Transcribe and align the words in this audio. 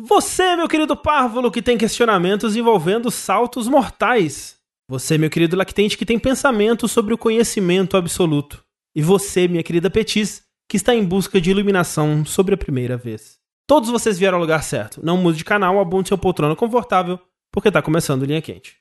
Você, 0.00 0.54
meu 0.54 0.68
querido 0.68 0.96
párvulo, 0.96 1.50
que 1.50 1.60
tem 1.60 1.76
questionamentos 1.76 2.54
envolvendo 2.54 3.10
saltos 3.10 3.66
mortais. 3.66 4.56
Você, 4.88 5.18
meu 5.18 5.28
querido 5.28 5.56
lactente, 5.56 5.98
que 5.98 6.06
tem 6.06 6.20
pensamento 6.20 6.86
sobre 6.86 7.12
o 7.12 7.18
conhecimento 7.18 7.96
absoluto. 7.96 8.64
E 8.94 9.02
você, 9.02 9.48
minha 9.48 9.62
querida 9.62 9.90
Petis, 9.90 10.42
que 10.70 10.76
está 10.76 10.94
em 10.94 11.04
busca 11.04 11.40
de 11.40 11.50
iluminação 11.50 12.24
sobre 12.24 12.54
a 12.54 12.58
primeira 12.58 12.96
vez. 12.96 13.38
Todos 13.66 13.90
vocês 13.90 14.18
vieram 14.18 14.36
ao 14.36 14.42
lugar 14.42 14.62
certo. 14.62 15.04
Não 15.04 15.16
mude 15.16 15.38
de 15.38 15.44
canal, 15.44 15.80
abunde 15.80 16.08
seu 16.08 16.16
poltrona 16.16 16.54
confortável, 16.54 17.18
porque 17.52 17.68
está 17.68 17.82
começando 17.82 18.24
Linha 18.24 18.40
Quente. 18.40 18.76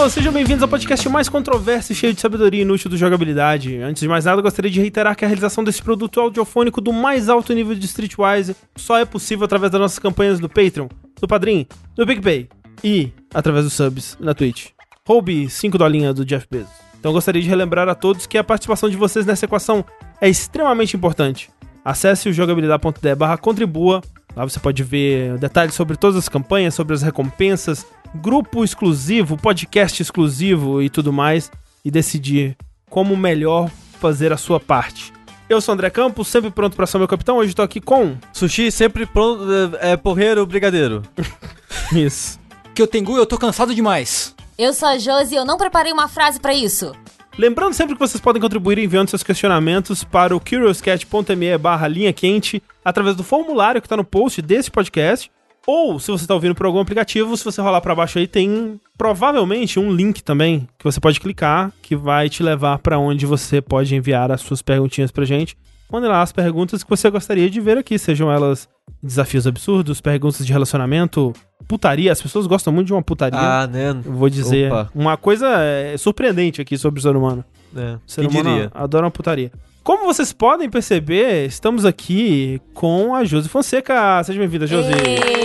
Pessoas, 0.00 0.12
sejam 0.14 0.32
bem-vindos 0.32 0.62
ao 0.62 0.68
podcast 0.68 1.06
mais 1.10 1.28
controverso 1.28 1.92
e 1.92 1.94
cheio 1.94 2.14
de 2.14 2.20
sabedoria 2.22 2.62
inútil 2.62 2.88
do 2.88 2.96
jogabilidade. 2.96 3.76
Antes 3.76 4.00
de 4.00 4.08
mais 4.08 4.24
nada, 4.24 4.40
gostaria 4.40 4.70
de 4.70 4.80
reiterar 4.80 5.14
que 5.14 5.26
a 5.26 5.28
realização 5.28 5.62
desse 5.62 5.82
produto 5.82 6.18
audiofônico 6.18 6.80
do 6.80 6.90
mais 6.90 7.28
alto 7.28 7.52
nível 7.52 7.74
de 7.74 7.84
Streetwise 7.84 8.56
só 8.76 8.96
é 8.96 9.04
possível 9.04 9.44
através 9.44 9.70
das 9.70 9.78
nossas 9.78 9.98
campanhas 9.98 10.40
do 10.40 10.48
Patreon, 10.48 10.88
do 11.20 11.28
Padrim, 11.28 11.66
do 11.94 12.06
PicPay 12.06 12.48
e 12.82 13.12
através 13.34 13.66
dos 13.66 13.74
subs 13.74 14.16
na 14.18 14.32
Twitch. 14.32 14.68
Roube 15.06 15.50
5 15.50 15.76
dolinhas 15.76 16.14
do 16.14 16.24
Jeff 16.24 16.46
Bezos. 16.50 16.72
Então 16.98 17.12
gostaria 17.12 17.42
de 17.42 17.48
relembrar 17.48 17.86
a 17.86 17.94
todos 17.94 18.26
que 18.26 18.38
a 18.38 18.44
participação 18.44 18.88
de 18.88 18.96
vocês 18.96 19.26
nessa 19.26 19.44
equação 19.44 19.84
é 20.18 20.30
extremamente 20.30 20.96
importante. 20.96 21.50
Acesse 21.84 22.26
o 22.30 22.32
jogabilidade.de 22.32 23.14
barra 23.14 23.36
contribua. 23.36 24.00
Lá 24.34 24.44
você 24.44 24.60
pode 24.60 24.82
ver 24.82 25.38
detalhes 25.38 25.74
sobre 25.74 25.96
todas 25.96 26.16
as 26.16 26.28
campanhas, 26.28 26.74
sobre 26.74 26.94
as 26.94 27.02
recompensas, 27.02 27.86
grupo 28.14 28.64
exclusivo, 28.64 29.36
podcast 29.36 30.00
exclusivo 30.00 30.82
e 30.82 30.88
tudo 30.88 31.12
mais, 31.12 31.50
e 31.84 31.90
decidir 31.90 32.56
como 32.88 33.16
melhor 33.16 33.70
fazer 34.00 34.32
a 34.32 34.36
sua 34.36 34.58
parte. 34.58 35.12
Eu 35.48 35.60
sou 35.60 35.72
o 35.72 35.74
André 35.74 35.90
Campos, 35.90 36.28
sempre 36.28 36.50
pronto 36.50 36.76
para 36.76 36.86
ser 36.86 36.98
meu 36.98 37.08
capitão. 37.08 37.38
Hoje 37.38 37.50
estou 37.50 37.64
aqui 37.64 37.80
com. 37.80 38.16
Sushi 38.32 38.70
sempre 38.70 39.04
pronto, 39.04 39.44
é, 39.80 39.92
é 39.92 39.96
porreiro, 39.96 40.46
brigadeiro. 40.46 41.02
Isso. 41.92 42.38
Que 42.72 42.80
eu 42.80 42.86
tenho, 42.86 43.16
eu 43.16 43.26
tô 43.26 43.36
cansado 43.36 43.74
demais. 43.74 44.34
Eu 44.56 44.72
sou 44.72 44.88
a 44.88 44.96
Josi 44.96 45.34
e 45.34 45.36
eu 45.36 45.44
não 45.44 45.56
preparei 45.56 45.92
uma 45.92 46.06
frase 46.06 46.38
pra 46.38 46.54
isso. 46.54 46.92
Lembrando 47.40 47.72
sempre 47.72 47.94
que 47.94 47.98
vocês 47.98 48.20
podem 48.20 48.42
contribuir 48.42 48.76
enviando 48.76 49.08
seus 49.08 49.22
questionamentos 49.22 50.04
para 50.04 50.36
o 50.36 50.38
curiouscat.me 50.38 51.56
barra 51.56 51.88
linha 51.88 52.12
quente 52.12 52.62
através 52.84 53.16
do 53.16 53.24
formulário 53.24 53.80
que 53.80 53.86
está 53.86 53.96
no 53.96 54.04
post 54.04 54.42
desse 54.42 54.70
podcast. 54.70 55.30
Ou, 55.66 55.98
se 55.98 56.10
você 56.10 56.24
está 56.24 56.34
ouvindo 56.34 56.54
por 56.54 56.66
algum 56.66 56.80
aplicativo, 56.80 57.34
se 57.34 57.42
você 57.42 57.62
rolar 57.62 57.80
para 57.80 57.94
baixo 57.94 58.18
aí, 58.18 58.26
tem 58.26 58.78
provavelmente 58.98 59.80
um 59.80 59.90
link 59.90 60.22
também 60.22 60.68
que 60.78 60.84
você 60.84 61.00
pode 61.00 61.18
clicar 61.18 61.72
que 61.80 61.96
vai 61.96 62.28
te 62.28 62.42
levar 62.42 62.78
para 62.78 62.98
onde 62.98 63.24
você 63.24 63.62
pode 63.62 63.96
enviar 63.96 64.30
as 64.30 64.42
suas 64.42 64.60
perguntinhas 64.60 65.10
pra 65.10 65.24
gente. 65.24 65.56
Mande 65.90 66.06
lá 66.06 66.22
as 66.22 66.32
perguntas 66.32 66.84
que 66.84 66.90
você 66.90 67.10
gostaria 67.10 67.50
de 67.50 67.60
ver 67.60 67.76
aqui, 67.78 67.98
sejam 67.98 68.30
elas 68.30 68.68
desafios 69.02 69.46
absurdos, 69.46 70.00
perguntas 70.00 70.46
de 70.46 70.52
relacionamento, 70.52 71.32
putaria. 71.66 72.12
As 72.12 72.22
pessoas 72.22 72.46
gostam 72.46 72.72
muito 72.72 72.86
de 72.86 72.92
uma 72.92 73.02
putaria. 73.02 73.38
Ah, 73.38 73.66
né? 73.66 73.90
Eu 73.90 74.12
vou 74.12 74.28
dizer 74.28 74.70
Opa. 74.70 74.90
uma 74.94 75.16
coisa 75.16 75.48
é, 75.60 75.96
surpreendente 75.96 76.60
aqui 76.60 76.78
sobre 76.78 77.00
o 77.00 77.02
ser 77.02 77.16
humano. 77.16 77.44
É. 77.76 77.94
O 77.94 78.00
ser 78.06 78.20
Quem 78.26 78.30
humano 78.40 78.54
diria? 78.54 78.70
adora 78.74 79.06
uma 79.06 79.10
putaria. 79.10 79.50
Como 79.82 80.04
vocês 80.04 80.32
podem 80.32 80.68
perceber, 80.68 81.46
estamos 81.46 81.84
aqui 81.84 82.60
com 82.74 83.14
a 83.14 83.24
Josi 83.24 83.48
Fonseca. 83.48 84.22
Seja 84.22 84.38
bem-vinda, 84.38 84.66
Josi. 84.66 84.92
Êêêê. 84.92 85.40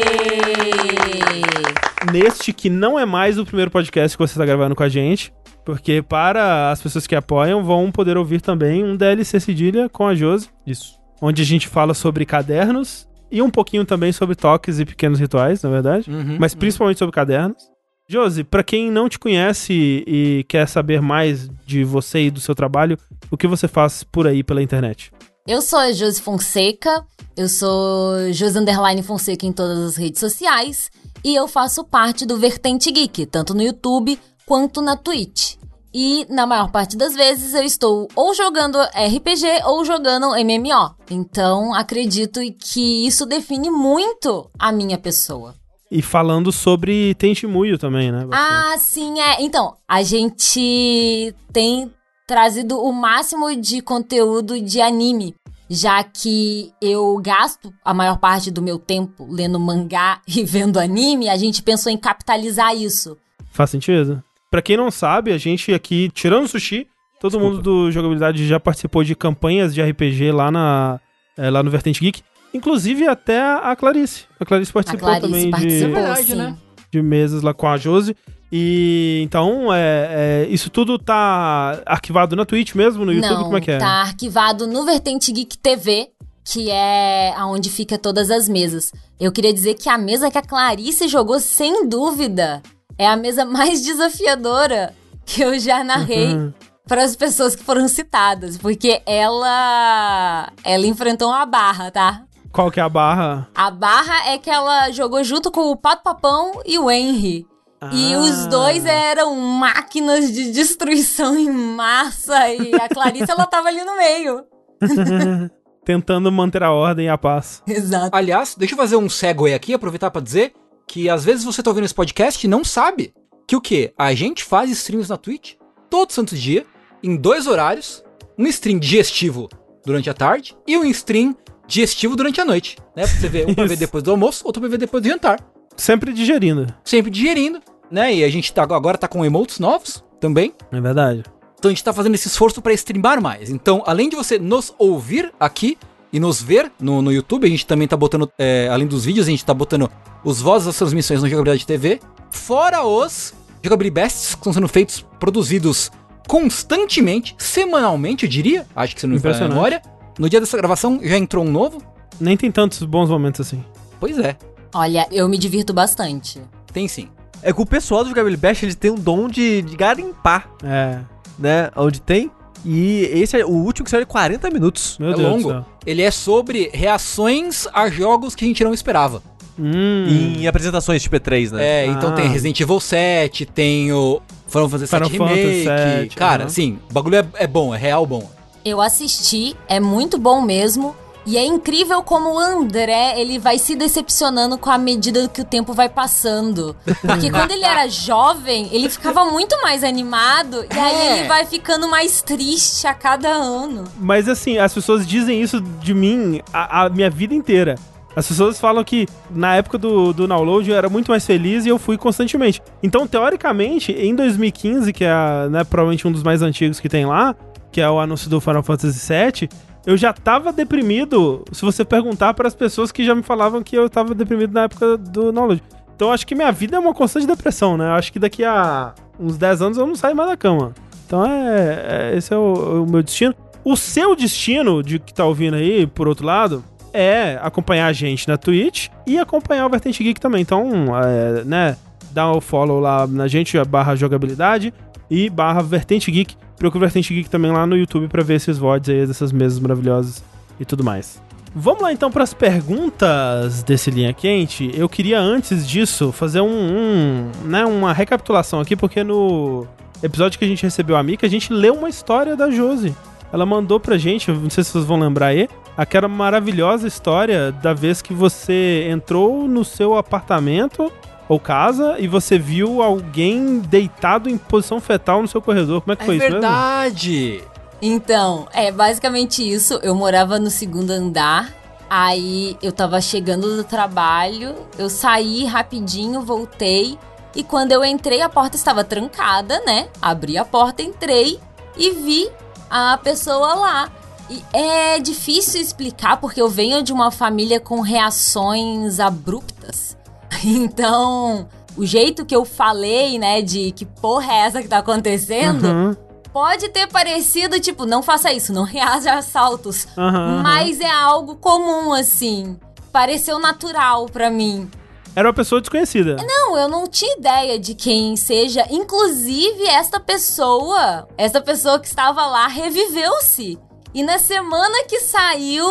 Neste 2.15 2.53
que 2.53 2.69
não 2.69 2.97
é 2.97 3.05
mais 3.05 3.37
o 3.37 3.45
primeiro 3.45 3.69
podcast 3.69 4.15
que 4.15 4.23
você 4.25 4.31
está 4.35 4.45
gravando 4.45 4.73
com 4.73 4.83
a 4.83 4.87
gente, 4.87 5.33
porque 5.65 6.01
para 6.01 6.71
as 6.71 6.81
pessoas 6.81 7.05
que 7.05 7.13
apoiam 7.13 7.61
vão 7.61 7.91
poder 7.91 8.15
ouvir 8.15 8.39
também 8.39 8.85
um 8.85 8.95
DLC 8.95 9.37
Cedilha 9.37 9.89
com 9.89 10.07
a 10.07 10.15
Josi, 10.15 10.49
Isso. 10.65 10.97
onde 11.21 11.41
a 11.41 11.45
gente 11.45 11.67
fala 11.67 11.93
sobre 11.93 12.25
cadernos 12.25 13.05
e 13.29 13.41
um 13.41 13.49
pouquinho 13.49 13.83
também 13.83 14.13
sobre 14.13 14.33
toques 14.33 14.79
e 14.79 14.85
pequenos 14.85 15.19
rituais, 15.19 15.61
na 15.61 15.69
verdade, 15.69 16.09
Uhum, 16.09 16.37
mas 16.39 16.55
principalmente 16.55 16.99
sobre 16.99 17.13
cadernos. 17.13 17.61
Josi, 18.07 18.45
pra 18.45 18.63
quem 18.63 18.89
não 18.89 19.09
te 19.09 19.19
conhece 19.19 19.73
e 20.07 20.45
quer 20.47 20.69
saber 20.69 21.01
mais 21.01 21.49
de 21.65 21.83
você 21.83 22.27
e 22.27 22.31
do 22.31 22.39
seu 22.39 22.55
trabalho, 22.55 22.97
o 23.29 23.35
que 23.35 23.45
você 23.45 23.67
faz 23.67 24.05
por 24.05 24.25
aí 24.25 24.41
pela 24.41 24.63
internet? 24.63 25.11
Eu 25.45 25.61
sou 25.61 25.79
a 25.79 25.91
Josi 25.91 26.21
Fonseca, 26.21 27.03
eu 27.35 27.49
sou 27.49 28.31
Josi 28.31 28.57
Underline 28.57 29.03
Fonseca 29.03 29.45
em 29.45 29.51
todas 29.51 29.79
as 29.79 29.95
redes 29.97 30.21
sociais 30.21 30.89
e 31.25 31.33
eu 31.33 31.47
faço 31.47 31.83
parte 31.83 32.23
do 32.23 32.37
Vertente 32.37 32.91
Geek, 32.91 33.25
tanto 33.25 33.55
no 33.55 33.63
YouTube 33.63 34.19
quanto 34.45 34.79
na 34.79 34.95
Twitch. 34.95 35.55
E 35.91 36.23
na 36.29 36.45
maior 36.45 36.69
parte 36.69 36.95
das 36.95 37.15
vezes 37.15 37.55
eu 37.55 37.63
estou 37.63 38.07
ou 38.15 38.35
jogando 38.35 38.77
RPG 38.79 39.63
ou 39.65 39.83
jogando 39.83 40.35
MMO. 40.35 40.95
Então 41.09 41.73
acredito 41.73 42.39
que 42.59 43.07
isso 43.07 43.25
define 43.25 43.71
muito 43.71 44.51
a 44.59 44.71
minha 44.71 44.99
pessoa. 44.99 45.55
E 45.89 45.99
falando 45.99 46.51
sobre 46.51 47.15
Tenchimuyo 47.15 47.79
também, 47.79 48.11
né? 48.11 48.23
bastante. 48.23 48.53
Ah, 48.53 48.77
sim, 48.77 49.19
é. 49.19 49.41
Então, 49.41 49.77
a 49.87 50.03
gente 50.03 51.33
tem 51.53 51.91
trazido 52.27 52.79
o 52.79 52.91
máximo 52.91 53.55
de 53.55 53.81
conteúdo 53.81 54.59
de 54.59 54.81
anime, 54.81 55.35
já 55.69 56.03
que 56.03 56.71
eu 56.81 57.17
gasto 57.17 57.73
a 57.83 57.93
maior 57.93 58.17
parte 58.17 58.51
do 58.51 58.61
meu 58.61 58.77
tempo 58.77 59.27
lendo 59.29 59.59
mangá 59.59 60.21
e 60.27 60.43
vendo 60.43 60.79
anime, 60.79 61.29
a 61.29 61.37
gente 61.37 61.61
pensou 61.63 61.91
em 61.91 61.97
capitalizar 61.97 62.75
isso. 62.75 63.17
Faz 63.51 63.69
sentido? 63.69 64.23
Pra 64.49 64.61
quem 64.61 64.77
não 64.77 64.91
sabe, 64.91 65.31
a 65.31 65.37
gente 65.37 65.73
aqui, 65.73 66.09
tirando 66.13 66.45
o 66.45 66.47
sushi, 66.47 66.87
todo 67.19 67.39
mundo 67.39 67.61
do 67.61 67.91
Jogabilidade 67.91 68.47
já 68.47 68.59
participou 68.59 69.03
de 69.03 69.15
campanhas 69.15 69.73
de 69.73 69.81
RPG 69.81 70.31
lá, 70.31 70.51
na, 70.51 70.99
é, 71.37 71.49
lá 71.49 71.63
no 71.63 71.71
Vertente 71.71 71.99
Geek. 71.99 72.21
Inclusive 72.53 73.07
até 73.07 73.41
a 73.41 73.75
Clarice. 73.75 74.25
A 74.39 74.45
Clarice 74.45 74.71
A 74.71 74.73
participou 74.73 75.07
Clarice 75.09 75.27
também 75.27 75.51
participou, 75.51 75.87
de, 75.87 75.93
verdade, 75.93 76.27
sim. 76.27 76.35
né? 76.35 76.57
De 76.95 77.01
mesas 77.01 77.41
lá 77.41 77.53
com 77.53 77.67
a 77.67 77.77
Josi. 77.77 78.15
E 78.51 79.21
então, 79.23 79.73
é, 79.73 80.43
é, 80.45 80.47
isso 80.49 80.69
tudo 80.69 80.97
tá 80.97 81.81
arquivado 81.85 82.35
na 82.35 82.45
Twitch 82.45 82.73
mesmo, 82.75 83.03
no 83.03 83.11
YouTube? 83.11 83.33
Não, 83.33 83.43
como 83.43 83.57
é 83.57 83.61
que 83.61 83.71
é? 83.71 83.77
tá 83.77 84.01
arquivado 84.01 84.65
no 84.67 84.85
Vertente 84.85 85.31
Geek 85.31 85.57
TV, 85.57 86.09
que 86.43 86.69
é 86.69 87.33
aonde 87.35 87.69
fica 87.69 87.97
todas 87.97 88.29
as 88.31 88.47
mesas. 88.47 88.91
Eu 89.19 89.31
queria 89.31 89.53
dizer 89.53 89.73
que 89.73 89.89
a 89.89 89.97
mesa 89.97 90.29
que 90.31 90.37
a 90.37 90.41
Clarice 90.41 91.07
jogou, 91.07 91.39
sem 91.39 91.87
dúvida, 91.89 92.61
é 92.97 93.07
a 93.07 93.17
mesa 93.17 93.43
mais 93.45 93.83
desafiadora 93.83 94.93
que 95.25 95.41
eu 95.41 95.59
já 95.59 95.83
narrei 95.83 96.33
Uhum. 96.35 96.53
para 96.87 97.03
as 97.03 97.15
pessoas 97.15 97.55
que 97.55 97.63
foram 97.63 97.87
citadas, 97.87 98.57
porque 98.57 99.01
ela 99.05 100.51
ela 100.63 100.85
enfrentou 100.85 101.29
uma 101.29 101.45
barra, 101.45 101.89
tá? 101.91 102.24
Qual 102.55 102.71
que 102.71 102.79
é 102.79 102.83
a 102.83 102.87
barra? 102.89 103.49
A 103.53 103.69
barra 103.69 104.29
é 104.31 104.37
que 104.37 104.49
ela 104.49 104.89
jogou 104.91 105.21
junto 105.25 105.51
com 105.51 105.69
o 105.71 105.75
Pato 105.75 106.03
Papão 106.03 106.61
e 106.65 106.79
o 106.79 106.89
Henry. 106.89 107.45
E 107.91 108.13
Ah. 108.13 108.19
os 108.19 108.47
dois 108.47 108.85
eram 108.85 109.35
máquinas 109.35 110.31
de 110.31 110.51
destruição 110.53 111.37
em 111.37 111.51
massa 111.51 112.47
e 112.49 112.73
a 112.73 112.87
Clarice 112.87 113.29
ela 113.29 113.45
tava 113.45 113.67
ali 113.67 113.83
no 113.83 113.97
meio. 113.97 114.45
Tentando 115.83 116.31
manter 116.31 116.63
a 116.63 116.71
ordem 116.71 117.07
e 117.07 117.09
a 117.09 117.17
paz. 117.17 117.61
Exato. 117.67 118.09
Aliás, 118.15 118.55
deixa 118.57 118.73
eu 118.73 118.77
fazer 118.77 118.95
um 118.95 119.09
segue 119.09 119.53
aqui, 119.53 119.73
aproveitar 119.73 120.09
pra 120.09 120.21
dizer 120.21 120.53
que 120.87 121.09
às 121.09 121.25
vezes 121.25 121.43
você 121.43 121.61
tá 121.61 121.69
ouvindo 121.69 121.83
esse 121.85 121.93
podcast 121.93 122.45
e 122.45 122.49
não 122.49 122.63
sabe 122.63 123.13
que 123.45 123.55
o 123.55 123.61
quê? 123.61 123.93
A 123.97 124.13
gente 124.13 124.43
faz 124.45 124.71
streams 124.71 125.09
na 125.09 125.17
Twitch 125.17 125.55
todo 125.89 126.11
santo 126.13 126.35
dia, 126.35 126.65
em 127.03 127.15
dois 127.17 127.45
horários, 127.47 128.01
um 128.37 128.47
stream 128.47 128.79
digestivo 128.79 129.49
durante 129.85 130.09
a 130.09 130.13
tarde 130.13 130.55
e 130.65 130.77
um 130.77 130.85
stream 130.85 131.35
digestivo 131.67 132.15
durante 132.15 132.39
a 132.39 132.45
noite, 132.45 132.77
né? 132.95 133.03
Pra 133.07 133.19
você 133.19 133.29
ver, 133.29 133.47
um 133.47 133.53
pra 133.53 133.65
ver 133.65 133.77
depois 133.77 134.03
do 134.03 134.11
almoço, 134.11 134.45
outro 134.45 134.61
pra 134.61 134.69
ver 134.69 134.77
depois 134.77 135.01
do 135.01 135.09
jantar. 135.09 135.39
Sempre 135.75 136.13
digerindo. 136.13 136.67
Sempre 136.83 137.11
digerindo, 137.11 137.59
né? 137.91 138.13
E 138.13 138.23
a 138.23 138.29
gente 138.29 138.53
tá, 138.53 138.63
agora 138.63 138.97
tá 138.97 139.07
com 139.07 139.25
emotes 139.25 139.59
novos 139.59 140.03
também. 140.19 140.53
É 140.71 140.79
verdade. 140.79 141.23
Então 141.57 141.69
a 141.69 141.73
gente 141.73 141.83
tá 141.83 141.93
fazendo 141.93 142.15
esse 142.15 142.27
esforço 142.27 142.61
pra 142.61 142.73
streamar 142.73 143.21
mais. 143.21 143.49
Então, 143.49 143.83
além 143.85 144.09
de 144.09 144.15
você 144.15 144.37
nos 144.37 144.73
ouvir 144.77 145.33
aqui 145.39 145.77
e 146.13 146.19
nos 146.19 146.41
ver 146.41 146.71
no, 146.79 147.01
no 147.01 147.11
YouTube, 147.11 147.45
a 147.45 147.49
gente 147.49 147.65
também 147.65 147.87
tá 147.87 147.97
botando, 147.97 148.31
é, 148.37 148.69
além 148.71 148.87
dos 148.87 149.03
vídeos, 149.05 149.27
a 149.27 149.31
gente 149.31 149.43
tá 149.43 149.53
botando 149.53 149.89
os 150.23 150.41
vozes 150.41 150.67
das 150.67 150.77
transmissões 150.77 151.21
no 151.21 151.27
Jogabilidade 151.27 151.65
TV, 151.65 151.99
fora 152.29 152.83
os 152.83 153.33
Jogabilidade 153.63 154.05
Bests 154.05 154.33
que 154.35 154.39
estão 154.39 154.53
sendo 154.53 154.67
feitos, 154.67 155.05
produzidos 155.19 155.91
constantemente, 156.27 157.35
semanalmente, 157.37 158.25
eu 158.25 158.29
diria. 158.29 158.65
Acho 158.75 158.95
que 158.95 159.01
você 159.01 159.07
não 159.07 159.15
me 159.15 159.19
fala 159.19 159.37
a 159.37 159.47
memória. 159.47 159.81
No 160.17 160.29
dia 160.29 160.39
dessa 160.39 160.57
gravação 160.57 160.99
já 161.03 161.17
entrou 161.17 161.45
um 161.45 161.51
novo. 161.51 161.81
Nem 162.19 162.37
tem 162.37 162.51
tantos 162.51 162.81
bons 162.83 163.09
momentos 163.09 163.41
assim. 163.41 163.63
Pois 163.99 164.17
é, 164.19 164.35
Olha, 164.73 165.07
eu 165.11 165.27
me 165.27 165.37
divirto 165.37 165.73
bastante. 165.73 166.41
tem 166.71 166.87
sim. 166.87 167.07
É 167.41 167.53
que 167.53 167.61
o 167.61 167.65
pessoal 167.65 168.03
do 168.03 168.09
Jogabilidade 168.09 168.41
Bash, 168.53 168.63
eles 168.63 168.75
têm 168.75 168.91
um 168.91 168.95
dom 168.95 169.27
de, 169.27 169.61
de 169.61 169.75
garimpar, 169.75 170.49
É. 170.63 170.99
né? 171.37 171.69
Onde 171.75 172.01
tem. 172.01 172.31
E 172.65 173.01
esse 173.13 173.39
é 173.39 173.45
o 173.45 173.49
último 173.49 173.83
que 173.85 173.91
saiu 173.91 174.01
de 174.01 174.07
40 174.07 174.49
minutos. 174.49 174.97
Meu 174.97 175.11
é 175.11 175.13
Deus 175.13 175.27
do 175.27 175.31
longo. 175.35 175.49
céu. 175.49 175.65
Ele 175.85 176.01
é 176.01 176.09
sobre 176.09 176.71
reações 176.73 177.67
a 177.73 177.89
jogos 177.89 178.33
que 178.33 178.43
a 178.43 178.47
gente 178.47 178.63
não 178.63 178.73
esperava. 178.73 179.21
Hum. 179.59 180.07
Em 180.39 180.47
apresentações 180.47 181.01
tipo 181.03 181.15
E3, 181.15 181.51
né? 181.51 181.63
É, 181.63 181.85
então 181.85 182.09
Ah. 182.09 182.13
tem 182.13 182.27
Resident 182.27 182.59
Evil 182.59 182.79
7, 182.79 183.45
tem 183.45 183.93
o 183.93 184.21
Final 184.47 184.67
Fantasy 184.69 184.87
Final 184.91 185.09
VII 185.09 185.19
Remake. 185.19 185.99
VII, 186.07 186.09
Cara, 186.15 186.43
aham. 186.43 186.49
sim, 186.49 186.79
o 186.89 186.93
bagulho 186.93 187.15
é, 187.17 187.25
é 187.35 187.47
bom, 187.47 187.73
é 187.73 187.77
real 187.77 188.05
bom. 188.05 188.29
Eu 188.65 188.81
assisti, 188.81 189.55
é 189.67 189.79
muito 189.79 190.17
bom 190.17 190.41
mesmo. 190.41 190.95
E 191.27 191.37
é 191.37 191.45
incrível 191.45 192.01
como 192.03 192.33
o 192.35 192.39
André, 192.39 193.19
ele 193.19 193.37
vai 193.39 193.57
se 193.59 193.75
decepcionando 193.75 194.57
com 194.59 194.69
a 194.71 194.77
medida 194.77 195.27
que 195.27 195.41
o 195.41 195.43
tempo 195.45 195.71
vai 195.73 195.87
passando. 195.89 196.75
Porque 197.01 197.29
quando 197.31 197.51
ele 197.51 197.63
era 197.63 197.87
jovem, 197.87 198.67
ele 198.71 198.89
ficava 198.89 199.25
muito 199.25 199.55
mais 199.63 199.83
animado. 199.83 200.65
E 200.71 200.77
aí 200.79 200.95
É. 200.95 201.19
ele 201.19 201.27
vai 201.27 201.45
ficando 201.45 201.87
mais 201.87 202.21
triste 202.23 202.85
a 202.87 202.93
cada 202.93 203.29
ano. 203.29 203.85
Mas 203.99 204.27
assim, 204.29 204.57
as 204.57 204.73
pessoas 204.73 205.05
dizem 205.05 205.39
isso 205.41 205.61
de 205.61 205.93
mim 205.95 206.41
a, 206.51 206.85
a 206.85 206.89
minha 206.89 207.09
vida 207.09 207.33
inteira. 207.35 207.75
As 208.15 208.27
pessoas 208.27 208.59
falam 208.59 208.83
que 208.83 209.07
na 209.29 209.55
época 209.55 209.77
do, 209.77 210.13
do 210.13 210.27
download 210.27 210.69
eu 210.69 210.75
era 210.77 210.89
muito 210.89 211.09
mais 211.11 211.25
feliz 211.25 211.65
e 211.65 211.69
eu 211.69 211.77
fui 211.77 211.97
constantemente. 211.97 212.61
Então, 212.81 213.05
teoricamente, 213.07 213.91
em 213.91 214.15
2015, 214.15 214.93
que 214.93 215.03
é 215.03 215.49
né, 215.49 215.63
provavelmente 215.63 216.07
um 216.07 216.11
dos 216.11 216.23
mais 216.23 216.41
antigos 216.41 216.79
que 216.79 216.87
tem 216.87 217.05
lá, 217.05 217.35
que 217.75 217.81
é 217.81 217.89
o 217.89 217.99
anúncio 217.99 218.29
do 218.29 218.39
Final 218.39 218.63
Fantasy 218.63 219.13
VII, 219.13 219.49
eu 219.85 219.97
já 219.97 220.13
tava 220.13 220.53
deprimido 220.53 221.43
se 221.51 221.61
você 221.61 221.83
perguntar 221.83 222.33
para 222.33 222.47
as 222.47 222.55
pessoas 222.55 222.89
que 222.89 223.03
já 223.03 223.13
me 223.13 223.21
falavam 223.21 223.61
que 223.61 223.75
eu 223.75 223.89
tava 223.89 224.15
deprimido 224.15 224.53
na 224.53 224.61
época 224.63 224.95
do 224.95 225.29
download. 225.33 225.61
Então, 225.93 226.09
acho 226.09 226.25
que 226.25 226.33
minha 226.33 226.53
vida 226.53 226.77
é 226.77 226.79
uma 226.79 226.93
constante 226.93 227.27
depressão, 227.27 227.75
né? 227.75 227.87
Eu 227.87 227.95
acho 227.95 228.13
que 228.13 228.17
daqui 228.17 228.45
a 228.45 228.93
uns 229.19 229.37
10 229.37 229.61
anos 229.61 229.77
eu 229.77 229.85
não 229.85 229.93
saio 229.93 230.15
mais 230.15 230.29
da 230.29 230.37
cama. 230.37 230.73
Então, 231.05 231.25
é, 231.25 232.11
é- 232.13 232.17
esse 232.17 232.33
é 232.33 232.37
o, 232.37 232.83
o 232.83 232.89
meu 232.89 233.03
destino. 233.03 233.35
O 233.61 233.75
seu 233.75 234.15
destino, 234.15 234.81
de 234.81 234.97
que 234.97 235.13
tá 235.13 235.25
ouvindo 235.25 235.55
aí, 235.55 235.85
por 235.85 236.07
outro 236.07 236.25
lado, 236.25 236.63
é 236.93 237.37
acompanhar 237.41 237.87
a 237.87 237.93
gente 237.93 238.25
na 238.25 238.37
Twitch 238.37 238.87
e 239.05 239.19
acompanhar 239.19 239.65
o 239.65 239.69
Vertente 239.69 240.01
Geek 240.01 240.17
também. 240.17 240.41
Então, 240.41 240.97
é, 240.97 241.43
né, 241.43 241.75
dá 242.11 242.31
o 242.31 242.39
follow 242.39 242.79
lá 242.79 243.05
na 243.05 243.27
gente, 243.27 243.61
barra 243.65 243.97
jogabilidade 243.97 244.73
e 245.11 245.29
barra 245.29 245.61
Vertente 245.61 246.09
Geek. 246.09 246.37
Procura 246.57 246.85
Vertente 246.85 247.13
Geek 247.13 247.29
também 247.29 247.51
lá 247.51 247.65
no 247.65 247.75
YouTube 247.75 248.07
pra 248.07 248.23
ver 248.23 248.35
esses 248.35 248.57
VODs 248.57 248.89
aí, 248.89 249.05
dessas 249.05 249.31
mesas 249.31 249.59
maravilhosas 249.59 250.23
e 250.59 250.65
tudo 250.65 250.83
mais. 250.83 251.21
Vamos 251.57 251.81
lá 251.81 251.93
então 251.93 252.11
para 252.11 252.23
as 252.23 252.33
perguntas 252.33 253.63
desse 253.63 253.89
linha 253.89 254.13
quente. 254.13 254.69
Eu 254.73 254.89
queria 254.89 255.19
antes 255.19 255.65
disso 255.65 256.11
fazer 256.11 256.41
um, 256.41 256.47
um, 256.47 257.31
né, 257.45 257.65
uma 257.65 257.93
recapitulação 257.93 258.59
aqui, 258.59 258.75
porque 258.75 259.05
no 259.05 259.65
episódio 260.03 260.37
que 260.37 260.43
a 260.43 260.47
gente 260.47 260.63
recebeu 260.63 260.97
a 260.97 261.03
Mika, 261.03 261.25
a 261.25 261.29
gente 261.29 261.53
leu 261.53 261.73
uma 261.75 261.87
história 261.87 262.35
da 262.35 262.51
Josi. 262.51 262.93
Ela 263.31 263.45
mandou 263.45 263.79
pra 263.79 263.97
gente, 263.97 264.29
não 264.31 264.49
sei 264.49 264.63
se 264.65 264.71
vocês 264.71 264.85
vão 264.85 264.99
lembrar 264.99 265.27
aí, 265.27 265.47
aquela 265.77 266.07
maravilhosa 266.07 266.87
história 266.87 267.51
da 267.51 267.73
vez 267.73 268.01
que 268.01 268.13
você 268.13 268.87
entrou 268.89 269.47
no 269.47 269.63
seu 269.63 269.95
apartamento 269.95 270.91
ou 271.27 271.39
casa 271.39 271.95
e 271.99 272.07
você 272.07 272.37
viu 272.37 272.81
alguém 272.81 273.59
deitado 273.59 274.29
em 274.29 274.37
posição 274.37 274.79
fetal 274.79 275.21
no 275.21 275.27
seu 275.27 275.41
corredor. 275.41 275.81
Como 275.81 275.93
é 275.93 275.95
que 275.95 276.03
É 276.03 276.05
foi 276.05 276.15
isso 276.15 276.23
mesmo? 276.25 276.39
verdade. 276.41 277.43
Então, 277.81 278.47
é 278.53 278.71
basicamente 278.71 279.47
isso. 279.47 279.79
Eu 279.83 279.93
morava 279.95 280.39
no 280.39 280.49
segundo 280.49 280.91
andar. 280.91 281.53
Aí 281.89 282.57
eu 282.63 282.71
tava 282.71 282.99
chegando 282.99 283.55
do 283.57 283.63
trabalho, 283.63 284.55
eu 284.77 284.89
saí 284.89 285.45
rapidinho, 285.45 286.21
voltei. 286.21 286.97
E 287.35 287.43
quando 287.43 287.73
eu 287.73 287.83
entrei, 287.85 288.21
a 288.21 288.29
porta 288.29 288.55
estava 288.55 288.83
trancada, 288.83 289.61
né? 289.65 289.87
Abri 290.01 290.35
a 290.37 290.43
porta, 290.45 290.81
entrei 290.81 291.39
e 291.77 291.91
vi 291.91 292.27
a 292.69 292.97
pessoa 292.97 293.53
lá. 293.53 293.91
E 294.29 294.41
é 294.51 294.97
difícil 294.99 295.61
explicar 295.61 296.17
porque 296.17 296.41
eu 296.41 296.49
venho 296.49 296.81
de 296.81 296.91
uma 296.91 297.11
família 297.11 297.59
com 297.59 297.81
reações 297.81 298.99
abruptas. 298.99 299.95
Então, 300.43 301.47
o 301.77 301.85
jeito 301.85 302.25
que 302.25 302.35
eu 302.35 302.45
falei, 302.45 303.17
né, 303.19 303.41
de 303.41 303.71
que 303.71 303.85
porra 303.85 304.31
é 304.33 304.37
essa 304.47 304.61
que 304.61 304.67
tá 304.67 304.77
acontecendo, 304.79 305.65
Uhum, 305.65 305.95
pode 306.33 306.69
ter 306.69 306.87
parecido, 306.87 307.59
tipo, 307.59 307.85
não 307.85 308.01
faça 308.03 308.31
isso, 308.33 308.51
não 308.53 308.63
reaja 308.65 309.13
a 309.13 309.17
assaltos. 309.19 309.87
aham, 309.97 310.41
Mas 310.43 310.79
é 310.79 310.89
algo 310.91 311.35
comum, 311.37 311.93
assim. 311.93 312.57
Pareceu 312.91 313.39
natural 313.39 314.05
pra 314.05 314.29
mim. 314.29 314.69
Era 315.15 315.29
uma 315.29 315.33
pessoa 315.33 315.61
desconhecida. 315.61 316.17
Não, 316.25 316.57
eu 316.57 316.67
não 316.67 316.87
tinha 316.87 317.15
ideia 317.17 317.57
de 317.57 317.73
quem 317.73 318.17
seja. 318.17 318.65
Inclusive, 318.69 319.65
esta 319.65 319.97
pessoa, 319.99 321.07
esta 321.17 321.39
pessoa 321.39 321.79
que 321.79 321.87
estava 321.87 322.25
lá, 322.25 322.47
reviveu-se. 322.47 323.57
E 323.93 324.03
na 324.03 324.19
semana 324.19 324.83
que 324.89 324.99
saiu 324.99 325.65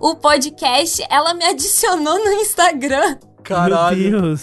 o 0.00 0.14
podcast, 0.14 1.04
ela 1.10 1.34
me 1.34 1.44
adicionou 1.48 2.18
no 2.24 2.32
Instagram. 2.40 3.18
Caralho. 3.46 4.10
Meu 4.10 4.20
Deus. 4.22 4.40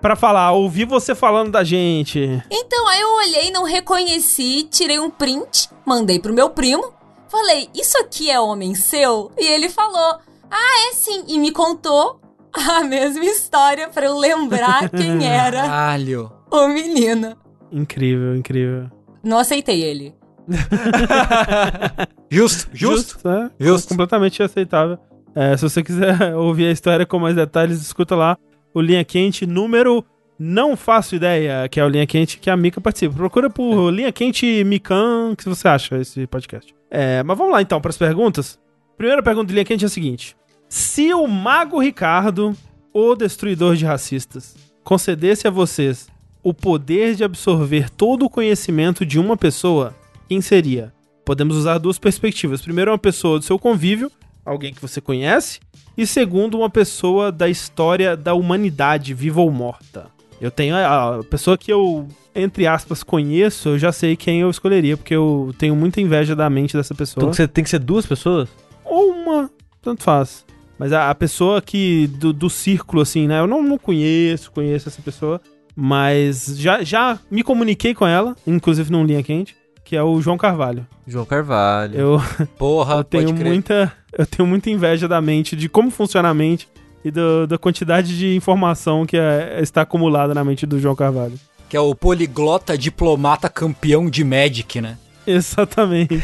pra 0.00 0.14
falar, 0.16 0.52
ouvi 0.52 0.84
você 0.84 1.14
falando 1.14 1.50
da 1.50 1.62
gente. 1.64 2.42
Então 2.50 2.88
aí 2.88 3.00
eu 3.00 3.14
olhei, 3.14 3.50
não 3.50 3.64
reconheci, 3.64 4.64
tirei 4.70 4.98
um 4.98 5.10
print, 5.10 5.68
mandei 5.86 6.18
pro 6.18 6.32
meu 6.34 6.50
primo. 6.50 6.92
Falei, 7.28 7.68
isso 7.74 7.96
aqui 7.98 8.30
é 8.30 8.38
homem 8.38 8.74
seu? 8.74 9.32
E 9.38 9.46
ele 9.46 9.68
falou, 9.70 10.18
ah, 10.50 10.88
é 10.90 10.94
sim. 10.94 11.24
E 11.28 11.38
me 11.38 11.50
contou 11.50 12.20
a 12.52 12.84
mesma 12.84 13.24
história 13.24 13.88
pra 13.88 14.04
eu 14.06 14.18
lembrar 14.18 14.88
quem 14.92 15.26
era 15.26 15.62
Caralho. 15.62 16.30
o 16.50 16.68
menino. 16.68 17.34
Incrível, 17.70 18.36
incrível. 18.36 18.90
Não 19.24 19.38
aceitei 19.38 19.82
ele. 19.82 20.14
Justo, 22.30 22.68
justo. 22.72 23.28
é? 23.28 23.50
Justo. 23.58 23.88
Completamente 23.88 24.42
aceitável. 24.42 24.98
É, 25.34 25.56
se 25.56 25.62
você 25.62 25.82
quiser 25.82 26.34
ouvir 26.36 26.66
a 26.66 26.70
história 26.70 27.06
com 27.06 27.18
mais 27.18 27.36
detalhes, 27.36 27.80
escuta 27.80 28.14
lá 28.14 28.36
o 28.74 28.80
Linha 28.80 29.04
Quente 29.04 29.46
número 29.46 30.04
Não 30.38 30.76
Faço 30.76 31.14
Ideia, 31.14 31.68
que 31.68 31.80
é 31.80 31.84
o 31.84 31.88
Linha 31.88 32.06
Quente 32.06 32.38
que 32.38 32.50
a 32.50 32.56
Mika 32.56 32.80
participa. 32.80 33.14
Procura 33.14 33.50
por 33.50 33.90
Linha 33.90 34.12
Quente 34.12 34.64
Mikan, 34.64 35.30
o 35.32 35.36
que 35.36 35.48
você 35.48 35.68
acha 35.68 35.96
esse 35.98 36.26
podcast. 36.26 36.74
É, 36.90 37.22
mas 37.22 37.36
vamos 37.36 37.52
lá 37.52 37.62
então 37.62 37.80
para 37.80 37.90
as 37.90 37.98
perguntas. 37.98 38.58
Primeira 38.96 39.22
pergunta 39.22 39.46
do 39.46 39.52
Linha 39.52 39.64
Quente 39.64 39.84
é 39.84 39.86
a 39.86 39.90
seguinte: 39.90 40.36
Se 40.68 41.12
o 41.14 41.26
Mago 41.26 41.80
Ricardo, 41.80 42.54
o 42.92 43.14
destruidor 43.14 43.76
de 43.76 43.84
racistas, 43.84 44.54
concedesse 44.84 45.48
a 45.48 45.50
vocês 45.50 46.08
o 46.42 46.52
poder 46.52 47.14
de 47.14 47.24
absorver 47.24 47.88
todo 47.88 48.24
o 48.24 48.30
conhecimento 48.30 49.06
de 49.06 49.18
uma 49.18 49.36
pessoa, 49.36 49.94
quem 50.28 50.40
seria? 50.40 50.92
Podemos 51.24 51.56
usar 51.56 51.78
duas 51.78 51.98
perspectivas. 51.98 52.60
Primeiro, 52.60 52.90
uma 52.90 52.98
pessoa 52.98 53.38
do 53.38 53.44
seu 53.44 53.58
convívio, 53.58 54.10
alguém 54.44 54.72
que 54.72 54.82
você 54.82 55.00
conhece, 55.00 55.60
e 55.96 56.06
segundo, 56.06 56.58
uma 56.58 56.70
pessoa 56.70 57.30
da 57.30 57.48
história 57.48 58.16
da 58.16 58.34
humanidade, 58.34 59.14
viva 59.14 59.40
ou 59.40 59.50
morta. 59.50 60.06
Eu 60.40 60.50
tenho 60.50 60.74
a 60.74 61.18
a 61.18 61.24
pessoa 61.24 61.56
que 61.56 61.72
eu, 61.72 62.08
entre 62.34 62.66
aspas, 62.66 63.02
conheço, 63.02 63.70
eu 63.70 63.78
já 63.78 63.92
sei 63.92 64.16
quem 64.16 64.40
eu 64.40 64.50
escolheria, 64.50 64.96
porque 64.96 65.14
eu 65.14 65.54
tenho 65.58 65.76
muita 65.76 66.00
inveja 66.00 66.34
da 66.34 66.48
mente 66.50 66.76
dessa 66.76 66.94
pessoa. 66.94 67.22
Então 67.22 67.32
você 67.32 67.46
tem 67.46 67.62
que 67.62 67.70
ser 67.70 67.78
duas 67.78 68.06
pessoas? 68.06 68.48
Ou 68.84 69.12
uma, 69.12 69.50
tanto 69.80 70.02
faz. 70.02 70.44
Mas 70.78 70.92
a, 70.92 71.10
a 71.10 71.14
pessoa 71.14 71.62
que, 71.62 72.08
do, 72.08 72.32
do 72.32 72.50
círculo, 72.50 73.02
assim, 73.02 73.28
né? 73.28 73.38
Eu 73.38 73.46
não, 73.46 73.62
não 73.62 73.78
conheço, 73.78 74.50
conheço 74.50 74.88
essa 74.88 75.00
pessoa, 75.00 75.40
mas 75.76 76.56
já, 76.58 76.82
já 76.82 77.20
me 77.30 77.42
comuniquei 77.42 77.94
com 77.94 78.06
ela, 78.06 78.34
inclusive 78.46 78.90
num 78.90 79.04
linha 79.04 79.22
quente, 79.22 79.54
que 79.92 79.96
é 79.96 80.02
o 80.02 80.22
João 80.22 80.38
Carvalho. 80.38 80.86
João 81.06 81.26
Carvalho. 81.26 81.94
Eu, 82.00 82.22
Porra, 82.56 82.94
eu 83.00 83.04
tenho 83.04 83.24
pode 83.26 83.38
crer. 83.38 83.52
muita 83.52 83.92
eu 84.16 84.24
tenho 84.24 84.48
muita 84.48 84.70
inveja 84.70 85.06
da 85.06 85.20
mente, 85.20 85.54
de 85.54 85.68
como 85.68 85.90
funciona 85.90 86.30
a 86.30 86.34
mente 86.34 86.66
e 87.04 87.10
do- 87.10 87.46
da 87.46 87.58
quantidade 87.58 88.16
de 88.16 88.34
informação 88.34 89.04
que 89.04 89.18
é- 89.18 89.58
está 89.60 89.82
acumulada 89.82 90.32
na 90.32 90.42
mente 90.42 90.64
do 90.64 90.80
João 90.80 90.96
Carvalho. 90.96 91.38
Que 91.68 91.76
é 91.76 91.80
o 91.80 91.94
poliglota 91.94 92.78
diplomata 92.78 93.50
campeão 93.50 94.08
de 94.08 94.24
Magic, 94.24 94.80
né? 94.80 94.96
Exatamente. 95.26 96.18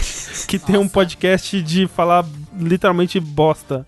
que 0.47 0.57
tem 0.65 0.79
um 0.79 0.89
podcast 0.89 1.61
de 1.61 1.87
falar 1.87 2.25
literalmente 2.59 3.21
bosta. 3.21 3.87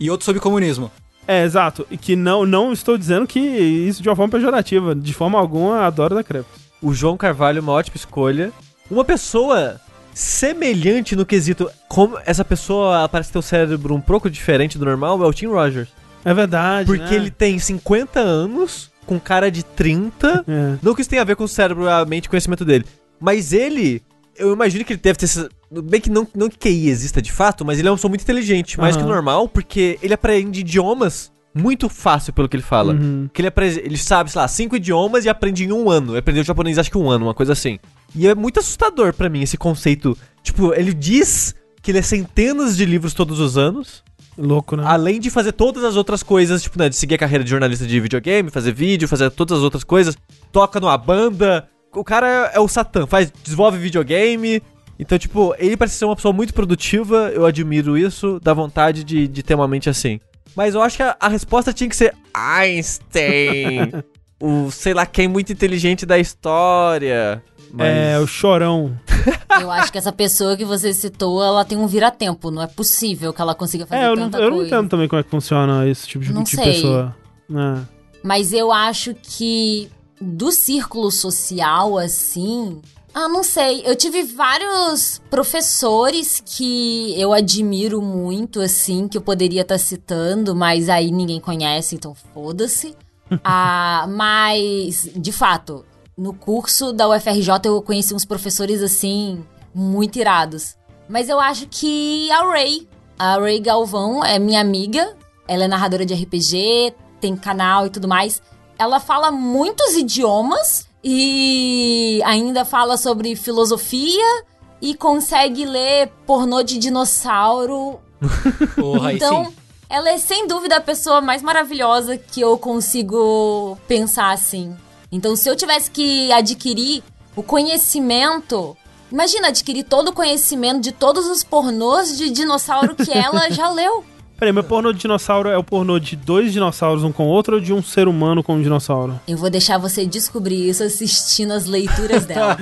E 0.00 0.10
outro 0.10 0.24
sobre 0.24 0.40
comunismo. 0.40 0.90
É, 1.26 1.44
exato. 1.44 1.86
E 1.90 1.98
que 1.98 2.16
não, 2.16 2.46
não 2.46 2.72
estou 2.72 2.96
dizendo 2.96 3.26
que 3.26 3.38
isso 3.38 4.02
de 4.02 4.08
uma 4.08 4.16
forma 4.16 4.32
pejorativa. 4.32 4.94
De 4.94 5.12
forma 5.12 5.38
alguma, 5.38 5.82
adoro 5.84 6.14
da 6.14 6.24
Crepes. 6.24 6.66
O 6.80 6.94
João 6.94 7.18
Carvalho 7.18 7.58
é 7.58 7.60
uma 7.60 7.72
ótima 7.72 7.96
escolha. 7.96 8.50
Uma 8.90 9.04
pessoa 9.04 9.80
semelhante 10.14 11.14
no 11.14 11.24
quesito 11.24 11.70
como 11.88 12.18
essa 12.26 12.44
pessoa 12.44 13.08
parece 13.08 13.30
ter 13.32 13.38
o 13.38 13.42
cérebro 13.42 13.94
um 13.94 14.00
pouco 14.00 14.28
diferente 14.28 14.76
do 14.78 14.84
normal 14.84 15.22
é 15.22 15.26
o 15.26 15.32
Tim 15.32 15.46
Rogers. 15.46 15.88
É 16.24 16.34
verdade. 16.34 16.86
Porque 16.86 17.02
né? 17.10 17.14
ele 17.14 17.30
tem 17.30 17.58
50 17.58 18.18
anos, 18.18 18.90
com 19.06 19.18
cara 19.20 19.50
de 19.50 19.62
30. 19.64 20.44
É. 20.46 20.78
Não 20.82 20.94
que 20.94 21.00
isso 21.00 21.08
tenha 21.10 21.22
a 21.22 21.24
ver 21.24 21.36
com 21.36 21.44
o 21.44 21.48
cérebro, 21.48 21.88
a 21.88 22.04
mente 22.04 22.24
e 22.24 22.26
o 22.26 22.30
conhecimento 22.30 22.64
dele. 22.64 22.84
Mas 23.20 23.52
ele, 23.52 24.02
eu 24.36 24.52
imagino 24.52 24.84
que 24.84 24.92
ele 24.92 25.00
deve 25.02 25.18
ter. 25.18 25.24
essa- 25.26 25.48
Bem 25.70 26.00
que 26.00 26.08
não, 26.10 26.26
não 26.34 26.48
que 26.48 26.56
QI 26.56 26.88
exista 26.88 27.20
de 27.20 27.30
fato, 27.30 27.62
mas 27.64 27.78
ele 27.78 27.88
é 27.88 27.90
uma 27.90 27.96
pessoa 27.98 28.08
muito 28.08 28.22
inteligente, 28.22 28.80
mais 28.80 28.96
Aham. 28.96 29.04
que 29.04 29.10
o 29.10 29.14
normal, 29.14 29.48
porque 29.48 29.98
ele 30.02 30.14
aprende 30.14 30.60
idiomas 30.60 31.30
muito 31.60 31.88
fácil 31.88 32.32
pelo 32.32 32.48
que 32.48 32.56
ele 32.56 32.62
fala. 32.62 32.94
Uhum. 32.94 33.28
Que 33.32 33.42
ele, 33.42 33.52
ele 33.82 33.98
sabe, 33.98 34.30
sei 34.30 34.40
lá, 34.40 34.48
cinco 34.48 34.76
idiomas 34.76 35.24
e 35.24 35.28
aprende 35.28 35.64
em 35.64 35.72
um 35.72 35.90
ano. 35.90 36.12
Ele 36.12 36.18
aprendeu 36.18 36.44
japonês 36.44 36.78
acho 36.78 36.90
que 36.90 36.98
um 36.98 37.10
ano, 37.10 37.26
uma 37.26 37.34
coisa 37.34 37.52
assim. 37.52 37.78
E 38.14 38.26
é 38.26 38.34
muito 38.34 38.60
assustador 38.60 39.12
pra 39.12 39.28
mim 39.28 39.42
esse 39.42 39.56
conceito. 39.56 40.16
Tipo, 40.42 40.72
ele 40.74 40.94
diz 40.94 41.54
que 41.82 41.90
ele 41.90 41.98
é 41.98 42.02
centenas 42.02 42.76
de 42.76 42.84
livros 42.84 43.14
todos 43.14 43.40
os 43.40 43.56
anos, 43.56 44.02
Louco, 44.36 44.76
né? 44.76 44.84
além 44.86 45.18
de 45.18 45.30
fazer 45.30 45.52
todas 45.52 45.82
as 45.82 45.96
outras 45.96 46.22
coisas, 46.22 46.62
tipo, 46.62 46.78
né, 46.78 46.88
de 46.88 46.96
seguir 46.96 47.16
a 47.16 47.18
carreira 47.18 47.42
de 47.42 47.50
jornalista 47.50 47.86
de 47.86 48.00
videogame, 48.00 48.50
fazer 48.50 48.72
vídeo, 48.72 49.08
fazer 49.08 49.30
todas 49.30 49.58
as 49.58 49.64
outras 49.64 49.82
coisas, 49.82 50.16
toca 50.52 50.78
numa 50.78 50.96
banda. 50.96 51.68
O 51.94 52.04
cara 52.04 52.50
é 52.54 52.60
o 52.60 52.68
Satã, 52.68 53.06
faz, 53.06 53.32
desenvolve 53.42 53.78
videogame. 53.78 54.62
Então, 54.98 55.18
tipo, 55.18 55.54
ele 55.58 55.76
parece 55.76 55.96
ser 55.96 56.04
uma 56.04 56.16
pessoa 56.16 56.32
muito 56.32 56.52
produtiva, 56.52 57.30
eu 57.34 57.46
admiro 57.46 57.96
isso, 57.96 58.40
dá 58.42 58.52
vontade 58.52 59.04
de, 59.04 59.28
de 59.28 59.42
ter 59.42 59.54
uma 59.54 59.68
mente 59.68 59.88
assim. 59.88 60.20
Mas 60.56 60.74
eu 60.74 60.82
acho 60.82 60.96
que 60.96 61.02
a, 61.02 61.16
a 61.20 61.28
resposta 61.28 61.72
tinha 61.72 61.88
que 61.88 61.96
ser 61.96 62.14
Einstein, 62.34 63.92
o 64.40 64.70
sei 64.70 64.94
lá 64.94 65.06
quem 65.06 65.28
muito 65.28 65.52
inteligente 65.52 66.04
da 66.06 66.18
história. 66.18 67.42
Mas... 67.72 67.86
É, 67.86 68.18
o 68.18 68.26
chorão. 68.26 68.98
Eu 69.60 69.70
acho 69.70 69.90
que 69.92 69.98
essa 69.98 70.12
pessoa 70.12 70.56
que 70.56 70.64
você 70.64 70.94
citou, 70.94 71.42
ela 71.42 71.64
tem 71.64 71.76
um 71.76 71.86
vira-tempo. 71.86 72.50
Não 72.50 72.62
é 72.62 72.66
possível 72.66 73.32
que 73.32 73.40
ela 73.42 73.54
consiga 73.54 73.84
fazer 73.86 74.02
É, 74.02 74.06
eu 74.06 74.16
não, 74.16 74.30
tanta 74.30 74.38
eu 74.38 74.50
não 74.50 74.56
coisa. 74.58 74.68
entendo 74.68 74.88
também 74.88 75.08
como 75.08 75.20
é 75.20 75.22
que 75.22 75.28
funciona 75.30 75.86
esse 75.86 76.06
tipo 76.06 76.24
de, 76.24 76.32
Não 76.32 76.44
de 76.44 76.50
sei. 76.50 76.64
pessoa. 76.64 77.14
É. 77.50 77.80
Mas 78.22 78.52
eu 78.52 78.72
acho 78.72 79.14
que 79.14 79.90
do 80.20 80.50
círculo 80.50 81.10
social, 81.10 81.98
assim. 81.98 82.80
Ah, 83.12 83.28
não 83.28 83.42
sei. 83.42 83.82
Eu 83.84 83.96
tive 83.96 84.22
vários 84.22 85.20
professores 85.30 86.42
que 86.44 87.18
eu 87.20 87.32
admiro 87.32 88.00
muito, 88.00 88.60
assim, 88.60 89.08
que 89.08 89.16
eu 89.16 89.22
poderia 89.22 89.62
estar 89.62 89.78
citando, 89.78 90.54
mas 90.54 90.88
aí 90.88 91.10
ninguém 91.10 91.40
conhece, 91.40 91.94
então 91.94 92.14
foda-se. 92.14 92.96
ah, 93.42 94.06
mas, 94.08 95.08
de 95.14 95.32
fato, 95.32 95.84
no 96.16 96.32
curso 96.32 96.92
da 96.92 97.08
UFRJ 97.08 97.50
eu 97.64 97.82
conheci 97.82 98.14
uns 98.14 98.24
professores, 98.24 98.82
assim, 98.82 99.44
muito 99.74 100.18
irados. 100.18 100.76
Mas 101.08 101.28
eu 101.28 101.40
acho 101.40 101.66
que 101.68 102.30
a 102.30 102.42
Ray, 102.50 102.88
a 103.18 103.38
Ray 103.38 103.60
Galvão 103.60 104.24
é 104.24 104.38
minha 104.38 104.60
amiga. 104.60 105.16
Ela 105.46 105.64
é 105.64 105.68
narradora 105.68 106.04
de 106.04 106.12
RPG, 106.12 106.94
tem 107.20 107.34
canal 107.34 107.86
e 107.86 107.90
tudo 107.90 108.06
mais. 108.06 108.42
Ela 108.78 109.00
fala 109.00 109.30
muitos 109.30 109.96
idiomas 109.96 110.87
e 111.10 112.20
ainda 112.22 112.66
fala 112.66 112.98
sobre 112.98 113.34
filosofia 113.34 114.44
e 114.78 114.94
consegue 114.94 115.64
ler 115.64 116.08
pornô 116.26 116.62
de 116.62 116.76
dinossauro. 116.76 117.98
Porra, 118.76 119.14
Então, 119.14 119.46
sim. 119.46 119.54
ela 119.88 120.10
é 120.10 120.18
sem 120.18 120.46
dúvida 120.46 120.76
a 120.76 120.80
pessoa 120.82 121.22
mais 121.22 121.40
maravilhosa 121.42 122.18
que 122.18 122.42
eu 122.42 122.58
consigo 122.58 123.78
pensar 123.88 124.32
assim. 124.32 124.76
Então, 125.10 125.34
se 125.34 125.48
eu 125.48 125.56
tivesse 125.56 125.90
que 125.90 126.30
adquirir 126.30 127.02
o 127.34 127.42
conhecimento, 127.42 128.76
imagina 129.10 129.48
adquirir 129.48 129.84
todo 129.84 130.08
o 130.08 130.12
conhecimento 130.12 130.80
de 130.82 130.92
todos 130.92 131.26
os 131.26 131.42
pornôs 131.42 132.18
de 132.18 132.28
dinossauro 132.28 132.94
que 132.94 133.10
ela 133.10 133.48
já 133.50 133.70
leu. 133.70 134.04
Peraí, 134.38 134.52
meu 134.52 134.62
pornô 134.62 134.92
de 134.92 135.00
dinossauro 135.00 135.48
é 135.48 135.58
o 135.58 135.64
pornô 135.64 135.98
de 135.98 136.14
dois 136.14 136.52
dinossauros 136.52 137.02
um 137.02 137.10
com 137.10 137.24
o 137.24 137.28
outro 137.28 137.56
ou 137.56 137.60
de 137.60 137.72
um 137.72 137.82
ser 137.82 138.06
humano 138.06 138.40
com 138.40 138.54
um 138.54 138.62
dinossauro? 138.62 139.18
Eu 139.26 139.36
vou 139.36 139.50
deixar 139.50 139.78
você 139.78 140.06
descobrir 140.06 140.68
isso 140.68 140.84
assistindo 140.84 141.52
as 141.52 141.66
leituras 141.66 142.22
dela. 142.24 142.56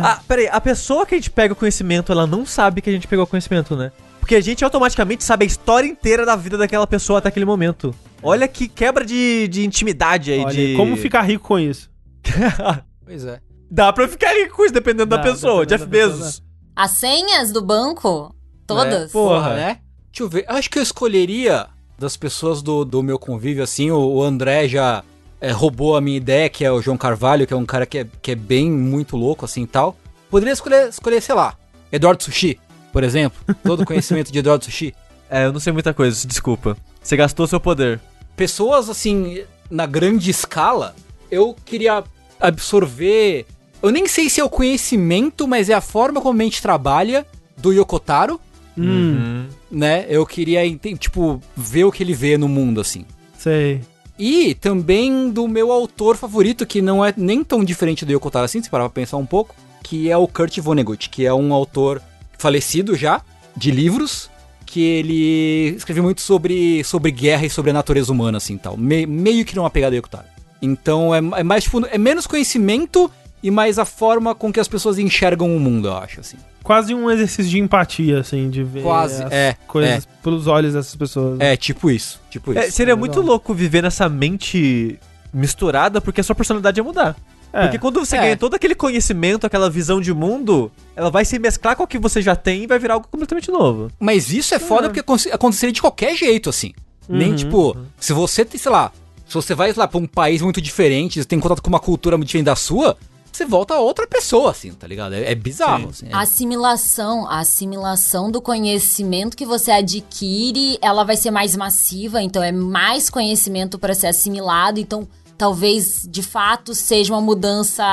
Ah, 0.00 0.20
peraí, 0.28 0.46
a 0.46 0.60
pessoa 0.60 1.04
que 1.04 1.16
a 1.16 1.18
gente 1.18 1.28
pega 1.28 1.54
o 1.54 1.56
conhecimento, 1.56 2.12
ela 2.12 2.24
não 2.24 2.46
sabe 2.46 2.80
que 2.80 2.88
a 2.88 2.92
gente 2.92 3.08
pegou 3.08 3.24
o 3.24 3.26
conhecimento, 3.26 3.74
né? 3.74 3.90
Porque 4.20 4.36
a 4.36 4.40
gente 4.40 4.64
automaticamente 4.64 5.24
sabe 5.24 5.44
a 5.44 5.46
história 5.48 5.88
inteira 5.88 6.24
da 6.24 6.36
vida 6.36 6.56
daquela 6.56 6.86
pessoa 6.86 7.18
até 7.18 7.30
aquele 7.30 7.44
momento. 7.46 7.92
Olha 8.22 8.46
que 8.46 8.68
quebra 8.68 9.04
de, 9.04 9.48
de 9.48 9.64
intimidade 9.66 10.30
aí, 10.30 10.44
Olha, 10.44 10.54
de... 10.54 10.76
como 10.76 10.96
ficar 10.96 11.22
rico 11.22 11.48
com 11.48 11.58
isso? 11.58 11.90
Pois 13.04 13.24
é. 13.24 13.40
Dá 13.68 13.92
pra 13.92 14.06
ficar 14.06 14.32
rico 14.34 14.54
com 14.54 14.64
isso, 14.64 14.72
dependendo 14.72 15.06
da 15.06 15.16
Dá, 15.16 15.22
pessoa. 15.24 15.66
dependendo 15.66 15.68
Jeff 15.68 15.84
da 15.84 15.90
pessoa, 15.90 16.16
Bezos. 16.20 16.42
As 16.76 16.92
senhas 16.92 17.50
do 17.50 17.60
banco, 17.60 18.32
todas. 18.64 19.10
Porra. 19.10 19.56
né? 19.56 19.78
Deixa 20.12 20.22
eu 20.22 20.28
ver. 20.28 20.44
Acho 20.48 20.68
que 20.68 20.78
eu 20.78 20.82
escolheria 20.82 21.66
das 21.98 22.16
pessoas 22.16 22.62
do, 22.62 22.84
do 22.84 23.02
meu 23.02 23.18
convívio, 23.18 23.62
assim, 23.62 23.90
o, 23.90 23.98
o 23.98 24.22
André 24.22 24.66
já 24.66 25.04
é, 25.40 25.50
roubou 25.52 25.96
a 25.96 26.00
minha 26.00 26.16
ideia, 26.16 26.48
que 26.48 26.64
é 26.64 26.72
o 26.72 26.80
João 26.80 26.96
Carvalho, 26.96 27.46
que 27.46 27.52
é 27.52 27.56
um 27.56 27.66
cara 27.66 27.84
que 27.84 27.98
é, 27.98 28.06
que 28.22 28.30
é 28.30 28.34
bem 28.34 28.70
muito 28.70 29.16
louco, 29.16 29.44
assim, 29.44 29.62
e 29.62 29.66
tal. 29.66 29.96
Poderia 30.30 30.52
escolher, 30.52 30.88
escolher, 30.88 31.20
sei 31.20 31.34
lá, 31.34 31.56
Eduardo 31.92 32.22
Sushi, 32.22 32.58
por 32.92 33.04
exemplo. 33.04 33.38
Todo 33.62 33.82
o 33.82 33.86
conhecimento 33.86 34.32
de 34.32 34.38
Eduardo 34.38 34.64
Sushi. 34.64 34.94
É, 35.32 35.44
eu 35.44 35.52
não 35.52 35.60
sei 35.60 35.72
muita 35.72 35.94
coisa, 35.94 36.26
desculpa. 36.26 36.76
Você 37.00 37.16
gastou 37.16 37.46
seu 37.46 37.60
poder. 37.60 38.00
Pessoas, 38.34 38.88
assim, 38.88 39.44
na 39.70 39.86
grande 39.86 40.28
escala, 40.28 40.92
eu 41.30 41.54
queria 41.64 42.02
absorver... 42.40 43.46
Eu 43.80 43.92
nem 43.92 44.08
sei 44.08 44.28
se 44.28 44.40
é 44.40 44.44
o 44.44 44.50
conhecimento, 44.50 45.46
mas 45.46 45.70
é 45.70 45.74
a 45.74 45.80
forma 45.80 46.20
como 46.20 46.32
a 46.32 46.36
mente 46.36 46.60
trabalha 46.60 47.24
do 47.56 47.72
Yokotaro, 47.72 48.40
Hum, 48.76 49.46
né? 49.70 50.04
Eu 50.08 50.24
queria, 50.26 50.60
tipo, 50.98 51.40
ver 51.56 51.84
o 51.84 51.92
que 51.92 52.02
ele 52.02 52.14
vê 52.14 52.36
no 52.36 52.48
mundo, 52.48 52.80
assim. 52.80 53.04
sei. 53.38 53.80
E 54.22 54.54
também 54.54 55.30
do 55.30 55.48
meu 55.48 55.72
autor 55.72 56.14
favorito, 56.14 56.66
que 56.66 56.82
não 56.82 57.02
é 57.02 57.14
nem 57.16 57.42
tão 57.42 57.64
diferente 57.64 58.04
do 58.04 58.12
Yoko 58.12 58.30
Taro 58.30 58.44
assim, 58.44 58.62
se 58.62 58.68
parar 58.68 58.84
pra 58.84 59.00
pensar 59.02 59.16
um 59.16 59.24
pouco, 59.24 59.54
que 59.82 60.10
é 60.10 60.16
o 60.16 60.28
Kurt 60.28 60.58
Vonnegut, 60.58 61.08
que 61.08 61.24
é 61.24 61.32
um 61.32 61.54
autor 61.54 62.02
falecido 62.36 62.94
já, 62.94 63.22
de 63.56 63.70
livros, 63.70 64.28
que 64.66 64.82
ele 64.82 65.74
escreveu 65.74 66.02
muito 66.02 66.20
sobre, 66.20 66.84
sobre 66.84 67.10
guerra 67.10 67.46
e 67.46 67.50
sobre 67.50 67.70
a 67.70 67.74
natureza 67.74 68.12
humana, 68.12 68.36
assim, 68.36 68.58
tal. 68.58 68.76
Me- 68.76 69.06
meio 69.06 69.42
que 69.42 69.56
numa 69.56 69.70
pegada 69.70 69.92
do 69.92 69.96
Yoko 69.96 70.10
Taro. 70.10 70.26
Então 70.60 71.14
é, 71.14 71.18
é 71.40 71.42
mais, 71.42 71.64
tipo, 71.64 71.84
é 71.86 71.96
menos 71.96 72.26
conhecimento 72.26 73.10
e 73.42 73.50
mais 73.50 73.78
a 73.78 73.86
forma 73.86 74.34
com 74.34 74.52
que 74.52 74.60
as 74.60 74.68
pessoas 74.68 74.98
enxergam 74.98 75.56
o 75.56 75.58
mundo, 75.58 75.88
eu 75.88 75.96
acho, 75.96 76.20
assim. 76.20 76.36
Quase 76.62 76.94
um 76.94 77.10
exercício 77.10 77.50
de 77.50 77.58
empatia, 77.58 78.20
assim, 78.20 78.50
de 78.50 78.62
ver 78.62 78.82
Quase, 78.82 79.22
as 79.22 79.32
é, 79.32 79.56
coisas 79.66 80.06
pelos 80.22 80.46
olhos 80.46 80.74
dessas 80.74 80.94
pessoas. 80.94 81.38
né? 81.38 81.52
É, 81.52 81.56
tipo 81.56 81.90
isso, 81.90 82.20
tipo 82.30 82.52
isso. 82.52 82.60
É, 82.60 82.70
seria 82.70 82.92
É 82.92 82.96
muito 82.96 83.20
louco 83.20 83.52
viver 83.54 83.82
nessa 83.82 84.08
mente 84.08 84.98
misturada, 85.32 86.00
porque 86.00 86.20
a 86.20 86.24
sua 86.24 86.34
personalidade 86.34 86.78
ia 86.78 86.84
mudar. 86.84 87.16
É. 87.52 87.62
Porque 87.62 87.78
quando 87.78 87.98
você 87.98 88.16
É. 88.16 88.20
ganha 88.20 88.36
todo 88.36 88.54
aquele 88.54 88.74
conhecimento, 88.76 89.44
aquela 89.46 89.68
visão 89.68 90.00
de 90.00 90.12
mundo, 90.14 90.70
ela 90.94 91.10
vai 91.10 91.24
se 91.24 91.38
mesclar 91.38 91.74
com 91.76 91.82
o 91.82 91.86
que 91.86 91.98
você 91.98 92.22
já 92.22 92.36
tem 92.36 92.62
e 92.62 92.66
vai 92.66 92.78
virar 92.78 92.94
algo 92.94 93.08
completamente 93.10 93.50
novo. 93.50 93.90
Mas 93.98 94.32
isso 94.32 94.54
é 94.54 94.58
foda 94.58 94.88
porque 94.88 95.00
aconte- 95.00 95.30
aconteceria 95.32 95.72
de 95.72 95.80
qualquer 95.80 96.14
jeito, 96.16 96.48
assim. 96.48 96.72
Nem 97.08 97.30
Uhum, 97.30 97.36
tipo, 97.36 97.76
se 97.98 98.12
você 98.12 98.44
tem, 98.44 98.60
sei 98.60 98.70
lá, 98.70 98.92
se 99.26 99.34
você 99.34 99.52
vai 99.54 99.72
lá 99.72 99.88
pra 99.88 99.98
um 99.98 100.06
país 100.06 100.42
muito 100.42 100.60
diferente, 100.60 101.24
tem 101.24 101.40
contato 101.40 101.60
com 101.60 101.68
uma 101.68 101.80
cultura 101.80 102.16
muito 102.16 102.28
diferente 102.28 102.46
da 102.46 102.54
sua, 102.54 102.96
você 103.36 103.44
volta 103.44 103.74
a 103.74 103.80
outra 103.80 104.06
pessoa, 104.06 104.50
assim, 104.50 104.72
tá 104.72 104.86
ligado? 104.86 105.14
É, 105.14 105.30
é 105.32 105.34
bizarro, 105.34 105.90
assim. 105.90 106.06
é- 106.08 106.14
A 106.14 106.20
assimilação, 106.20 107.26
a 107.28 107.38
assimilação 107.40 108.30
do 108.30 108.40
conhecimento 108.40 109.36
que 109.36 109.46
você 109.46 109.70
adquire, 109.70 110.78
ela 110.82 111.04
vai 111.04 111.16
ser 111.16 111.30
mais 111.30 111.56
massiva, 111.56 112.20
então 112.22 112.42
é 112.42 112.52
mais 112.52 113.08
conhecimento 113.10 113.78
para 113.78 113.94
ser 113.94 114.08
assimilado, 114.08 114.78
então 114.80 115.06
talvez 115.38 116.06
de 116.08 116.22
fato 116.22 116.74
seja 116.74 117.12
uma 117.14 117.20
mudança 117.20 117.84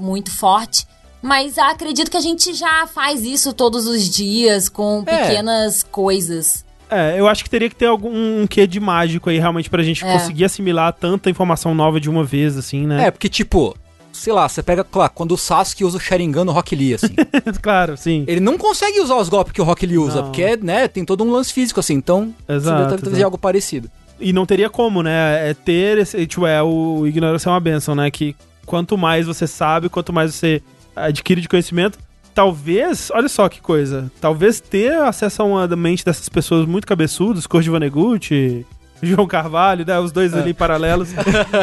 muito 0.00 0.30
forte. 0.30 0.86
Mas 1.22 1.58
acredito 1.58 2.10
que 2.10 2.16
a 2.16 2.20
gente 2.20 2.54
já 2.54 2.86
faz 2.86 3.22
isso 3.24 3.52
todos 3.52 3.86
os 3.86 4.08
dias 4.08 4.68
com 4.68 5.02
É. 5.06 5.18
pequenas 5.28 5.82
coisas. 5.82 6.64
É, 6.88 7.18
eu 7.18 7.26
acho 7.26 7.42
que 7.42 7.50
teria 7.50 7.68
que 7.68 7.74
ter 7.74 7.86
algum 7.86 8.42
um 8.42 8.46
quê 8.46 8.64
de 8.64 8.78
mágico 8.78 9.28
aí, 9.28 9.38
realmente, 9.40 9.68
pra 9.68 9.82
gente 9.82 10.04
É. 10.04 10.12
conseguir 10.12 10.44
assimilar 10.44 10.92
tanta 10.92 11.28
informação 11.28 11.74
nova 11.74 11.98
de 11.98 12.08
uma 12.08 12.22
vez, 12.22 12.56
assim, 12.56 12.86
né? 12.86 13.06
É, 13.06 13.10
porque 13.10 13.28
tipo, 13.28 13.74
sei 14.16 14.32
lá, 14.32 14.48
você 14.48 14.62
pega, 14.62 14.82
claro, 14.82 15.12
quando 15.14 15.32
o 15.32 15.38
Sasuke 15.38 15.84
usa 15.84 15.96
o 15.96 16.00
Sharingan 16.00 16.44
no 16.44 16.52
Rock 16.52 16.74
Lee, 16.74 16.94
assim. 16.94 17.14
claro, 17.62 17.96
sim. 17.96 18.24
ele 18.26 18.40
não 18.40 18.58
consegue 18.58 19.00
usar 19.00 19.16
os 19.16 19.28
golpes 19.28 19.52
que 19.52 19.60
o 19.60 19.64
Rock 19.64 19.86
Lee 19.86 19.98
usa, 19.98 20.16
Não. 20.16 20.24
porque, 20.24 20.56
né, 20.56 20.88
tem 20.88 21.04
todo 21.04 21.22
um 21.22 21.30
lance 21.30 21.52
físico, 21.52 21.78
assim, 21.80 21.94
então 21.94 22.34
Exato, 22.48 22.88
talvez 22.88 23.06
exato. 23.08 23.24
algo 23.24 23.38
parecido. 23.38 23.90
E 24.18 24.32
não 24.32 24.46
teria 24.46 24.70
como, 24.70 25.02
né? 25.02 25.50
É 25.50 25.54
ter 25.54 25.98
esse. 25.98 26.26
Tipo, 26.26 26.46
é 26.46 26.62
o 26.62 27.06
ignorância 27.06 27.48
é 27.48 27.52
uma 27.52 27.60
benção, 27.60 27.94
né? 27.94 28.10
Que 28.10 28.34
quanto 28.64 28.96
mais 28.96 29.26
você 29.26 29.46
sabe, 29.46 29.90
quanto 29.90 30.12
mais 30.12 30.34
você 30.34 30.62
adquire 30.94 31.40
de 31.40 31.48
conhecimento, 31.48 31.98
talvez. 32.34 33.10
Olha 33.12 33.28
só 33.28 33.48
que 33.48 33.60
coisa. 33.60 34.10
Talvez 34.20 34.58
ter 34.58 34.92
acesso 34.92 35.42
a 35.42 35.44
uma 35.44 35.66
mente 35.76 36.04
dessas 36.04 36.28
pessoas 36.28 36.66
muito 36.66 36.86
cabeçudas, 36.86 37.46
Cor 37.46 37.62
de 37.62 37.68
Vanegut, 37.68 38.64
João 39.02 39.26
Carvalho, 39.26 39.84
né? 39.86 39.98
Os 39.98 40.12
dois 40.12 40.34
ali 40.34 40.54
paralelos, 40.54 41.10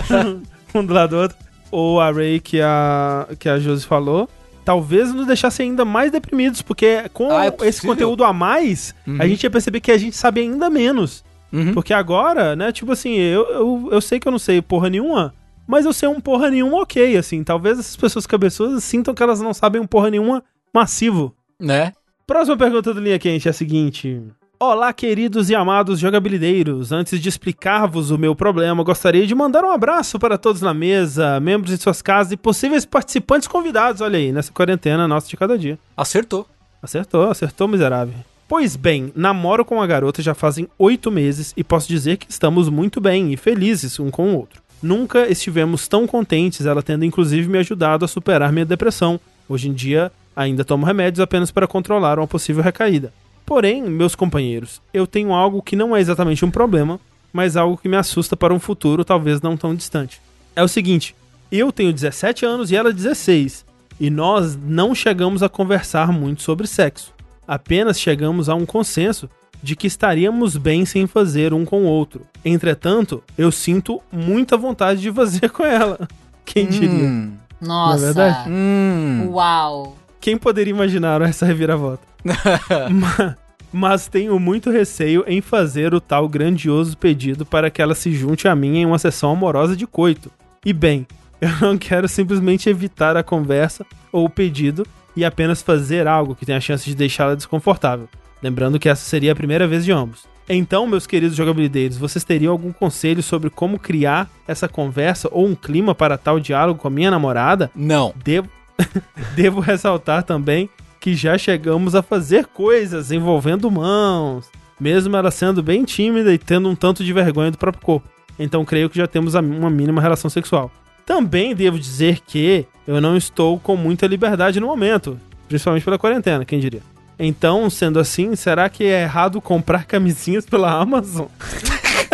um 0.73 0.85
do 0.85 0.93
lado 0.93 1.11
do 1.11 1.17
outro. 1.17 1.37
Ou 1.75 1.99
a 1.99 2.11
Ray 2.11 2.39
que 2.39 2.61
a, 2.61 3.27
que 3.39 3.49
a 3.49 3.57
Josi 3.59 3.85
falou. 3.85 4.29
Talvez 4.63 5.13
nos 5.13 5.25
deixasse 5.27 5.61
ainda 5.63 5.83
mais 5.83 6.11
deprimidos, 6.11 6.61
porque 6.61 7.09
com 7.13 7.29
Ah, 7.31 7.47
é 7.47 7.55
esse 7.67 7.81
conteúdo 7.85 8.23
a 8.23 8.31
mais, 8.31 8.93
Uhum. 9.05 9.17
a 9.19 9.27
gente 9.27 9.43
ia 9.43 9.49
perceber 9.49 9.81
que 9.81 9.91
a 9.91 9.97
gente 9.97 10.15
sabe 10.15 10.41
ainda 10.41 10.69
menos. 10.69 11.23
Uhum. 11.51 11.73
Porque 11.73 11.93
agora, 11.93 12.55
né, 12.55 12.71
tipo 12.71 12.91
assim, 12.91 13.13
eu, 13.15 13.43
eu, 13.49 13.89
eu 13.91 14.01
sei 14.01 14.19
que 14.19 14.27
eu 14.27 14.31
não 14.31 14.39
sei 14.39 14.61
porra 14.61 14.89
nenhuma, 14.89 15.33
mas 15.67 15.85
eu 15.85 15.91
sei 15.93 16.07
um 16.07 16.19
porra 16.21 16.49
nenhuma 16.49 16.81
ok, 16.81 17.17
assim. 17.17 17.43
Talvez 17.43 17.77
essas 17.79 17.95
pessoas 17.97 18.25
cabeçudas 18.27 18.83
sintam 18.83 19.13
que 19.13 19.21
elas 19.23 19.41
não 19.41 19.53
sabem 19.53 19.81
um 19.81 19.87
porra 19.87 20.09
nenhuma 20.11 20.43
massivo. 20.73 21.35
Né? 21.59 21.91
Próxima 22.25 22.55
pergunta 22.55 22.93
do 22.93 23.01
Linha 23.01 23.19
Quente 23.19 23.47
é 23.47 23.51
a 23.51 23.53
seguinte. 23.53 24.21
Olá, 24.65 24.93
queridos 24.93 25.49
e 25.49 25.55
amados 25.55 25.99
jogabilideiros. 25.99 26.93
Antes 26.93 27.19
de 27.19 27.27
explicar-vos 27.27 28.11
o 28.11 28.17
meu 28.17 28.33
problema, 28.33 28.81
gostaria 28.81 29.27
de 29.27 29.35
mandar 29.35 29.61
um 29.65 29.69
abraço 29.69 30.17
para 30.17 30.37
todos 30.37 30.61
na 30.61 30.73
mesa, 30.73 31.37
membros 31.41 31.75
de 31.75 31.83
suas 31.83 32.01
casas 32.01 32.31
e 32.31 32.37
possíveis 32.37 32.85
participantes 32.85 33.45
convidados. 33.45 33.99
Olha 33.99 34.17
aí, 34.17 34.31
nessa 34.31 34.53
quarentena 34.53 35.05
nossa 35.05 35.27
de 35.27 35.35
cada 35.35 35.57
dia. 35.57 35.77
Acertou. 35.97 36.47
Acertou, 36.81 37.29
acertou, 37.29 37.67
miserável. 37.67 38.13
Pois 38.47 38.77
bem, 38.77 39.11
namoro 39.13 39.65
com 39.65 39.81
a 39.81 39.85
garota 39.85 40.21
já 40.21 40.33
fazem 40.33 40.65
oito 40.79 41.11
meses 41.11 41.53
e 41.57 41.63
posso 41.63 41.89
dizer 41.89 42.15
que 42.15 42.31
estamos 42.31 42.69
muito 42.69 43.01
bem 43.01 43.33
e 43.33 43.37
felizes 43.37 43.99
um 43.99 44.09
com 44.09 44.29
o 44.29 44.37
outro. 44.37 44.61
Nunca 44.81 45.27
estivemos 45.29 45.89
tão 45.89 46.07
contentes, 46.07 46.65
ela 46.65 46.81
tendo 46.81 47.03
inclusive 47.03 47.49
me 47.49 47.57
ajudado 47.57 48.05
a 48.05 48.07
superar 48.07 48.53
minha 48.53 48.65
depressão. 48.65 49.19
Hoje 49.49 49.67
em 49.67 49.73
dia, 49.73 50.09
ainda 50.33 50.63
tomo 50.63 50.85
remédios 50.85 51.19
apenas 51.19 51.51
para 51.51 51.67
controlar 51.67 52.17
uma 52.17 52.27
possível 52.27 52.63
recaída. 52.63 53.11
Porém, 53.45 53.83
meus 53.83 54.15
companheiros, 54.15 54.81
eu 54.93 55.05
tenho 55.05 55.33
algo 55.33 55.61
que 55.61 55.75
não 55.75 55.95
é 55.95 55.99
exatamente 55.99 56.45
um 56.45 56.51
problema, 56.51 56.99
mas 57.31 57.57
algo 57.57 57.77
que 57.77 57.89
me 57.89 57.97
assusta 57.97 58.37
para 58.37 58.53
um 58.53 58.59
futuro 58.59 59.03
talvez 59.03 59.41
não 59.41 59.57
tão 59.57 59.75
distante. 59.75 60.21
É 60.55 60.63
o 60.63 60.67
seguinte: 60.67 61.15
eu 61.51 61.71
tenho 61.71 61.91
17 61.91 62.45
anos 62.45 62.71
e 62.71 62.75
ela 62.75 62.93
16, 62.93 63.65
e 63.99 64.09
nós 64.09 64.55
não 64.55 64.95
chegamos 64.95 65.43
a 65.43 65.49
conversar 65.49 66.11
muito 66.11 66.41
sobre 66.41 66.67
sexo. 66.67 67.13
Apenas 67.47 67.99
chegamos 67.99 68.47
a 68.47 68.55
um 68.55 68.65
consenso 68.65 69.29
de 69.61 69.75
que 69.75 69.87
estaríamos 69.87 70.57
bem 70.57 70.85
sem 70.85 71.07
fazer 71.07 71.53
um 71.53 71.63
com 71.63 71.83
o 71.83 71.87
outro. 71.87 72.25
Entretanto, 72.43 73.23
eu 73.37 73.51
sinto 73.51 74.01
muita 74.11 74.57
vontade 74.57 75.01
de 75.01 75.11
fazer 75.11 75.49
com 75.49 75.63
ela. 75.63 76.07
Quem 76.45 76.67
diria? 76.67 77.07
Hum. 77.07 77.33
Nossa. 77.61 78.05
verdade? 78.05 78.49
Hum. 78.49 79.29
Uau. 79.31 79.97
Quem 80.19 80.37
poderia 80.37 80.71
imaginar 80.71 81.21
essa 81.21 81.45
reviravolta? 81.45 82.12
Ma- 82.91 83.35
Mas 83.71 84.07
tenho 84.07 84.39
muito 84.39 84.69
receio 84.69 85.23
em 85.27 85.41
fazer 85.41 85.93
o 85.93 85.99
tal 86.01 86.27
grandioso 86.29 86.95
pedido 86.97 87.45
para 87.45 87.69
que 87.71 87.81
ela 87.81 87.95
se 87.95 88.11
junte 88.13 88.47
a 88.47 88.55
mim 88.55 88.77
em 88.77 88.85
uma 88.85 88.99
sessão 88.99 89.31
amorosa 89.31 89.75
de 89.75 89.87
coito. 89.87 90.31
E 90.65 90.71
bem, 90.71 91.07
eu 91.41 91.49
não 91.59 91.77
quero 91.77 92.07
simplesmente 92.07 92.69
evitar 92.69 93.17
a 93.17 93.23
conversa 93.23 93.85
ou 94.11 94.25
o 94.25 94.29
pedido 94.29 94.85
e 95.15 95.25
apenas 95.25 95.61
fazer 95.61 96.07
algo 96.07 96.35
que 96.35 96.45
tenha 96.45 96.57
a 96.57 96.61
chance 96.61 96.85
de 96.85 96.95
deixá-la 96.95 97.35
desconfortável. 97.35 98.07
Lembrando 98.41 98.79
que 98.79 98.89
essa 98.89 99.03
seria 99.03 99.31
a 99.31 99.35
primeira 99.35 99.67
vez 99.67 99.83
de 99.85 99.91
ambos. 99.91 100.25
Então, 100.49 100.85
meus 100.85 101.07
queridos 101.07 101.37
jogabilideiros, 101.37 101.97
vocês 101.97 102.23
teriam 102.25 102.51
algum 102.51 102.73
conselho 102.73 103.23
sobre 103.23 103.49
como 103.49 103.79
criar 103.79 104.29
essa 104.45 104.67
conversa 104.67 105.29
ou 105.31 105.47
um 105.47 105.55
clima 105.55 105.95
para 105.95 106.17
tal 106.17 106.39
diálogo 106.39 106.79
com 106.81 106.87
a 106.89 106.91
minha 106.91 107.09
namorada? 107.09 107.71
Não. 107.73 108.13
Devo, 108.23 108.49
devo 109.35 109.61
ressaltar 109.61 110.23
também 110.23 110.69
que 111.03 111.15
já 111.15 111.37
chegamos 111.37 111.95
a 111.95 112.01
fazer 112.01 112.45
coisas 112.45 113.11
envolvendo 113.11 113.69
mãos, 113.69 114.49
mesmo 114.79 115.13
ela 115.17 115.31
sendo 115.31 115.61
bem 115.61 115.83
tímida 115.83 116.33
e 116.33 116.37
tendo 116.37 116.69
um 116.69 116.75
tanto 116.75 117.03
de 117.03 117.11
vergonha 117.11 117.51
do 117.51 117.57
próprio 117.57 117.83
corpo. 117.83 118.07
Então 118.39 118.63
creio 118.63 118.89
que 118.89 118.97
já 118.97 119.05
temos 119.05 119.33
uma 119.33 119.69
mínima 119.69 120.01
relação 120.01 120.29
sexual. 120.29 120.71
Também 121.05 121.53
devo 121.53 121.77
dizer 121.77 122.21
que 122.25 122.65
eu 122.87 123.01
não 123.01 123.17
estou 123.17 123.59
com 123.59 123.75
muita 123.75 124.07
liberdade 124.07 124.61
no 124.61 124.67
momento, 124.67 125.19
principalmente 125.49 125.83
pela 125.83 125.99
quarentena, 125.99 126.45
quem 126.45 126.57
diria. 126.57 126.81
Então, 127.19 127.69
sendo 127.69 127.99
assim, 127.99 128.33
será 128.37 128.69
que 128.69 128.85
é 128.85 129.01
errado 129.01 129.41
comprar 129.41 129.83
camisinhas 129.83 130.45
pela 130.45 130.71
Amazon? 130.71 131.27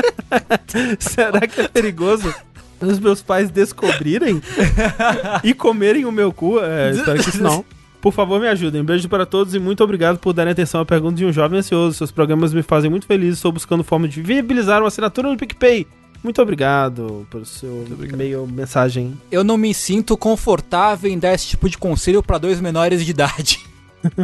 será 0.98 1.41
que 1.41 1.62
é 1.62 1.67
perigoso 1.67 2.34
os 2.81 2.98
meus 2.98 3.22
pais 3.22 3.51
descobrirem 3.51 4.41
e 5.43 5.53
comerem 5.53 6.05
o 6.05 6.12
meu 6.12 6.34
cu? 6.34 6.60
É, 6.60 6.89
espero 6.89 7.24
que 7.24 7.38
não. 7.38 7.63
Por 8.01 8.13
favor, 8.13 8.39
me 8.39 8.48
ajudem. 8.48 8.84
Beijo 8.84 9.10
para 9.10 9.25
todos 9.25 9.53
e 9.53 9.60
muito 9.60 9.84
obrigado 9.84 10.18
por 10.18 10.32
darem 10.32 10.51
atenção 10.51 10.79
à 10.79 10.86
pergunta 10.86 11.15
de 11.15 11.25
um 11.25 11.34
jovem 11.34 11.60
ansioso. 11.60 11.98
Seus 11.98 12.12
programas 12.12 12.53
me 12.53 12.63
fazem 12.63 12.89
muito 12.89 13.06
feliz. 13.06 13.36
Estou 13.36 13.51
buscando 13.51 13.84
forma 13.84 14.08
de 14.08 14.22
viabilizar 14.22 14.82
uma 14.82 14.88
assinatura 14.88 15.29
no 15.29 15.38
PicPay. 15.38 15.86
Muito 16.24 16.41
obrigado 16.41 17.25
pelo 17.29 17.46
seu 17.46 17.86
e-mail, 18.01 18.46
mensagem. 18.46 19.18
Eu 19.32 19.44
não 19.44 19.58
me 19.58 19.74
sinto 19.74 20.18
confortável 20.18 21.10
em 21.10 21.18
dar 21.18 21.34
esse 21.34 21.48
tipo 21.48 21.70
de 21.70 21.77
conselho 21.77 22.22
pra 22.22 22.38
dois 22.38 22.60
menores 22.60 23.03
de 23.03 23.12
idade. 23.12 23.60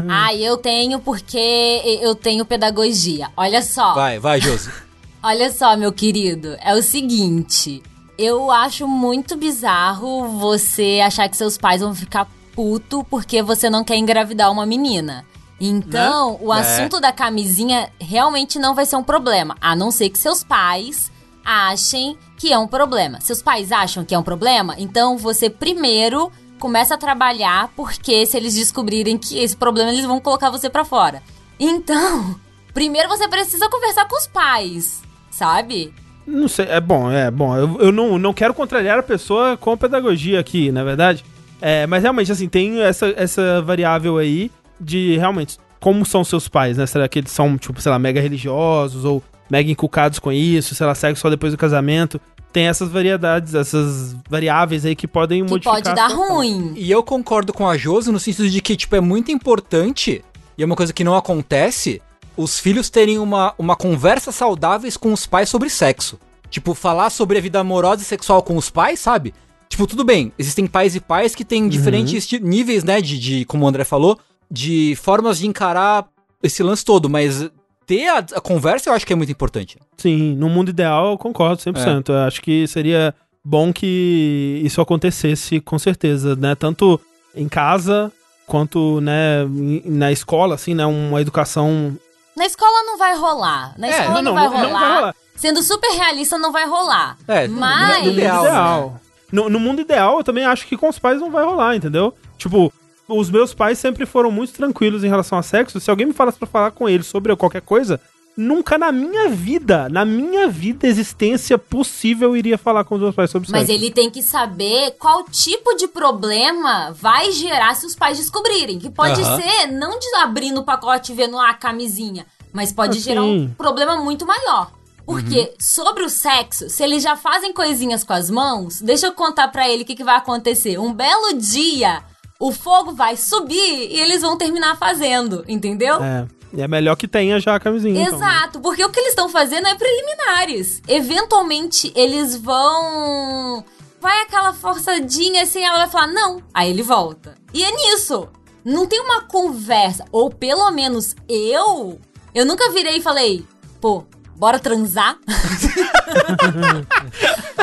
Ah, 0.08 0.34
eu 0.34 0.56
tenho 0.56 1.00
porque 1.00 2.00
eu 2.02 2.16
tenho 2.16 2.46
pedagogia. 2.46 3.28
Olha 3.36 3.62
só. 3.62 3.94
Vai, 3.94 4.18
vai, 4.20 4.40
Josi. 4.40 4.72
Olha 5.22 5.52
só, 5.52 5.76
meu 5.76 5.92
querido, 5.92 6.56
é 6.62 6.74
o 6.74 6.82
seguinte. 6.82 7.84
Eu 8.18 8.50
acho 8.50 8.88
muito 8.88 9.36
bizarro 9.36 10.30
você 10.40 11.02
achar 11.06 11.28
que 11.28 11.36
seus 11.36 11.58
pais 11.58 11.82
vão 11.82 11.94
ficar 11.94 12.26
puto 12.56 13.04
porque 13.10 13.42
você 13.42 13.70
não 13.70 13.84
quer 13.84 13.98
engravidar 13.98 14.52
uma 14.52 14.66
menina. 14.66 15.26
Então, 15.60 16.38
o 16.42 16.54
É. 16.54 16.60
assunto 16.60 17.00
da 17.00 17.12
camisinha 17.12 17.90
realmente 18.00 18.60
não 18.60 18.76
vai 18.76 18.86
ser 18.86 18.96
um 18.98 19.04
problema, 19.04 19.56
a 19.62 19.76
não 19.76 19.90
ser 19.92 20.10
que 20.10 20.18
seus 20.18 20.44
pais 20.44 21.12
achem 21.44 22.18
que 22.38 22.52
é 22.52 22.58
um 22.58 22.68
problema. 22.68 23.22
Seus 23.22 23.42
pais 23.42 23.72
acham 23.72 24.04
que 24.04 24.14
é 24.14 24.20
um 24.20 24.24
problema, 24.24 24.76
então 24.78 25.18
você 25.18 25.50
primeiro 25.50 26.32
começa 26.60 26.96
a 26.96 26.98
trabalhar 26.98 27.72
porque 27.76 28.26
se 28.26 28.36
eles 28.36 28.54
descobrirem 28.56 29.18
que 29.18 29.38
esse 29.40 29.56
problema 29.56 29.92
eles 29.92 30.06
vão 30.06 30.20
colocar 30.20 30.50
você 30.50 30.70
pra 30.70 30.84
fora. 30.84 31.22
Então, 31.60 32.36
primeiro 32.74 33.08
você 33.08 33.28
precisa 33.28 33.70
conversar 33.70 34.08
com 34.08 34.18
os 34.18 34.28
pais, 34.28 35.02
sabe? 35.30 35.94
Não 36.28 36.48
sei, 36.48 36.66
é 36.66 36.82
bom, 36.82 37.12
é 37.12 37.30
bom. 37.30 37.56
Eu, 37.56 37.80
eu 37.80 37.92
não, 37.92 38.18
não 38.18 38.34
quero 38.34 38.54
contrariar 38.54 38.98
a 38.98 39.04
pessoa 39.04 39.56
com 39.56 39.78
pedagogia 39.78 40.40
aqui, 40.40 40.72
na 40.72 40.84
verdade. 40.84 41.24
É, 41.62 41.88
mas 41.88 42.04
realmente, 42.04 42.32
assim, 42.32 42.48
tem 42.48 42.82
essa, 42.82 43.14
essa 43.16 43.62
variável 43.62 44.18
aí 44.18 44.52
de 44.80 45.18
realmente 45.18 45.58
como 45.80 46.06
são 46.06 46.24
seus 46.24 46.48
pais, 46.48 46.78
né? 46.78 46.86
Será 46.88 47.08
que 47.08 47.20
eles 47.20 47.32
são, 47.32 47.58
tipo, 47.58 47.80
sei 47.80 47.92
lá, 47.92 48.00
mega 48.00 48.20
religiosos 48.20 49.06
ou 49.06 49.22
mega 49.50 49.70
inculcados 49.70 50.18
com 50.20 50.32
isso? 50.32 50.74
Se 50.74 50.82
ela 50.82 50.96
segue 50.96 51.18
só 51.20 51.30
depois 51.30 51.54
do 51.54 51.58
casamento? 51.58 52.20
Tem 52.52 52.68
essas 52.68 52.90
variedades, 52.90 53.54
essas 53.54 54.16
variáveis 54.30 54.86
aí 54.86 54.96
que 54.96 55.08
podem 55.08 55.44
Que 55.44 55.50
modificar. 55.52 55.84
pode 55.84 55.96
dar 55.96 56.08
ruim. 56.08 56.74
E 56.76 56.90
eu 56.90 57.04
concordo 57.04 57.54
com 57.54 57.68
a 57.68 57.78
Josi 57.78 58.12
no 58.12 58.20
sentido 58.20 58.50
de 58.50 58.62
que, 58.62 58.76
tipo, 58.76 58.96
é 58.96 59.02
muito 59.02 59.32
importante, 59.32 60.24
e 60.58 60.64
é 60.64 60.66
uma 60.66 60.76
coisa 60.76 60.94
que 60.94 61.04
não 61.04 61.16
acontece, 61.16 62.02
os 62.38 62.60
filhos 62.60 62.90
terem 62.90 63.20
uma, 63.20 63.54
uma 63.60 63.76
conversa 63.76 64.32
saudáveis 64.32 64.98
com 64.98 65.14
os 65.14 65.28
pais 65.28 65.50
sobre 65.50 65.70
sexo. 65.70 66.18
Tipo, 66.50 66.74
falar 66.74 67.10
sobre 67.10 67.38
a 67.38 67.42
vida 67.42 67.60
amorosa 67.60 68.02
e 68.02 68.06
sexual 68.06 68.42
com 68.42 68.56
os 68.58 68.70
pais, 68.70 69.00
sabe? 69.00 69.34
Tipo, 69.70 69.88
tudo 69.88 70.04
bem, 70.04 70.32
existem 70.38 70.68
pais 70.68 70.96
e 70.96 71.00
pais 71.00 71.36
que 71.36 71.44
têm 71.44 71.68
diferentes 71.68 72.26
ti- 72.28 72.40
níveis, 72.40 72.84
né, 72.84 73.02
de, 73.02 73.20
de, 73.20 73.46
como 73.46 73.66
o 73.66 73.68
André 73.68 73.84
falou, 73.84 74.18
de 74.50 74.96
formas 75.02 75.40
de 75.40 75.48
encarar 75.48 76.06
esse 76.42 76.62
lance 76.64 76.86
todo, 76.86 77.10
mas 77.10 77.50
ter 77.86 78.08
a, 78.08 78.18
a 78.20 78.42
conversa 78.42 78.90
eu 78.90 78.94
acho 78.94 79.06
que 79.06 79.12
é 79.14 79.16
muito 79.16 79.32
importante. 79.32 79.78
Sim, 79.98 80.36
no 80.36 80.50
mundo 80.50 80.70
ideal 80.70 81.12
eu 81.12 81.18
concordo 81.18 81.62
100%. 81.62 82.10
Eu 82.10 82.18
acho 82.20 82.42
que 82.42 82.68
seria 82.68 83.14
bom 83.44 83.74
que 83.74 84.62
isso 84.64 84.80
acontecesse 84.82 85.60
com 85.60 85.78
certeza, 85.78 86.36
né? 86.36 86.56
Tanto 86.56 87.00
em 87.36 87.48
casa 87.50 88.12
quanto, 88.48 89.02
né, 89.02 89.44
na 89.86 90.12
escola, 90.12 90.56
assim, 90.56 90.74
né? 90.76 90.86
Uma 90.86 91.20
educação... 91.22 91.98
Na 92.38 92.46
escola 92.46 92.84
não 92.84 92.98
vai 92.98 93.16
rolar. 93.18 93.74
Na 93.78 93.88
É, 93.88 93.90
escola 93.92 94.22
não, 94.22 94.34
não, 94.34 94.34
não, 94.34 94.34
vai, 94.36 94.44
não 94.62 94.68
rolar. 94.68 94.80
vai 94.90 94.96
rolar. 95.00 95.16
Sendo 95.36 95.62
super 95.64 95.90
realista, 95.92 96.38
não 96.38 96.52
vai 96.52 96.68
rolar. 96.68 97.18
É, 97.28 97.48
Mas. 97.48 97.98
no 98.00 98.04
mundo 98.06 98.12
ideal, 98.14 98.46
ideal. 98.46 99.02
No, 99.32 99.50
no 99.50 99.60
mundo 99.60 99.82
ideal, 99.82 100.18
eu 100.20 100.24
também 100.24 100.46
acho 100.46 100.68
que 100.68 100.78
com 100.78 100.90
os 100.90 101.00
pais 101.00 101.20
não 101.20 101.32
vai 101.32 101.44
rolar, 101.44 101.76
entendeu? 101.76 102.14
Tipo, 102.38 102.72
os 103.08 103.30
meus 103.30 103.54
pais 103.54 103.78
sempre 103.78 104.06
foram 104.06 104.32
muito 104.32 104.54
tranquilos 104.54 105.04
em 105.04 105.08
relação 105.10 105.38
a 105.38 105.44
sexo. 105.44 105.80
Se 105.80 105.90
alguém 105.90 106.08
me 106.08 106.14
falasse 106.14 106.38
pra 106.38 106.48
falar 106.48 106.72
com 106.72 106.88
eles 106.88 107.08
sobre 107.08 107.36
qualquer 107.36 107.62
coisa, 107.62 108.00
nunca 108.38 108.78
na 108.78 108.92
minha 108.92 109.30
vida, 109.30 109.88
na 109.90 110.04
minha 110.06 110.48
vida, 110.48 110.88
existência 110.88 111.58
possível, 111.58 112.30
eu 112.30 112.38
iria 112.38 112.58
falar 112.58 112.84
com 112.84 112.96
os 112.96 113.02
meus 113.02 113.16
pais 113.16 113.30
sobre 113.32 113.50
Mas 113.52 113.68
sexo. 113.68 113.74
ele 113.74 113.92
tem 113.92 114.10
que 114.10 114.22
saber 114.22 114.92
qual 115.00 115.24
tipo 115.26 115.76
de 115.76 115.88
problema 115.88 116.92
vai 116.94 117.32
gerar 117.32 117.76
se 117.76 117.86
os 117.86 117.96
pais 117.96 118.18
descobrirem. 118.18 118.78
Que 118.80 118.90
pode 118.90 119.22
Aham. 119.22 119.42
ser 119.42 119.68
não 119.72 119.98
de 120.00 120.16
abrir 120.18 120.52
no 120.52 120.64
pacote 120.64 121.12
e 121.12 121.16
vendo 121.16 121.38
a 121.40 121.54
camisinha, 121.54 122.26
mas 122.54 122.72
pode 122.74 122.98
Ah, 122.98 123.02
gerar 123.02 123.24
um 123.24 123.50
problema 123.58 123.96
muito 123.98 124.26
maior. 124.26 124.72
Porque 125.06 125.54
sobre 125.60 126.04
o 126.04 126.10
sexo, 126.10 126.70
se 126.70 126.84
eles 126.84 127.04
já 127.04 127.16
fazem 127.16 127.54
coisinhas 127.54 128.04
com 128.04 128.14
as 128.14 128.30
mãos, 128.30 128.82
deixa 128.82 129.08
eu 129.08 129.14
contar 129.14 129.50
pra 129.50 129.70
ele 129.70 129.84
o 129.84 129.86
que, 129.86 129.96
que 129.96 130.04
vai 130.04 130.16
acontecer. 130.16 130.80
Um 130.80 130.94
belo 130.94 131.34
dia, 131.38 132.02
o 132.40 132.52
fogo 132.52 132.92
vai 132.92 133.16
subir 133.16 133.92
e 133.92 134.00
eles 134.00 134.22
vão 134.22 134.38
terminar 134.38 134.78
fazendo, 134.78 135.46
entendeu? 135.48 136.04
É, 136.04 136.28
e 136.54 136.62
é 136.62 136.68
melhor 136.68 136.96
que 136.96 137.08
tenha 137.08 137.40
já 137.40 137.56
a 137.56 137.60
camisinha. 137.60 138.02
então, 138.02 138.18
né? 138.18 138.26
Exato, 138.26 138.60
porque 138.62 138.84
o 138.84 138.90
que 138.90 139.00
eles 139.00 139.10
estão 139.10 139.30
fazendo 139.30 139.68
é 139.68 139.76
preliminares. 139.76 140.82
Eventualmente, 140.88 141.92
eles 141.96 142.36
vão. 142.36 143.64
Vai 144.00 144.22
aquela 144.22 144.54
forçadinha 144.54 145.44
assim, 145.44 145.64
ela 145.64 145.80
vai 145.80 145.90
falar 145.90 146.08
não. 146.08 146.42
Aí 146.54 146.70
ele 146.70 146.84
volta. 146.84 147.36
E 147.54 147.64
é 147.64 147.72
nisso. 147.72 148.28
Não 148.64 148.86
tem 148.86 149.00
uma 149.00 149.22
conversa. 149.22 150.06
Ou 150.12 150.30
pelo 150.30 150.70
menos 150.72 151.16
eu. 151.28 152.00
Eu 152.34 152.46
nunca 152.46 152.72
virei 152.72 152.98
e 152.98 153.02
falei, 153.02 153.46
pô, 153.80 154.04
bora 154.36 154.60
transar? 154.60 155.18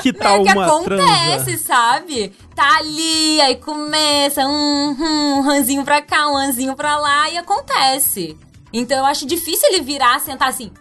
Que 0.03 0.13
tal 0.13 0.41
é 0.41 0.45
que 0.45 0.53
uma 0.53 0.67
acontece, 0.67 1.45
transa? 1.45 1.59
sabe? 1.59 2.33
Tá 2.57 2.79
ali, 2.79 3.41
aí 3.41 3.57
começa 3.57 4.45
um, 4.47 4.97
um 4.99 5.41
ranzinho 5.43 5.85
pra 5.85 6.03
cá, 6.03 6.27
um 6.29 6.35
ranzinho 6.35 6.75
pra 6.75 6.99
lá 6.99 7.31
e 7.31 7.37
acontece. 7.39 8.37
Então 8.73 8.99
eu 8.99 9.05
acho 9.05 9.25
difícil 9.27 9.69
ele 9.69 9.81
virar, 9.83 10.19
sentar 10.21 10.49
assim, 10.49 10.73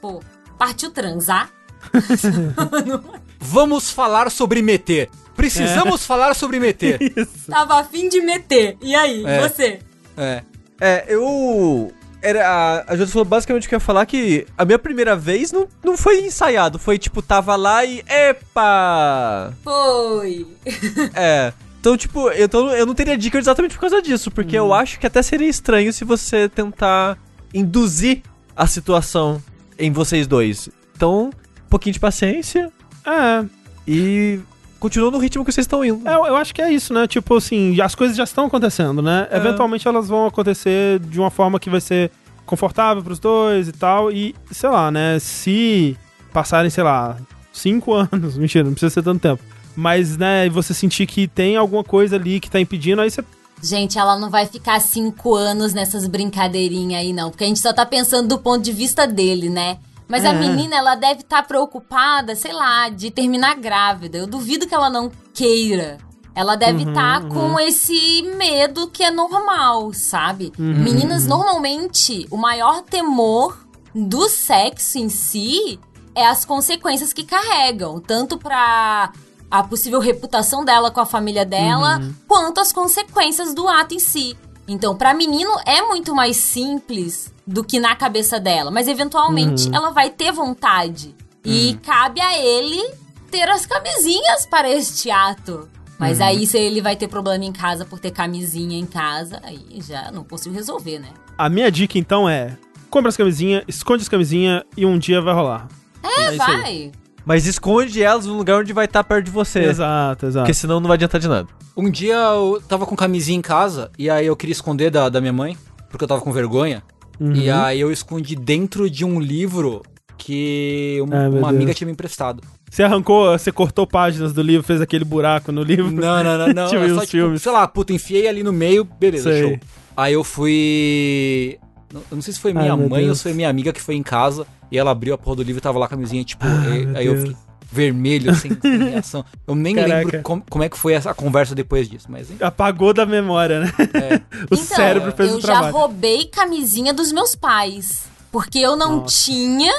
pô, 0.00 0.20
partiu 0.58 0.90
transar? 0.90 1.50
Vamos 3.38 3.90
falar 3.90 4.30
sobre 4.30 4.60
meter. 4.62 5.08
Precisamos 5.36 6.04
falar 6.06 6.34
sobre 6.34 6.58
meter. 6.58 6.98
Tava 7.48 7.80
afim 7.80 8.08
de 8.08 8.20
meter. 8.20 8.76
E 8.80 8.94
aí, 8.94 9.24
É. 9.24 9.48
você? 9.48 9.78
É. 10.16 10.42
É, 10.80 11.04
eu. 11.08 11.92
Era, 12.24 12.48
a, 12.48 12.94
a 12.94 13.06
falou 13.06 13.24
basicamente 13.26 13.66
o 13.66 13.68
que 13.68 13.74
eu 13.74 13.76
ia 13.76 13.80
falar 13.80 14.06
que 14.06 14.46
a 14.56 14.64
minha 14.64 14.78
primeira 14.78 15.14
vez 15.14 15.52
não, 15.52 15.68
não 15.84 15.94
foi 15.94 16.20
ensaiado, 16.24 16.78
foi 16.78 16.98
tipo, 16.98 17.20
tava 17.20 17.54
lá 17.54 17.84
e. 17.84 18.02
Epa! 18.08 19.52
Foi. 19.62 20.46
É. 21.14 21.52
Então, 21.78 21.98
tipo, 21.98 22.30
eu, 22.30 22.48
tô, 22.48 22.70
eu 22.70 22.86
não 22.86 22.94
teria 22.94 23.16
dica 23.18 23.38
exatamente 23.38 23.74
por 23.74 23.82
causa 23.82 24.00
disso, 24.00 24.30
porque 24.30 24.56
eu 24.56 24.72
acho 24.72 24.98
que 24.98 25.06
até 25.06 25.20
seria 25.20 25.46
estranho 25.46 25.92
se 25.92 26.02
você 26.02 26.48
tentar 26.48 27.18
induzir 27.52 28.22
a 28.56 28.66
situação 28.66 29.42
em 29.78 29.92
vocês 29.92 30.26
dois. 30.26 30.70
Então, 30.96 31.26
um 31.26 31.68
pouquinho 31.68 31.92
de 31.92 32.00
paciência 32.00 32.72
É, 33.04 33.44
e 33.86 34.40
continua 34.78 35.10
no 35.10 35.18
ritmo 35.18 35.44
que 35.44 35.52
vocês 35.52 35.64
estão 35.64 35.84
indo. 35.84 36.06
É, 36.08 36.14
eu 36.14 36.36
acho 36.36 36.54
que 36.54 36.60
é 36.60 36.72
isso, 36.72 36.92
né? 36.92 37.06
Tipo 37.06 37.36
assim, 37.36 37.80
as 37.80 37.94
coisas 37.94 38.16
já 38.16 38.24
estão 38.24 38.46
acontecendo, 38.46 39.00
né? 39.00 39.26
É. 39.30 39.36
Eventualmente 39.36 39.86
elas 39.86 40.08
vão 40.08 40.26
acontecer 40.26 40.98
de 41.00 41.18
uma 41.18 41.30
forma 41.30 41.58
que 41.58 41.70
vai 41.70 41.80
ser 41.80 42.10
confortável 42.46 43.02
pros 43.02 43.18
dois 43.18 43.68
e 43.68 43.72
tal. 43.72 44.10
E, 44.10 44.34
sei 44.50 44.68
lá, 44.70 44.90
né? 44.90 45.18
Se 45.18 45.96
passarem, 46.32 46.70
sei 46.70 46.84
lá, 46.84 47.16
cinco 47.52 47.94
anos, 48.12 48.36
mentira, 48.36 48.64
não 48.64 48.72
precisa 48.72 48.90
ser 48.90 49.02
tanto 49.02 49.20
tempo. 49.20 49.42
Mas, 49.76 50.16
né, 50.16 50.46
e 50.46 50.50
você 50.50 50.72
sentir 50.72 51.06
que 51.06 51.26
tem 51.26 51.56
alguma 51.56 51.82
coisa 51.82 52.16
ali 52.16 52.38
que 52.38 52.50
tá 52.50 52.60
impedindo, 52.60 53.00
aí 53.00 53.10
você. 53.10 53.24
Gente, 53.62 53.98
ela 53.98 54.18
não 54.18 54.30
vai 54.30 54.46
ficar 54.46 54.78
cinco 54.80 55.34
anos 55.34 55.72
nessas 55.72 56.06
brincadeirinhas 56.06 57.00
aí, 57.00 57.12
não. 57.12 57.30
Porque 57.30 57.44
a 57.44 57.46
gente 57.46 57.60
só 57.60 57.72
tá 57.72 57.86
pensando 57.86 58.28
do 58.28 58.38
ponto 58.38 58.62
de 58.62 58.72
vista 58.72 59.06
dele, 59.06 59.48
né? 59.48 59.78
Mas 60.08 60.24
a 60.24 60.30
É. 60.30 60.34
menina, 60.34 60.76
ela 60.76 60.94
deve 60.94 61.20
estar 61.22 61.42
preocupada, 61.46 62.34
sei 62.36 62.52
lá, 62.52 62.88
de 62.88 63.10
terminar 63.10 63.56
grávida. 63.56 64.18
Eu 64.18 64.26
duvido 64.26 64.66
que 64.66 64.74
ela 64.74 64.90
não 64.90 65.10
queira. 65.32 65.98
Ela 66.34 66.56
deve 66.56 66.82
Uhum, 66.84 66.88
estar 66.90 67.22
uhum. 67.22 67.28
com 67.28 67.60
esse 67.60 68.22
medo 68.36 68.88
que 68.88 69.02
é 69.04 69.10
normal, 69.10 69.92
sabe? 69.92 70.52
Uhum, 70.58 70.74
Meninas, 70.82 71.26
normalmente, 71.26 72.26
o 72.30 72.36
maior 72.36 72.82
temor 72.82 73.64
do 73.94 74.28
sexo 74.28 74.98
em 74.98 75.08
si 75.08 75.78
é 76.14 76.26
as 76.26 76.44
consequências 76.44 77.12
que 77.12 77.24
carregam. 77.24 78.00
Tanto 78.00 78.36
pra 78.36 79.12
a 79.50 79.62
possível 79.62 80.00
reputação 80.00 80.64
dela 80.64 80.90
com 80.90 81.00
a 81.00 81.06
família 81.06 81.44
dela, 81.46 81.98
Uhum. 81.98 82.14
quanto 82.26 82.60
as 82.60 82.72
consequências 82.72 83.54
do 83.54 83.68
ato 83.68 83.94
em 83.94 84.00
si. 84.00 84.36
Então, 84.66 84.96
pra 84.96 85.14
menino 85.14 85.50
é 85.64 85.82
muito 85.82 86.14
mais 86.14 86.36
simples 86.36 87.32
do 87.46 87.62
que 87.64 87.78
na 87.78 87.94
cabeça 87.94 88.40
dela, 88.40 88.70
mas 88.70 88.88
eventualmente 88.88 89.68
Uhum. 89.68 89.74
ela 89.74 89.90
vai 89.90 90.10
ter 90.10 90.32
vontade. 90.32 91.14
E 91.44 91.78
cabe 91.82 92.20
a 92.20 92.38
ele 92.38 92.82
ter 93.30 93.48
as 93.50 93.66
camisinhas 93.66 94.46
para 94.46 94.70
este 94.70 95.10
ato. 95.10 95.68
Mas 95.98 96.18
Uhum. 96.18 96.24
aí, 96.26 96.46
se 96.46 96.56
ele 96.58 96.80
vai 96.80 96.96
ter 96.96 97.06
problema 97.06 97.44
em 97.44 97.52
casa 97.52 97.84
por 97.84 97.98
ter 97.98 98.10
camisinha 98.10 98.78
em 98.78 98.86
casa, 98.86 99.40
aí 99.44 99.78
já 99.86 100.10
não 100.10 100.24
consigo 100.24 100.54
resolver, 100.54 100.98
né? 100.98 101.08
A 101.36 101.48
minha 101.48 101.70
dica 101.70 101.98
então 101.98 102.28
é: 102.28 102.56
compra 102.90 103.10
as 103.10 103.16
camisinhas, 103.16 103.62
esconde 103.68 104.02
as 104.02 104.08
camisinhas 104.08 104.62
e 104.76 104.86
um 104.86 104.98
dia 104.98 105.20
vai 105.20 105.34
rolar. 105.34 105.68
É, 106.02 106.26
aí. 106.28 106.36
vai. 106.38 106.92
Mas 107.26 107.46
esconde 107.46 108.02
elas 108.02 108.26
num 108.26 108.36
lugar 108.36 108.60
onde 108.60 108.72
vai 108.72 108.84
estar 108.86 109.02
perto 109.04 109.24
de 109.26 109.30
você. 109.30 109.60
Exato, 109.64 110.26
exato. 110.26 110.44
Porque 110.44 110.52
senão 110.54 110.78
não 110.80 110.88
vai 110.88 110.96
adiantar 110.96 111.20
de 111.20 111.28
nada. 111.28 111.48
Um 111.76 111.90
dia 111.90 112.16
eu 112.16 112.62
tava 112.68 112.84
com 112.86 112.94
camisinha 112.94 113.38
em 113.38 113.42
casa 113.42 113.90
e 113.98 114.10
aí 114.10 114.26
eu 114.26 114.36
queria 114.36 114.52
esconder 114.52 114.90
da, 114.90 115.08
da 115.08 115.20
minha 115.20 115.32
mãe, 115.32 115.56
porque 115.90 116.04
eu 116.04 116.08
tava 116.08 116.20
com 116.20 116.30
vergonha. 116.32 116.82
Uhum. 117.20 117.32
E 117.34 117.50
aí 117.50 117.80
eu 117.80 117.92
escondi 117.92 118.34
dentro 118.36 118.88
de 118.90 119.04
um 119.04 119.20
livro 119.20 119.82
que 120.18 120.98
um- 121.06 121.14
Ai, 121.14 121.28
uma 121.28 121.48
amiga 121.48 121.74
tinha 121.74 121.86
me 121.86 121.92
emprestado. 121.92 122.42
Você 122.70 122.82
arrancou, 122.82 123.38
você 123.38 123.52
cortou 123.52 123.86
páginas 123.86 124.32
do 124.32 124.42
livro, 124.42 124.66
fez 124.66 124.80
aquele 124.80 125.04
buraco 125.04 125.52
no 125.52 125.62
livro. 125.62 125.90
Não, 125.90 126.24
não, 126.24 126.38
não, 126.38 126.48
não. 126.48 126.66
Tipo, 126.70 126.82
é 126.82 126.88
só, 126.94 127.06
tipo, 127.06 127.38
sei 127.38 127.52
lá, 127.52 127.68
puta, 127.68 127.92
enfiei 127.92 128.26
ali 128.26 128.42
no 128.42 128.52
meio, 128.52 128.84
beleza, 128.84 129.30
Sei. 129.30 129.42
show. 129.42 129.58
Aí 129.96 130.12
eu 130.12 130.24
fui. 130.24 131.58
Eu 131.92 132.02
não 132.16 132.22
sei 132.22 132.34
se 132.34 132.40
foi 132.40 132.52
minha 132.52 132.72
Ai, 132.72 132.88
mãe 132.88 133.08
ou 133.08 133.14
se 133.14 133.22
foi 133.22 133.32
minha 133.32 133.48
amiga 133.48 133.72
que 133.72 133.80
foi 133.80 133.94
em 133.94 134.02
casa 134.02 134.44
e 134.72 134.76
ela 134.76 134.90
abriu 134.90 135.14
a 135.14 135.18
porra 135.18 135.36
do 135.36 135.42
livro 135.44 135.58
e 135.58 135.62
tava 135.62 135.78
lá 135.78 135.86
a 135.86 135.88
camisinha, 135.88 136.24
tipo, 136.24 136.44
Ai, 136.44 136.84
meu 136.84 136.96
aí 136.96 137.06
eu 137.06 137.16
fiquei 137.18 137.36
vermelho, 137.74 138.34
sem, 138.34 138.56
sem 138.60 138.78
reação. 138.78 139.24
Eu 139.46 139.54
nem 139.54 139.74
Caraca. 139.74 139.94
lembro 139.96 140.22
com- 140.22 140.40
como 140.40 140.62
é 140.64 140.68
que 140.68 140.78
foi 140.78 140.92
essa 140.94 141.12
conversa 141.12 141.54
depois 141.54 141.88
disso, 141.88 142.06
mas 142.08 142.30
enfim. 142.30 142.42
Apagou 142.42 142.94
da 142.94 143.04
memória, 143.04 143.60
né? 143.60 143.72
É. 143.94 144.14
o 144.50 144.54
então, 144.54 144.56
cérebro 144.58 145.12
fez 145.12 145.30
eu 145.30 145.38
o 145.38 145.40
já 145.40 145.46
trabalho. 145.48 145.74
roubei 145.74 146.26
camisinha 146.26 146.94
dos 146.94 147.10
meus 147.12 147.34
pais. 147.34 148.04
Porque 148.30 148.58
eu 148.58 148.76
não 148.76 148.98
Nossa. 149.02 149.24
tinha, 149.24 149.72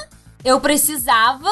eu 0.44 0.60
precisava, 0.62 1.50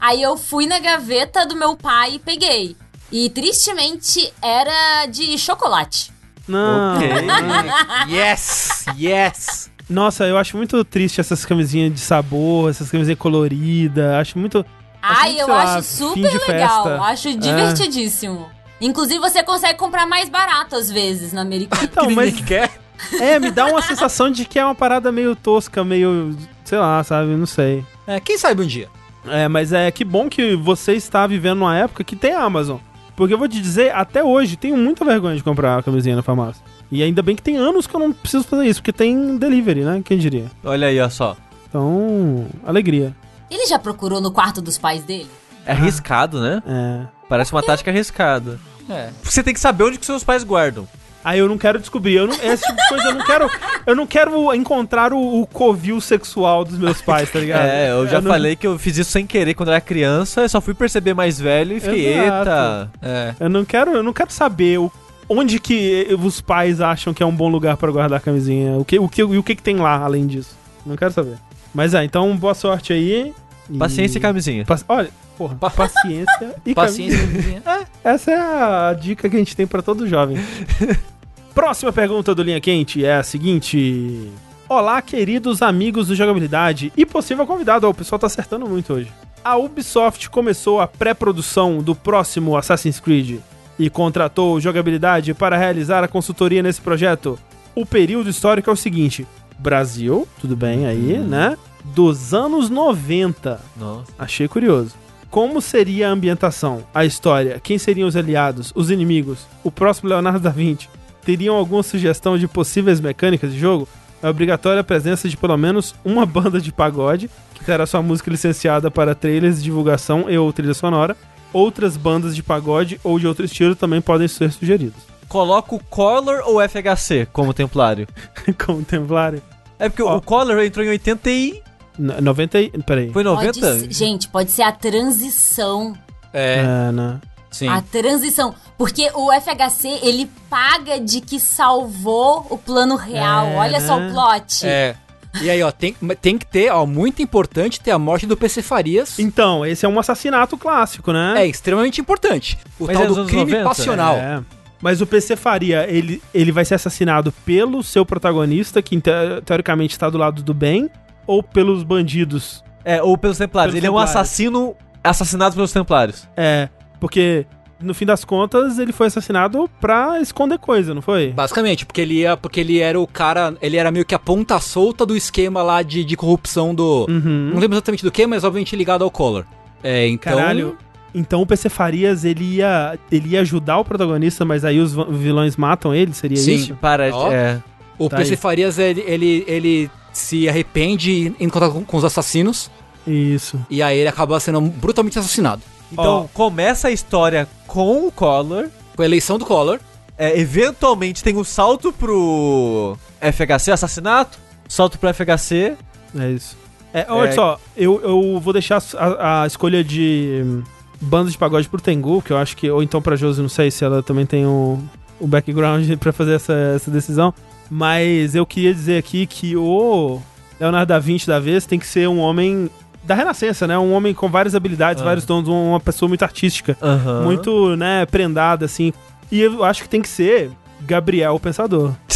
aí 0.00 0.20
eu 0.22 0.36
fui 0.36 0.66
na 0.66 0.78
gaveta 0.78 1.46
do 1.46 1.54
meu 1.56 1.76
pai 1.76 2.14
e 2.14 2.18
peguei. 2.18 2.76
E 3.10 3.28
tristemente 3.30 4.32
era 4.42 5.06
de 5.06 5.36
chocolate. 5.38 6.10
Não. 6.48 6.96
Ok. 6.96 7.08
yes! 8.10 8.84
Yes! 8.98 9.70
Nossa, 9.88 10.24
eu 10.24 10.38
acho 10.38 10.56
muito 10.56 10.82
triste 10.84 11.20
essas 11.20 11.44
camisinhas 11.44 11.92
de 11.92 12.00
sabor, 12.00 12.70
essas 12.70 12.90
camisinhas 12.90 13.18
coloridas. 13.18 14.14
Acho 14.14 14.38
muito. 14.38 14.64
Ai, 15.02 15.40
eu 15.40 15.48
lá, 15.48 15.78
acho 15.78 15.88
super 15.88 16.32
legal. 16.48 16.84
festa. 16.84 17.02
Acho 17.02 17.36
divertidíssimo. 17.36 18.48
Inclusive, 18.80 19.18
você 19.18 19.42
consegue 19.42 19.78
comprar 19.78 20.06
mais 20.06 20.28
barato 20.28 20.76
às 20.76 20.90
vezes 20.90 21.32
na 21.32 21.40
Americana. 21.42 21.82
Então, 21.90 22.10
mas 22.10 22.40
quer. 22.40 22.70
é, 23.20 23.38
me 23.38 23.50
dá 23.50 23.66
uma 23.66 23.82
sensação 23.82 24.30
de 24.30 24.44
que 24.44 24.58
é 24.58 24.64
uma 24.64 24.74
parada 24.74 25.10
meio 25.10 25.34
tosca, 25.34 25.82
meio. 25.84 26.36
sei 26.64 26.78
lá, 26.78 27.02
sabe? 27.02 27.30
Não 27.30 27.46
sei. 27.46 27.84
É, 28.06 28.20
quem 28.20 28.38
sabe 28.38 28.62
um 28.62 28.66
dia. 28.66 28.88
É, 29.26 29.48
mas 29.48 29.72
é 29.72 29.90
que 29.90 30.04
bom 30.04 30.28
que 30.28 30.56
você 30.56 30.92
está 30.94 31.26
vivendo 31.26 31.58
numa 31.58 31.76
época 31.76 32.02
que 32.02 32.16
tem 32.16 32.32
Amazon. 32.32 32.78
Porque 33.14 33.34
eu 33.34 33.38
vou 33.38 33.46
te 33.46 33.60
dizer, 33.60 33.94
até 33.94 34.24
hoje, 34.24 34.56
tenho 34.56 34.76
muita 34.76 35.04
vergonha 35.04 35.36
de 35.36 35.44
comprar 35.44 35.78
a 35.78 35.82
camisinha 35.82 36.16
na 36.16 36.22
farmácia. 36.22 36.62
E 36.90 37.02
ainda 37.02 37.22
bem 37.22 37.36
que 37.36 37.42
tem 37.42 37.56
anos 37.56 37.86
que 37.86 37.94
eu 37.94 38.00
não 38.00 38.12
preciso 38.12 38.44
fazer 38.44 38.66
isso, 38.66 38.80
porque 38.80 38.92
tem 38.92 39.36
delivery, 39.36 39.82
né? 39.82 40.02
Quem 40.04 40.18
diria? 40.18 40.46
Olha 40.64 40.88
aí, 40.88 41.00
ó 41.00 41.08
só. 41.08 41.36
Então, 41.68 42.46
alegria. 42.66 43.14
Ele 43.52 43.66
já 43.66 43.78
procurou 43.78 44.20
no 44.20 44.30
quarto 44.30 44.60
dos 44.62 44.78
pais 44.78 45.04
dele? 45.04 45.28
É 45.66 45.72
arriscado, 45.72 46.40
né? 46.40 46.62
É. 46.66 47.06
Parece 47.28 47.52
uma 47.52 47.62
tática 47.62 47.90
arriscada. 47.90 48.58
É. 48.88 49.10
Você 49.22 49.42
tem 49.42 49.54
que 49.54 49.60
saber 49.60 49.84
onde 49.84 49.98
que 49.98 50.06
seus 50.06 50.24
pais 50.24 50.42
guardam. 50.42 50.88
Aí 51.24 51.38
eu 51.38 51.48
não 51.48 51.56
quero 51.56 51.78
descobrir. 51.78 52.14
Eu 52.16 52.26
não, 52.26 52.34
esse 52.34 52.64
tipo 52.66 52.76
de 52.76 52.88
coisa 52.88 53.04
eu 53.10 53.14
não 53.14 53.24
quero. 53.24 53.50
Eu 53.86 53.94
não 53.94 54.06
quero 54.08 54.52
encontrar 54.54 55.12
o, 55.12 55.42
o 55.42 55.46
covil 55.46 56.00
sexual 56.00 56.64
dos 56.64 56.76
meus 56.78 57.00
pais, 57.00 57.30
tá 57.30 57.38
ligado? 57.38 57.64
É, 57.68 57.92
eu 57.92 58.08
já 58.08 58.20
não- 58.20 58.30
falei 58.30 58.56
que 58.56 58.66
eu 58.66 58.76
fiz 58.78 58.96
isso 58.98 59.12
sem 59.12 59.24
querer 59.24 59.54
quando 59.54 59.68
eu 59.68 59.74
era 59.74 59.80
criança, 59.80 60.40
eu 60.40 60.48
só 60.48 60.60
fui 60.60 60.74
perceber 60.74 61.14
mais 61.14 61.38
velho 61.38 61.76
e 61.76 61.80
fiquei, 61.80 62.14
Exato. 62.14 62.48
eita. 62.50 62.90
É. 63.00 63.34
Eu 63.38 63.48
não 63.48 63.64
quero, 63.64 63.92
eu 63.92 64.02
não 64.02 64.12
quero 64.12 64.32
saber 64.32 64.78
o- 64.80 64.90
onde 65.28 65.60
que 65.60 66.08
os 66.20 66.40
pais 66.40 66.80
acham 66.80 67.14
que 67.14 67.22
é 67.22 67.26
um 67.26 67.34
bom 67.34 67.48
lugar 67.48 67.76
pra 67.76 67.90
guardar 67.92 68.18
a 68.18 68.20
camisinha. 68.20 68.76
O 68.76 68.84
que, 68.84 68.98
o 68.98 69.08
que, 69.08 69.20
e 69.20 69.38
o 69.38 69.42
que, 69.44 69.54
que 69.54 69.62
tem 69.62 69.76
lá 69.76 69.98
além 69.98 70.26
disso. 70.26 70.56
Não 70.84 70.96
quero 70.96 71.12
saber. 71.12 71.36
Mas 71.72 71.94
é, 71.94 72.02
então 72.02 72.36
boa 72.36 72.52
sorte 72.54 72.92
aí. 72.92 73.32
E- 73.70 73.78
Paciência 73.78 74.18
e 74.18 74.20
camisinha. 74.20 74.64
Paci- 74.64 74.84
Olha, 74.88 75.10
porra, 75.38 75.54
Pa- 75.54 75.70
paciência 75.70 76.54
e 76.66 76.74
Paciência. 76.74 77.18
camisinha. 77.18 77.62
Essa 78.04 78.30
é 78.30 78.36
a 78.36 78.92
dica 79.00 79.28
que 79.28 79.36
a 79.36 79.38
gente 79.38 79.54
tem 79.56 79.66
pra 79.66 79.82
todo 79.82 80.06
jovem. 80.08 80.36
Próxima 81.54 81.92
pergunta 81.92 82.34
do 82.34 82.42
Linha 82.42 82.60
Quente 82.60 83.04
é 83.04 83.16
a 83.16 83.22
seguinte: 83.22 84.30
Olá, 84.68 85.02
queridos 85.02 85.60
amigos 85.62 86.08
do 86.08 86.14
Jogabilidade 86.14 86.92
e 86.96 87.04
possível 87.04 87.46
convidado. 87.46 87.86
Ó, 87.86 87.90
o 87.90 87.94
pessoal 87.94 88.18
tá 88.18 88.26
acertando 88.26 88.66
muito 88.68 88.92
hoje. 88.94 89.08
A 89.44 89.56
Ubisoft 89.56 90.30
começou 90.30 90.80
a 90.80 90.86
pré-produção 90.86 91.82
do 91.82 91.94
próximo 91.94 92.56
Assassin's 92.56 93.00
Creed 93.00 93.40
e 93.78 93.90
contratou 93.90 94.54
o 94.54 94.60
Jogabilidade 94.60 95.34
para 95.34 95.56
realizar 95.58 96.02
a 96.02 96.08
consultoria 96.08 96.62
nesse 96.62 96.80
projeto. 96.80 97.38
O 97.74 97.84
período 97.84 98.30
histórico 98.30 98.70
é 98.70 98.72
o 98.72 98.76
seguinte: 98.76 99.26
Brasil, 99.58 100.26
tudo 100.40 100.56
bem 100.56 100.86
aí, 100.86 101.18
né? 101.18 101.56
Dos 101.84 102.32
anos 102.32 102.70
90. 102.70 103.60
Nossa. 103.76 104.12
Achei 104.18 104.48
curioso. 104.48 104.94
Como 105.30 105.60
seria 105.62 106.08
a 106.08 106.12
ambientação, 106.12 106.84
a 106.94 107.06
história, 107.06 107.58
quem 107.62 107.78
seriam 107.78 108.06
os 108.06 108.16
aliados, 108.16 108.70
os 108.74 108.90
inimigos, 108.90 109.46
o 109.64 109.70
próximo 109.70 110.10
Leonardo 110.10 110.40
da 110.40 110.50
Vinci? 110.50 110.90
Teriam 111.24 111.56
alguma 111.56 111.82
sugestão 111.82 112.36
de 112.36 112.46
possíveis 112.46 113.00
mecânicas 113.00 113.50
de 113.52 113.58
jogo? 113.58 113.88
É 114.22 114.28
obrigatória 114.28 114.80
a 114.80 114.84
presença 114.84 115.28
de 115.28 115.36
pelo 115.36 115.56
menos 115.56 115.94
uma 116.04 116.24
banda 116.26 116.60
de 116.60 116.70
pagode, 116.70 117.30
que 117.54 117.64
terá 117.64 117.86
sua 117.86 118.02
música 118.02 118.30
licenciada 118.30 118.90
para 118.90 119.14
trailers 119.14 119.56
de 119.56 119.64
divulgação 119.64 120.28
e 120.28 120.36
ou 120.36 120.52
trilha 120.52 120.74
sonora. 120.74 121.16
Outras 121.52 121.96
bandas 121.96 122.36
de 122.36 122.42
pagode 122.42 123.00
ou 123.02 123.18
de 123.18 123.26
outro 123.26 123.44
estilo 123.44 123.74
também 123.74 124.00
podem 124.00 124.28
ser 124.28 124.52
sugeridas. 124.52 125.02
Coloca 125.28 125.74
o 125.74 125.78
Collar 125.78 126.42
ou 126.46 126.60
FHC 126.60 127.26
como 127.32 127.54
templário? 127.54 128.06
Como 128.64 128.84
Templário. 128.84 129.42
É 129.78 129.88
porque 129.88 130.02
Ó. 130.02 130.16
o 130.16 130.20
Collar 130.20 130.62
entrou 130.64 130.84
em 130.84 130.90
80 130.90 131.30
e... 131.30 131.62
N- 131.98 132.20
90 132.20 132.60
e... 132.60 132.68
Peraí. 132.84 133.10
Foi 133.12 133.22
Pode 133.24 133.46
90? 133.60 133.78
ser- 133.80 133.92
gente, 133.92 134.28
pode 134.28 134.50
ser 134.50 134.62
a 134.62 134.72
transição. 134.72 135.96
É, 136.32 136.58
É, 136.88 136.92
né? 136.92 137.20
sim. 137.50 137.68
A 137.68 137.80
transição. 137.82 138.54
Porque 138.78 139.10
o 139.14 139.30
FHC, 139.32 140.00
ele 140.02 140.28
paga 140.48 140.98
de 140.98 141.20
que 141.20 141.38
salvou 141.38 142.46
o 142.50 142.56
plano 142.58 142.96
real. 142.96 143.46
É, 143.46 143.56
Olha 143.56 143.80
só 143.80 143.98
né? 143.98 144.08
o 144.08 144.12
plot. 144.12 144.66
É. 144.66 144.96
E 145.40 145.48
aí, 145.48 145.62
ó, 145.62 145.70
tem, 145.70 145.94
tem 146.20 146.36
que 146.36 146.44
ter, 146.44 146.70
ó, 146.70 146.84
muito 146.84 147.22
importante 147.22 147.80
ter 147.80 147.90
a 147.90 147.98
morte 147.98 148.26
do 148.26 148.36
PC 148.36 148.60
Farias. 148.60 149.18
Então, 149.18 149.64
esse 149.64 149.86
é 149.86 149.88
um 149.88 149.98
assassinato 149.98 150.58
clássico, 150.58 151.10
né? 151.10 151.34
É 151.38 151.46
extremamente 151.46 152.00
importante. 152.02 152.58
O 152.78 152.84
Mas 152.86 152.96
tal 152.98 153.04
é 153.04 153.08
do 153.08 153.24
crime 153.24 153.44
90? 153.52 153.64
passional. 153.64 154.14
É. 154.16 154.42
Mas 154.80 155.00
o 155.00 155.06
PC 155.06 155.36
Faria, 155.36 155.86
ele, 155.88 156.20
ele 156.34 156.52
vai 156.52 156.64
ser 156.66 156.74
assassinado 156.74 157.32
pelo 157.46 157.82
seu 157.82 158.04
protagonista, 158.04 158.82
que 158.82 159.00
te- 159.00 159.10
teoricamente 159.44 159.94
está 159.94 160.10
do 160.10 160.18
lado 160.18 160.42
do 160.42 160.52
bem, 160.52 160.90
ou 161.26 161.42
pelos 161.42 161.82
bandidos? 161.82 162.62
É, 162.84 163.02
ou 163.02 163.16
pelos 163.16 163.38
Templários. 163.38 163.72
Pelos 163.74 163.78
ele 163.80 163.86
é 163.86 163.90
um 163.90 163.94
Templários. 163.94 164.16
assassino 164.16 164.74
assassinado 165.02 165.54
pelos 165.54 165.72
Templários. 165.72 166.28
É, 166.36 166.68
porque 167.00 167.46
no 167.80 167.92
fim 167.94 168.06
das 168.06 168.24
contas 168.24 168.78
ele 168.78 168.92
foi 168.92 169.08
assassinado 169.08 169.68
pra 169.80 170.20
esconder 170.20 170.58
coisa, 170.58 170.94
não 170.94 171.02
foi? 171.02 171.30
Basicamente, 171.32 171.84
porque 171.84 172.00
ele 172.00 172.14
ia, 172.20 172.36
porque 172.36 172.60
ele 172.60 172.78
era 172.78 172.98
o 173.00 173.06
cara, 173.06 173.54
ele 173.60 173.76
era 173.76 173.90
meio 173.90 174.04
que 174.04 174.14
a 174.14 174.18
ponta 174.18 174.58
solta 174.60 175.04
do 175.04 175.16
esquema 175.16 175.62
lá 175.62 175.82
de, 175.82 176.04
de 176.04 176.16
corrupção 176.16 176.74
do. 176.74 177.06
Uhum. 177.08 177.50
Não 177.52 177.58
lembro 177.60 177.74
exatamente 177.76 178.04
do 178.04 178.10
que, 178.12 178.26
mas 178.26 178.44
obviamente 178.44 178.76
ligado 178.76 179.02
ao 179.02 179.10
Collor. 179.10 179.44
É, 179.82 180.06
então. 180.08 180.36
Caralho. 180.36 180.76
Então 181.14 181.42
o 181.42 181.46
PC 181.46 181.68
Farias, 181.68 182.24
ele 182.24 182.44
ia, 182.56 182.98
ele 183.10 183.30
ia 183.30 183.40
ajudar 183.42 183.78
o 183.78 183.84
protagonista, 183.84 184.44
mas 184.46 184.64
aí 184.64 184.78
os 184.80 184.94
vilões 184.94 185.56
matam 185.56 185.94
ele? 185.94 186.14
Seria 186.14 186.38
Sim. 186.38 186.54
isso? 186.54 186.74
Para, 186.76 187.10
Ó. 187.14 187.30
é. 187.30 187.60
O 187.98 188.08
Tá 188.08 188.16
PC 188.16 188.30
aí. 188.30 188.36
Farias, 188.36 188.78
ele, 188.78 189.04
ele, 189.06 189.44
ele 189.46 189.90
se 190.12 190.48
arrepende 190.48 191.34
em 191.40 191.48
contato 191.48 191.72
com, 191.72 191.84
com 191.84 191.96
os 191.96 192.04
assassinos. 192.04 192.70
Isso. 193.06 193.58
E 193.68 193.82
aí 193.82 193.98
ele 193.98 194.08
acaba 194.08 194.38
sendo 194.38 194.60
brutalmente 194.60 195.18
assassinado. 195.18 195.62
Então, 195.90 196.28
começa 196.32 196.88
a 196.88 196.90
história 196.90 197.46
com 197.66 198.06
o 198.06 198.12
Collor. 198.12 198.68
Com 198.96 199.02
a 199.02 199.04
eleição 199.04 199.38
do 199.38 199.44
Collor. 199.44 199.78
É, 200.16 200.38
eventualmente 200.38 201.22
tem 201.22 201.36
um 201.36 201.44
salto 201.44 201.92
pro 201.92 202.96
FHC, 203.20 203.72
assassinato. 203.72 204.38
Salto 204.68 204.98
pro 204.98 205.12
FHC. 205.12 205.76
É 206.18 206.30
isso. 206.30 206.56
É, 206.94 207.06
olha 207.08 207.28
É. 207.28 207.32
só, 207.32 207.58
eu, 207.76 208.00
eu 208.02 208.38
vou 208.40 208.52
deixar 208.52 208.82
a, 208.98 209.42
a 209.42 209.46
escolha 209.46 209.82
de 209.82 210.42
hum, 210.44 210.62
banda 211.00 211.30
de 211.30 211.38
pagode 211.38 211.68
pro 211.68 211.80
Tengu, 211.80 212.20
que 212.22 212.32
eu 212.32 212.36
acho 212.36 212.56
que. 212.56 212.70
Ou 212.70 212.82
então 212.82 213.00
pra 213.02 213.16
Josi, 213.16 213.40
não 213.40 213.48
sei 213.48 213.70
se 213.70 213.82
ela 213.84 214.02
também 214.02 214.26
tem 214.26 214.46
o, 214.46 214.78
o 215.18 215.26
background 215.26 215.90
pra 215.98 216.12
fazer 216.12 216.34
essa, 216.34 216.52
essa 216.76 216.90
decisão. 216.90 217.32
Mas 217.74 218.34
eu 218.34 218.44
queria 218.44 218.74
dizer 218.74 218.98
aqui 218.98 219.24
que 219.26 219.56
o 219.56 220.20
Leonardo 220.60 220.90
da 220.90 220.98
Vinci 220.98 221.26
da 221.26 221.40
vez 221.40 221.64
tem 221.64 221.78
que 221.78 221.86
ser 221.86 222.06
um 222.06 222.18
homem 222.18 222.68
da 223.02 223.14
Renascença, 223.14 223.66
né? 223.66 223.78
Um 223.78 223.94
homem 223.94 224.12
com 224.12 224.28
várias 224.28 224.54
habilidades, 224.54 225.00
Ah. 225.00 225.06
vários 225.06 225.24
dons, 225.24 225.48
uma 225.48 225.80
pessoa 225.80 226.06
muito 226.06 226.22
artística. 226.22 226.76
Aham. 226.82 227.22
Muito, 227.22 227.74
né, 227.76 228.04
prendada, 228.04 228.66
assim. 228.66 228.92
E 229.30 229.40
eu 229.40 229.64
acho 229.64 229.82
que 229.84 229.88
tem 229.88 230.02
que 230.02 230.08
ser 230.10 230.50
Gabriel 230.82 231.34
o 231.34 231.40
Pensador. 231.40 231.92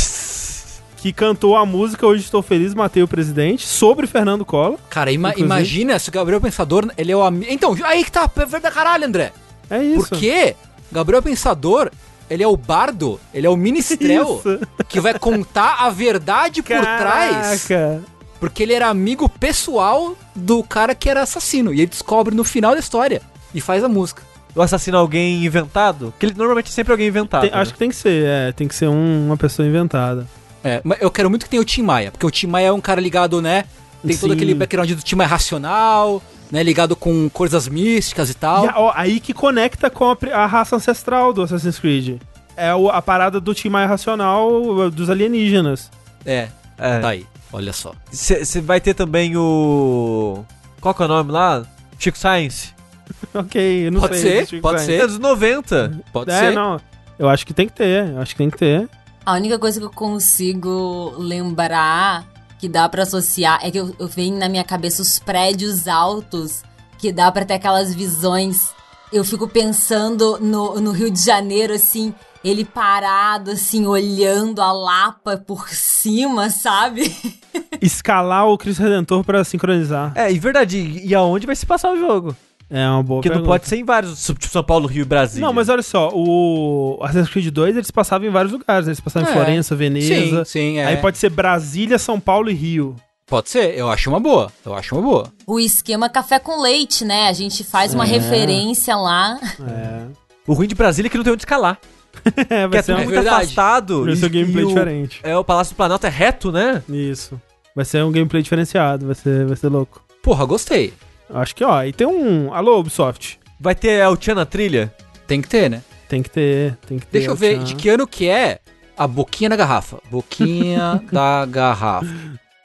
Que 0.99 1.13
cantou 1.13 1.57
a 1.57 1.65
música 1.65 2.05
Hoje 2.07 2.25
Estou 2.25 2.43
Feliz, 2.43 2.75
Matei 2.75 3.01
o 3.03 3.07
Presidente, 3.07 3.65
sobre 3.67 4.07
Fernando 4.09 4.45
Collor. 4.45 4.77
Cara, 4.91 5.13
ima- 5.13 5.29
Inclusive. 5.29 5.47
imagina 5.47 5.99
se 6.01 6.09
o 6.09 6.13
Gabriel 6.13 6.41
Pensador, 6.41 6.91
ele 6.99 7.13
é 7.13 7.17
o 7.17 7.23
amigo. 7.23 7.47
Então, 7.49 7.77
aí 7.85 8.03
que 8.05 8.11
tá, 8.11 8.29
é 8.37 8.45
verdade 8.47 8.75
caralho, 8.75 9.05
André. 9.07 9.31
É 9.71 9.81
isso. 9.83 10.09
Porque 10.09 10.57
Gabriel 10.91 11.23
Pensador, 11.23 11.91
ele 12.29 12.43
é 12.43 12.47
o 12.49 12.57
bardo, 12.57 13.21
ele 13.33 13.47
é 13.47 13.51
o 13.51 13.57
ministrel 13.57 14.41
Isso. 14.41 14.61
que 14.89 15.01
vai 15.01 15.19
contar 15.19 15.77
a 15.81 15.91
verdade 15.91 16.63
por 16.63 16.81
trás. 16.81 17.65
Caraca. 17.67 18.03
Porque 18.41 18.63
ele 18.63 18.75
era 18.75 18.89
amigo 18.89 19.29
pessoal 19.29 20.15
do 20.35 20.63
cara 20.63 20.95
que 20.95 21.09
era 21.09 21.23
assassino. 21.23 21.73
E 21.73 21.81
ele 21.81 21.87
descobre 21.87 22.35
no 22.35 22.45
final 22.45 22.75
da 22.75 22.81
história 22.81 23.23
e 23.55 23.61
faz 23.61 23.83
a 23.83 23.89
música. 23.89 24.23
O 24.55 24.61
assassino 24.63 24.97
é 24.97 25.01
alguém 25.01 25.45
inventado? 25.45 26.13
Que 26.19 26.27
ele 26.27 26.35
normalmente 26.37 26.69
é 26.69 26.73
sempre 26.73 26.93
alguém 26.93 27.09
inventado. 27.09 27.43
Tem- 27.43 27.51
né? 27.51 27.57
acho 27.59 27.73
que 27.73 27.79
tem 27.79 27.89
que 27.91 27.97
ser, 27.97 28.25
é, 28.27 28.53
tem 28.53 28.67
que 28.69 28.75
ser 28.75 28.89
um- 28.89 29.27
uma 29.27 29.37
pessoa 29.37 29.67
inventada. 29.67 30.27
É, 30.65 30.81
mas 30.83 31.01
eu 31.01 31.11
quero 31.11 31.29
muito 31.31 31.45
que 31.45 31.51
tenha 31.51 31.61
o 31.63 31.65
Tim 31.65 31.83
Maia, 31.83 32.11
porque 32.11 32.27
o 32.27 32.31
Tim 32.31 32.47
Maia 32.47 32.67
é 32.69 32.73
um 32.73 32.81
cara 32.81 33.01
ligado, 33.01 33.41
né? 33.41 33.65
Tem 34.07 34.17
todo 34.17 34.31
Sim. 34.31 34.37
aquele 34.37 34.55
background 34.55 34.91
do 34.93 35.03
Tim 35.03 35.15
Maia 35.17 35.29
racional, 35.29 36.23
né? 36.51 36.63
Ligado 36.63 36.95
com 36.97 37.29
coisas 37.31 37.69
místicas 37.69 38.31
e 38.31 38.35
tal. 38.35 38.67
E 38.67 38.69
ó, 38.75 38.93
aí 38.95 39.21
que 39.21 39.33
conecta 39.33 39.91
com 39.91 40.05
a, 40.11 40.17
a 40.35 40.47
raça 40.47 40.77
ancestral 40.77 41.33
do 41.33 41.43
Assassin's 41.43 41.79
Creed. 41.79 42.21
É 42.57 42.75
o- 42.75 42.89
a 42.89 43.03
parada 43.03 43.41
do 43.41 43.53
Tim 43.55 43.69
Maia 43.69 43.87
racional 43.87 44.91
dos 44.91 45.11
alienígenas. 45.11 45.91
É, 46.25 46.49
É. 46.79 46.99
tá 47.01 47.09
aí. 47.11 47.27
Olha 47.53 47.73
só. 47.73 47.93
Você 48.11 48.61
vai 48.61 48.81
ter 48.81 48.95
também 48.95 49.37
o. 49.37 50.45
Qual 50.81 50.95
que 50.95 51.03
é 51.03 51.05
o 51.05 51.09
nome 51.09 51.31
lá? 51.33 51.65
Chico 51.99 52.19
Science. 52.19 52.75
ok, 53.33 53.87
eu 53.87 53.93
não 53.93 54.01
Pode 54.01 54.19
sei. 54.19 54.23
ser, 54.31 54.37
deixa 54.39 54.57
eu 54.57 54.61
pode 54.61 54.79
ver. 54.81 54.85
ser. 54.85 55.01
É 55.03 55.07
dos 55.07 55.19
90. 55.19 56.01
Pode 56.13 56.31
É, 56.31 56.39
ser. 56.39 56.55
não. 56.55 56.81
Eu 57.19 57.29
acho 57.29 57.47
que 57.47 57.55
tem 57.55 57.67
que 57.67 57.73
ter, 57.75 58.09
eu 58.11 58.21
acho 58.21 58.33
que 58.35 58.39
tem 58.39 58.51
que 58.51 58.59
ter. 58.59 58.89
A 59.25 59.35
única 59.35 59.59
coisa 59.59 59.79
que 59.81 59.87
eu 59.87 59.91
consigo 59.91 61.15
lembrar 61.19 62.25
que 62.67 62.69
dá 62.69 62.89
pra 62.89 63.05
associar 63.05 63.61
é 63.63 63.71
que 63.71 63.79
eu, 63.79 63.95
eu 63.97 64.09
venho 64.09 64.37
na 64.37 64.49
minha 64.49 64.65
cabeça 64.65 65.01
os 65.01 65.21
prédios 65.21 65.87
altos 65.87 66.65
que 66.99 67.13
dá 67.13 67.31
pra 67.31 67.45
ter 67.45 67.55
aquelas 67.55 67.95
visões. 67.95 68.71
Eu 69.13 69.25
fico 69.25 69.47
pensando 69.47 70.37
no, 70.41 70.81
no 70.81 70.91
Rio 70.91 71.09
de 71.09 71.25
Janeiro, 71.25 71.73
assim, 71.73 72.13
ele 72.43 72.65
parado, 72.65 73.53
assim, 73.53 73.87
olhando 73.87 74.61
a 74.61 74.73
Lapa 74.73 75.37
por 75.37 75.69
cima, 75.69 76.51
sabe? 76.51 77.15
Escalar 77.81 78.49
o 78.49 78.59
Cristo 78.59 78.83
Redentor 78.83 79.23
pra 79.23 79.45
sincronizar. 79.45 80.13
É, 80.17 80.33
e 80.33 80.39
verdade. 80.41 81.03
E 81.05 81.15
aonde 81.15 81.47
vai 81.47 81.55
se 81.55 81.65
passar 81.65 81.93
o 81.93 81.97
jogo? 81.97 82.35
É 82.69 82.89
uma 82.89 83.03
boa 83.03 83.21
Porque 83.23 83.37
não 83.37 83.45
pode 83.45 83.67
ser 83.69 83.77
em 83.77 83.85
vários. 83.85 84.25
Tipo 84.27 84.49
São 84.49 84.63
Paulo, 84.65 84.87
Rio 84.89 85.03
e 85.03 85.05
Brasília. 85.05 85.47
Não, 85.47 85.53
mas 85.53 85.69
olha 85.69 85.83
só, 85.83 86.11
o 86.13 86.99
Assassin's 87.03 87.29
Creed 87.31 87.49
2 87.53 87.77
eles 87.77 87.91
passavam 87.91 88.27
em 88.27 88.31
vários 88.31 88.53
lugares. 88.53 88.89
Eles 88.89 88.99
passavam 89.01 89.29
em 89.29 89.33
É. 89.33 89.35
Florença, 89.35 89.77
Veneza. 89.77 90.45
Sim, 90.45 90.45
sim, 90.45 90.79
é. 90.79 90.87
Aí 90.87 90.97
pode 90.97 91.17
ser 91.19 91.31
Brasília, 91.31 91.99
São 91.99 92.19
Paulo 92.19 92.51
e 92.51 92.55
Rio. 92.55 92.97
Pode 93.29 93.51
ser, 93.51 93.77
eu 93.77 93.91
acho 93.91 94.09
uma 94.11 94.21
boa. 94.21 94.53
Eu 94.65 94.75
acho 94.75 94.95
uma 94.95 95.03
boa. 95.03 95.33
O 95.47 95.59
esquema 95.61 96.09
café 96.09 96.39
com 96.39 96.61
leite, 96.61 97.05
né? 97.05 97.29
A 97.29 97.33
gente 97.33 97.63
faz 97.65 97.93
uma 97.95 98.05
É. 98.05 98.09
referência 98.09 98.97
lá. 98.97 99.39
É. 99.69 100.07
O 100.47 100.53
ruim 100.53 100.69
de 100.69 100.75
Brasília 100.77 101.09
é 101.09 101.11
que 101.11 101.17
não 101.17 101.25
tem 101.25 101.33
onde 101.33 101.43
escalar. 101.43 101.79
é, 102.25 102.33
Que 102.33 102.67
vai 102.69 102.79
é 102.79 102.83
ser, 102.83 102.93
tudo 102.93 102.99
um, 102.99 103.01
É 103.01 103.05
muito 103.05 103.11
verdade. 103.15 103.37
afastado. 103.45 104.05
vai 104.05 104.17
ser 104.17 104.27
um 104.27 104.31
gameplay 104.31 104.65
o- 104.65 104.69
diferente. 104.69 105.21
É, 105.23 105.37
o 105.37 105.45
Palácio 105.45 105.75
do 105.75 105.77
Planalto 105.77 106.07
é 106.07 106.11
reto, 106.11 106.51
né? 106.53 106.83
Isso. 106.89 107.41
Vai 107.75 107.85
ser 107.85 108.03
um 108.05 108.11
gameplay 108.11 108.43
diferenciado, 108.43 109.07
vai 109.07 109.15
ser, 109.15 109.45
vai 109.45 109.57
ser 109.57 109.69
louco. 109.69 110.03
Porra, 110.23 110.45
gostei. 110.45 110.95
Acho 111.33 111.55
que, 111.55 111.65
ó, 111.65 111.83
e 111.83 111.93
tem 111.93 112.07
um. 112.07 112.53
Alô, 112.55 112.79
Ubisoft. 112.81 113.39
Vai 113.59 113.75
ter 113.75 114.01
El 114.01 114.17
Tchan 114.17 114.35
na 114.35 114.47
trilha? 114.47 114.93
Tem 115.27 115.41
que 115.43 115.49
ter, 115.49 115.69
né? 115.71 115.83
Tem 116.09 116.23
que 116.23 116.31
ter, 116.31 116.77
tem 116.87 116.99
que 116.99 117.07
ter. 117.07 117.19
Deixa 117.19 117.31
eu 117.31 117.37
ver 117.37 117.59
de 117.65 117.75
que 117.75 117.89
ano 117.89 118.07
que 118.07 118.29
é 118.29 118.61
a 118.97 119.07
boquinha 119.07 119.51
da 119.51 119.57
garrafa. 119.57 119.99
Boquinha 120.11 121.03
da 121.11 121.45
garrafa. 121.47 122.07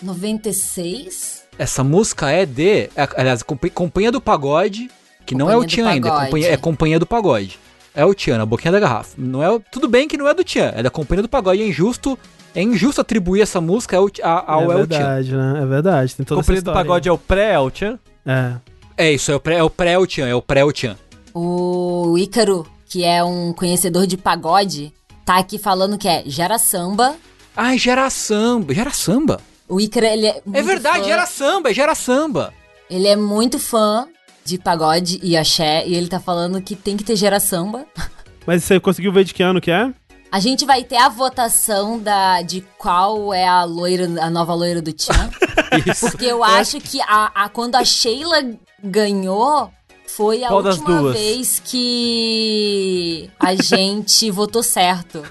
96? 0.04 1.44
Essa 1.58 1.84
música 1.84 2.30
é 2.30 2.46
de. 2.46 2.90
é, 2.96 3.08
aliás, 3.18 3.44
Compa- 3.44 3.70
Companhia 3.70 4.12
do 4.12 4.22
Pagode, 4.22 4.90
que 5.26 5.36
não 5.36 5.50
é 5.50 5.56
o 5.56 5.62
Companhia 5.62 5.68
Tchan 5.84 5.90
ainda, 5.90 6.08
é 6.08 6.12
companhia, 6.12 6.54
é 6.54 6.58
Companhia 6.58 7.00
do 7.00 7.06
Pagode. 7.06 7.60
É 7.94 8.06
o 8.06 8.14
Tchan, 8.14 8.42
a 8.42 8.46
boquinha 8.46 8.72
da 8.72 8.80
garrafa. 8.80 9.16
Não 9.18 9.44
é, 9.44 9.60
tudo 9.72 9.88
bem 9.88 10.08
que 10.08 10.18
não 10.18 10.28
é 10.28 10.34
do 10.34 10.44
Tchan, 10.44 10.72
é 10.76 10.84
da 10.84 10.90
Companhia 10.90 11.22
do 11.24 11.30
Pagode. 11.30 11.62
É 11.62 11.68
injusto, 11.68 12.18
é 12.56 12.62
injusto 12.62 13.02
atribuir 13.02 13.42
essa 13.42 13.60
música 13.60 13.98
ao, 13.98 14.08
ao 14.48 14.72
é 14.72 14.76
El 14.76 14.88
Tchan. 14.88 14.98
verdade, 14.98 15.36
né? 15.36 15.60
É 15.62 15.66
verdade. 15.66 16.16
Tem 16.16 16.26
toda 16.26 16.42
Companhia 16.42 16.60
essa 16.60 16.66
do. 16.66 16.74
Pagode 16.74 17.10
é 17.10 17.12
o 17.12 17.18
pré-El 17.18 17.70
Tchan? 17.72 18.00
É. 18.26 18.54
É 18.98 19.12
isso, 19.12 19.32
é 19.32 19.36
o 19.36 19.40
pré- 19.40 19.56
é 19.58 19.64
o 19.64 19.70
pré-El 19.70 20.06
Tchan, 20.06 20.28
é 20.28 20.36
o 20.36 20.42
pré-El 20.42 20.72
Tchan. 20.72 20.98
O 21.34 22.16
Ícaro, 22.18 22.68
que 22.88 23.04
é 23.04 23.24
um 23.24 23.54
conhecedor 23.54 24.06
de 24.06 24.18
pagode, 24.18 24.94
tá 25.26 25.38
aqui 25.38 25.58
falando 25.58 25.98
que 25.98 26.08
é 26.08 26.24
gera 26.26 26.58
samba. 26.60 27.16
Ai, 27.56 27.78
gera 27.78 28.10
samba, 28.10 28.74
gera 28.74 28.92
samba. 28.92 29.40
O 29.68 29.80
Ícaro, 29.80 30.06
ele 30.06 30.28
é 30.28 30.42
É 30.54 30.62
verdade, 30.62 31.00
fã, 31.00 31.06
gera 31.06 31.26
samba, 31.26 31.72
é 31.72 31.74
gera 31.74 31.96
samba. 31.96 32.54
Ele 32.90 33.08
é 33.08 33.16
muito 33.16 33.58
fã 33.58 34.08
de 34.44 34.58
pagode 34.58 35.20
e 35.24 35.38
axé, 35.38 35.88
e 35.88 35.96
ele 35.96 36.08
tá 36.08 36.20
falando 36.20 36.62
que 36.62 36.76
tem 36.76 36.98
que 36.98 37.04
ter 37.04 37.16
gera 37.16 37.40
samba. 37.40 37.86
Mas 38.46 38.64
você 38.64 38.80
conseguiu 38.80 39.14
ver 39.14 39.24
de 39.24 39.34
que 39.34 39.42
ano 39.44 39.62
que 39.62 39.72
é? 39.72 39.92
A 40.32 40.40
gente 40.40 40.66
vai 40.66 40.84
ter 40.84 40.96
a 40.98 41.10
votação 41.10 42.00
da, 42.00 42.42
de 42.42 42.62
qual 42.78 43.34
é 43.34 43.48
a 43.48 43.64
loira, 43.64 44.06
a 44.22 44.30
nova 44.30 44.54
loira 44.54 44.82
do 44.82 44.92
Tchan. 44.94 45.30
Porque 46.00 46.26
eu 46.26 46.44
acho 46.44 46.80
que 46.80 47.02
a, 47.02 47.32
a- 47.46 47.50
quando 47.50 47.76
a 47.76 47.84
Sheila 47.86 48.44
ganhou, 48.84 49.72
foi 50.08 50.44
a 50.44 50.50
Qual 50.50 50.64
última 50.64 51.12
vez 51.14 51.62
que 51.64 53.30
a 53.40 53.56
gente 53.56 54.30
votou 54.32 54.62
certo. 54.64 55.24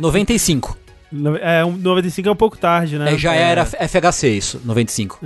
95. 0.00 0.76
No- 1.10 1.36
É, 1.36 1.64
um 1.64 1.72
95 1.76 2.28
é 2.28 2.32
um 2.32 2.36
pouco 2.36 2.58
tarde, 2.58 2.98
né? 2.98 3.14
É, 3.14 3.18
já 3.18 3.34
era 3.34 3.64
FHC 3.64 4.28
isso, 4.28 4.60
95. 4.64 5.18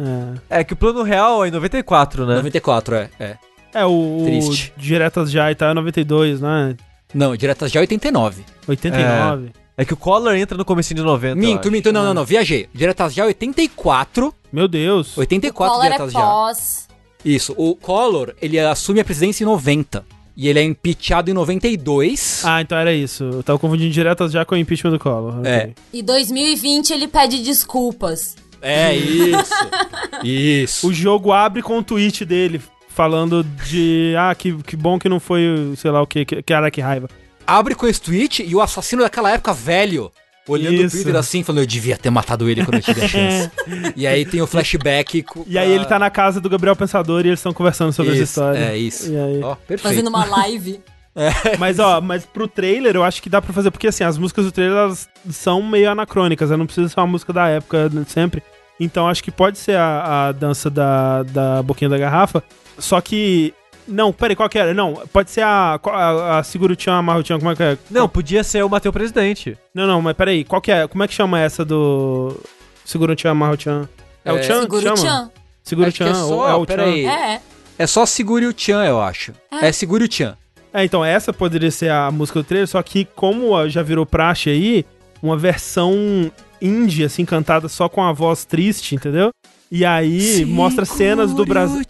É, 0.51 0.61
É 0.61 0.65
que 0.65 0.73
o 0.75 0.77
plano 0.77 1.03
real 1.03 1.45
é 1.45 1.49
em 1.49 1.51
94, 1.51 2.25
né? 2.27 2.37
94, 2.37 2.95
é. 2.95 3.11
é. 3.19 3.37
é 3.75 3.85
o, 3.85 3.91
o. 3.91 4.51
Diretas 4.77 5.31
Já 5.31 5.51
e 5.51 5.55
tá 5.55 5.71
é 5.71 5.75
92, 5.75 6.41
né? 6.41 6.77
Não, 7.15 7.37
Diretas 7.37 7.71
já 7.73 7.81
89. 7.81 8.45
89. 8.69 9.51
É 9.77 9.85
que 9.85 9.95
o 9.95 9.97
Collor 9.97 10.35
entra 10.35 10.57
no 10.57 10.65
comecinho 10.65 10.99
de 10.99 11.05
90. 11.05 11.29
eu 11.29 11.37
Minto, 11.37 11.71
minto, 11.71 11.93
não, 11.93 12.05
não, 12.05 12.15
não, 12.15 12.25
viajei. 12.25 12.69
Diretas 12.75 13.15
já 13.15 13.25
84. 13.25 14.35
Meu 14.53 14.69
Deus. 14.69 15.17
84 15.17 15.73
Collor 15.73 15.87
é 15.87 15.89
Diretas 15.91 16.13
já. 16.13 16.21
pós. 16.21 16.89
Isso, 17.25 17.55
o 17.57 17.75
Collor, 17.75 18.35
ele 18.43 18.59
assume 18.59 19.01
a 19.01 19.05
presidência 19.05 19.45
em 19.45 19.47
90. 19.47 20.05
E 20.37 20.49
ele 20.49 20.59
é 20.59 20.63
impeachado 20.63 21.31
em 21.31 21.35
92. 21.35 22.43
Ah, 22.45 22.61
então 22.61 22.77
era 22.77 22.93
isso. 22.93 23.25
Eu 23.25 23.43
tava 23.43 23.59
confundindo 23.59 23.91
direto 23.91 24.29
já 24.29 24.45
com 24.45 24.55
o 24.55 24.59
impeachment 24.59 24.93
do 24.93 24.99
Collor. 24.99 25.47
É. 25.47 25.59
Ok. 25.59 25.75
E 25.93 26.03
2020 26.03 26.91
ele 26.93 27.09
pede 27.09 27.43
desculpas. 27.43 28.37
É 28.61 28.95
isso. 28.95 29.53
isso. 30.25 30.89
O 30.89 30.93
jogo 30.93 31.33
abre 31.33 31.63
com 31.63 31.79
o 31.79 31.83
tweet 31.83 32.25
dele 32.25 32.61
falando 32.89 33.43
de. 33.45 34.15
Ah, 34.19 34.35
que, 34.35 34.57
que 34.63 34.77
bom 34.77 34.99
que 34.99 35.09
não 35.09 35.21
foi, 35.21 35.75
sei 35.77 35.91
lá 35.91 36.01
o 36.01 36.07
que, 36.07 36.25
que, 36.25 36.43
cara, 36.43 36.71
que 36.71 36.81
raiva. 36.81 37.09
Abre 37.47 37.75
com 37.75 37.87
esse 37.87 38.01
tweet 38.01 38.43
e 38.43 38.55
o 38.55 38.61
assassino 38.61 39.03
daquela 39.03 39.31
época 39.31 39.53
velho. 39.53 40.11
Olhando 40.49 40.75
Isso. 40.75 40.87
o 40.87 40.91
Twitter 40.91 41.15
assim, 41.17 41.45
falando, 41.45 41.61
eu 41.61 41.67
devia 41.67 41.97
ter 41.97 42.11
matado 42.11 42.51
ele 42.51 42.65
quando 42.65 42.75
eu 42.75 42.83
tive 42.83 43.01
a 43.05 43.09
chance. 43.09 43.51
e 43.95 44.07
aí 44.07 44.25
tem 44.25 44.41
o 44.43 44.47
flashback. 44.47 45.23
com- 45.23 45.45
E 45.47 45.57
aí 45.57 45.71
ele 45.71 45.85
tá 45.85 45.99
na 46.01 46.11
casa 46.11 46.41
do 46.41 46.51
Gabriel 46.51 46.75
Pensador 46.75 47.25
e 47.25 47.29
eles 47.29 47.39
estão 47.39 47.53
conversando 47.53 47.93
sobre 47.93 48.13
essa 48.13 48.23
Isso, 48.23 48.33
história. 48.33 48.59
É 48.59 48.77
isso. 48.77 49.13
E 49.13 49.17
aí? 49.17 49.41
Ó, 49.43 49.55
perfeito. 49.55 49.83
Fazendo 49.83 50.09
uma 50.09 50.25
live. 50.25 50.81
Mas 51.59 51.79
ó, 51.79 52.01
mas 52.01 52.25
pro 52.25 52.49
trailer 52.49 52.97
eu 52.97 53.05
acho 53.05 53.23
que 53.23 53.29
dá 53.29 53.43
pra 53.43 53.53
fazer, 53.53 53.71
porque 53.71 53.87
assim, 53.87 54.03
as 54.03 54.17
músicas 54.17 54.47
do 54.47 54.51
trailer 54.51 54.79
elas 54.79 55.07
são 55.31 55.63
meio 55.63 55.91
anacrônicas, 55.91 56.49
né? 56.49 56.57
não 56.57 56.65
precisa 56.65 56.89
ser 56.89 56.99
uma 56.99 57.07
música 57.07 57.35
da 57.35 57.49
época 57.49 57.91
sempre. 58.07 58.43
Então 58.81 59.07
acho 59.07 59.23
que 59.23 59.31
pode 59.31 59.59
ser 59.59 59.77
a, 59.77 60.29
a 60.29 60.33
dança 60.33 60.71
da, 60.71 61.23
da 61.25 61.63
boquinha 61.63 61.91
da 61.91 61.99
garrafa. 61.99 62.43
Só 62.79 62.99
que. 63.01 63.53
Não, 63.87 64.13
peraí, 64.13 64.37
qual 64.37 64.49
que 64.49 64.59
era? 64.59 64.73
Não, 64.73 64.95
pode 65.13 65.31
ser 65.31 65.43
a, 65.43 65.79
a, 65.85 66.39
a 66.39 66.43
Seguro-chan, 66.43 66.95
Amarro-chan, 66.95 67.39
como 67.39 67.51
é 67.51 67.57
que 67.57 67.63
é? 67.63 67.79
Não, 67.91 68.09
podia 68.09 68.45
ser 68.45 68.65
o 68.65 68.69
Mateu 68.69 68.93
Presidente. 68.93 69.59
Não, 69.75 69.87
não, 69.87 70.01
mas 70.01 70.15
peraí, 70.17 70.45
qual 70.45 70.61
que 70.63 70.71
é? 70.71 70.87
Como 70.87 71.03
é 71.03 71.09
que 71.09 71.15
chama 71.15 71.41
essa 71.41 71.65
do 71.65 72.37
Seguro-chan, 72.85 73.31
Amarro-chan? 73.31 73.89
É, 74.25 74.33
o 74.33 74.37
É, 74.39 74.43
Chan? 74.43 74.61
Segura 74.63 74.83
chama? 74.83 74.95
o 74.95 74.97
tchan. 75.03 75.31
Seguro-chan, 75.65 76.11
Acho 76.11 76.21
é 76.21 76.23
ou 76.25 76.29
só- 76.29 76.49
é 76.49 76.55
o 76.55 76.67
peraí. 76.67 77.05
Chan? 77.05 77.11
É. 77.11 77.41
É 77.79 77.87
só 77.87 78.07
Segure 78.07 78.47
o 78.47 78.55
Chan, 78.57 78.85
eu 78.85 79.01
acho. 79.01 79.33
É, 79.61 79.73
Segure 79.73 80.05
o 80.05 80.13
Chan. 80.13 80.37
É, 80.73 80.85
então 80.85 81.05
essa 81.05 81.33
poderia 81.33 81.71
ser 81.71 81.91
a 81.91 82.11
música 82.11 82.39
do 82.41 82.45
trailer, 82.45 82.69
só 82.69 82.83
que 82.83 83.05
como 83.17 83.69
já 83.69 83.83
virou 83.83 84.07
praxe 84.07 84.49
aí, 84.51 84.87
uma 85.23 85.37
versão 85.37 86.31
indie, 86.61 87.05
assim, 87.05 87.25
cantada 87.25 87.69
só 87.69 87.89
com 87.89 88.03
a 88.03 88.13
voz 88.13 88.45
triste, 88.45 88.95
entendeu? 88.95 89.31
E 89.75 89.87
aí 89.87 90.45
mostra 90.45 90.85
cenas 90.85 91.33
do 91.33 91.47
Brasil. 91.47 91.81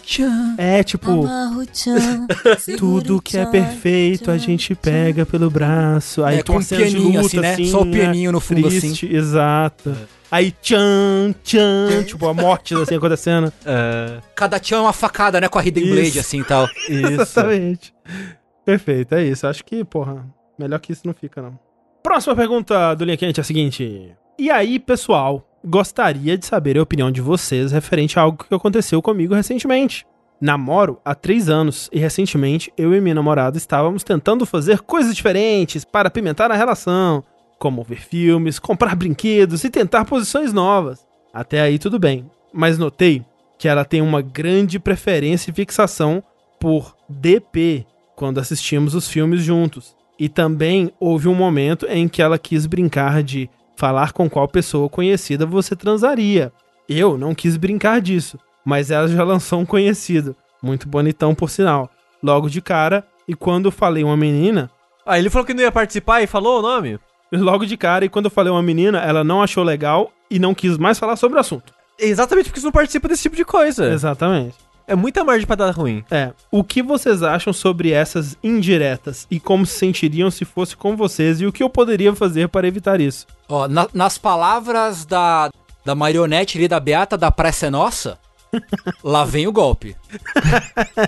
É, 0.57 0.85
tipo, 0.85 1.27
tudo 2.79 3.21
que 3.21 3.37
é 3.37 3.45
perfeito 3.45 4.31
a 4.31 4.35
tchan, 4.35 4.39
gente 4.39 4.77
tchan. 4.77 4.81
pega 4.81 5.27
pelo 5.27 5.51
braço. 5.51 6.23
Aí 6.23 6.39
É, 6.39 6.43
com 6.45 6.59
um 6.59 6.63
cenas 6.63 6.91
de 6.91 6.97
pianinho, 6.97 7.21
luta, 7.23 7.27
assim, 7.27 7.41
né? 7.41 7.53
assim, 7.55 7.67
Só 7.67 7.81
o 7.83 7.91
pianinho 7.91 8.31
no 8.31 8.39
fundo, 8.39 8.69
Triste, 8.69 9.13
exato. 9.13 9.97
Aí 10.31 10.53
tchan, 10.63 11.35
tchan, 11.43 12.05
tipo, 12.07 12.29
a 12.29 12.33
morte, 12.33 12.73
assim, 12.77 12.95
acontecendo. 12.95 13.53
É, 13.67 14.19
Cada 14.37 14.63
Chan 14.63 14.77
é 14.77 14.81
uma 14.81 14.93
facada, 14.93 15.41
né? 15.41 15.49
Com 15.49 15.59
a 15.59 15.67
Hidden 15.67 15.85
Isso. 15.85 15.93
Blade, 15.95 16.19
assim 16.21 16.41
e 16.41 16.45
tal. 16.45 16.69
isso. 16.89 16.93
Exatamente. 17.21 17.95
Perfeito, 18.65 19.15
é 19.17 19.25
isso. 19.25 19.45
Acho 19.45 19.65
que, 19.65 19.85
porra, 19.85 20.25
melhor 20.57 20.79
que 20.79 20.93
isso 20.93 21.03
não 21.05 21.13
fica, 21.13 21.43
não. 21.43 21.59
Próxima 22.01 22.37
pergunta 22.37 22.95
do 22.95 23.05
Linha 23.05 23.17
Quente 23.17 23.41
é 23.41 23.43
a 23.43 23.45
seguinte. 23.45 24.13
E 24.39 24.51
aí, 24.53 24.79
pessoal, 24.79 25.45
gostaria 25.65 26.37
de 26.37 26.47
saber 26.47 26.77
a 26.77 26.83
opinião 26.83 27.11
de 27.11 27.21
vocês 27.21 27.73
referente 27.73 28.19
a 28.19 28.23
algo 28.23 28.45
que 28.45 28.55
aconteceu 28.55 29.01
comigo 29.01 29.35
recentemente. 29.35 30.07
Namoro 30.41 30.99
há 31.05 31.15
três 31.15 31.49
anos 31.49 31.89
e 31.93 31.99
recentemente 31.99 32.73
eu 32.77 32.95
e 32.95 33.01
minha 33.01 33.15
namorada 33.15 33.57
estávamos 33.57 34.03
tentando 34.03 34.45
fazer 34.45 34.81
coisas 34.81 35.15
diferentes 35.15 35.85
para 35.85 36.09
apimentar 36.09 36.51
a 36.51 36.57
relação, 36.57 37.23
como 37.59 37.85
ver 37.85 38.01
filmes, 38.01 38.59
comprar 38.59 38.97
brinquedos 38.97 39.63
e 39.63 39.71
tentar 39.71 40.05
posições 40.05 40.53
novas. 40.53 41.07
Até 41.33 41.61
aí 41.61 41.79
tudo 41.79 41.99
bem, 41.99 42.29
mas 42.53 42.77
notei 42.77 43.25
que 43.57 43.69
ela 43.69 43.85
tem 43.85 44.03
uma 44.03 44.21
grande 44.21 44.81
preferência 44.81 45.51
e 45.51 45.55
fixação 45.55 46.21
por 46.59 46.97
DP 47.09 47.87
quando 48.17 48.39
assistimos 48.39 48.97
os 48.97 49.07
filmes 49.07 49.43
juntos. 49.43 49.95
E 50.19 50.29
também 50.29 50.93
houve 50.99 51.29
um 51.29 51.35
momento 51.35 51.87
em 51.89 52.09
que 52.09 52.21
ela 52.21 52.39
quis 52.39 52.67
brincar 52.67 53.23
de 53.23 53.49
falar 53.83 54.13
com 54.13 54.31
qual 54.31 54.47
pessoa 54.47 54.89
conhecida 54.89 55.45
você 55.45 55.75
transaria. 55.75 56.53
Eu 56.89 57.19
não 57.19 57.35
quis 57.35 57.57
brincar 57.57 58.01
disso, 58.01 58.39
mas 58.65 58.93
ela 58.93 59.09
já 59.09 59.25
lançou 59.25 59.59
um 59.59 59.67
conhecido, 59.67 60.37
muito 60.63 60.89
bonitão 60.89 61.35
por 61.35 61.51
sinal, 61.51 61.91
logo 62.23 62.49
de 62.49 62.63
cara. 62.63 63.05
E 63.27 63.35
quando 63.35 63.65
eu 63.65 63.73
falei 63.73 64.05
uma 64.05 64.17
menina, 64.17 64.71
Ah, 65.05 65.19
ele 65.19 65.29
falou 65.29 65.45
que 65.45 65.53
não 65.53 65.63
ia 65.65 65.73
participar 65.73 66.23
e 66.23 66.29
falou 66.29 66.61
o 66.61 66.63
nome? 66.63 66.97
logo 67.33 67.67
de 67.67 67.77
cara, 67.77 68.05
e 68.05 68.09
quando 68.09 68.27
eu 68.27 68.31
falei 68.31 68.53
uma 68.53 68.63
menina, 68.63 68.99
ela 69.01 69.25
não 69.25 69.43
achou 69.43 69.65
legal 69.65 70.13
e 70.31 70.39
não 70.39 70.55
quis 70.55 70.79
mais 70.79 70.97
falar 70.97 71.17
sobre 71.17 71.37
o 71.39 71.41
assunto. 71.41 71.75
Exatamente 71.99 72.51
porque 72.51 72.61
você 72.61 72.67
não 72.67 72.73
participa 72.73 73.09
desse 73.09 73.23
tipo 73.23 73.35
de 73.35 73.45
coisa. 73.45 73.91
Exatamente. 73.93 74.55
É 74.87 74.95
muita 74.95 75.23
margem 75.25 75.47
pra 75.47 75.57
dar 75.57 75.71
ruim. 75.71 76.05
É. 76.11 76.33
O 76.51 76.63
que 76.65 76.83
vocês 76.83 77.23
acham 77.23 77.53
sobre 77.53 77.93
essas 77.93 78.37
indiretas 78.43 79.27
e 79.31 79.39
como 79.41 79.65
se 79.65 79.79
sentiriam 79.79 80.31
se 80.31 80.45
fosse 80.45 80.77
com 80.77 80.97
vocês 80.97 81.41
e 81.41 81.47
o 81.47 81.53
que 81.53 81.63
eu 81.63 81.71
poderia 81.71 82.15
fazer 82.15 82.49
para 82.49 82.67
evitar 82.67 83.01
isso? 83.01 83.27
Ó, 83.49 83.69
na- 83.69 83.89
nas 83.95 84.19
palavras 84.19 85.05
da, 85.05 85.51
da 85.85 85.95
marionete 85.95 86.59
ali 86.59 86.69
da 86.69 86.81
Beata 86.81 87.17
da 87.17 87.31
Praça 87.31 87.67
é 87.67 87.71
Nossa, 87.71 88.19
lá 89.03 89.25
vem 89.25 89.47
o 89.47 89.53
golpe. 89.53 89.97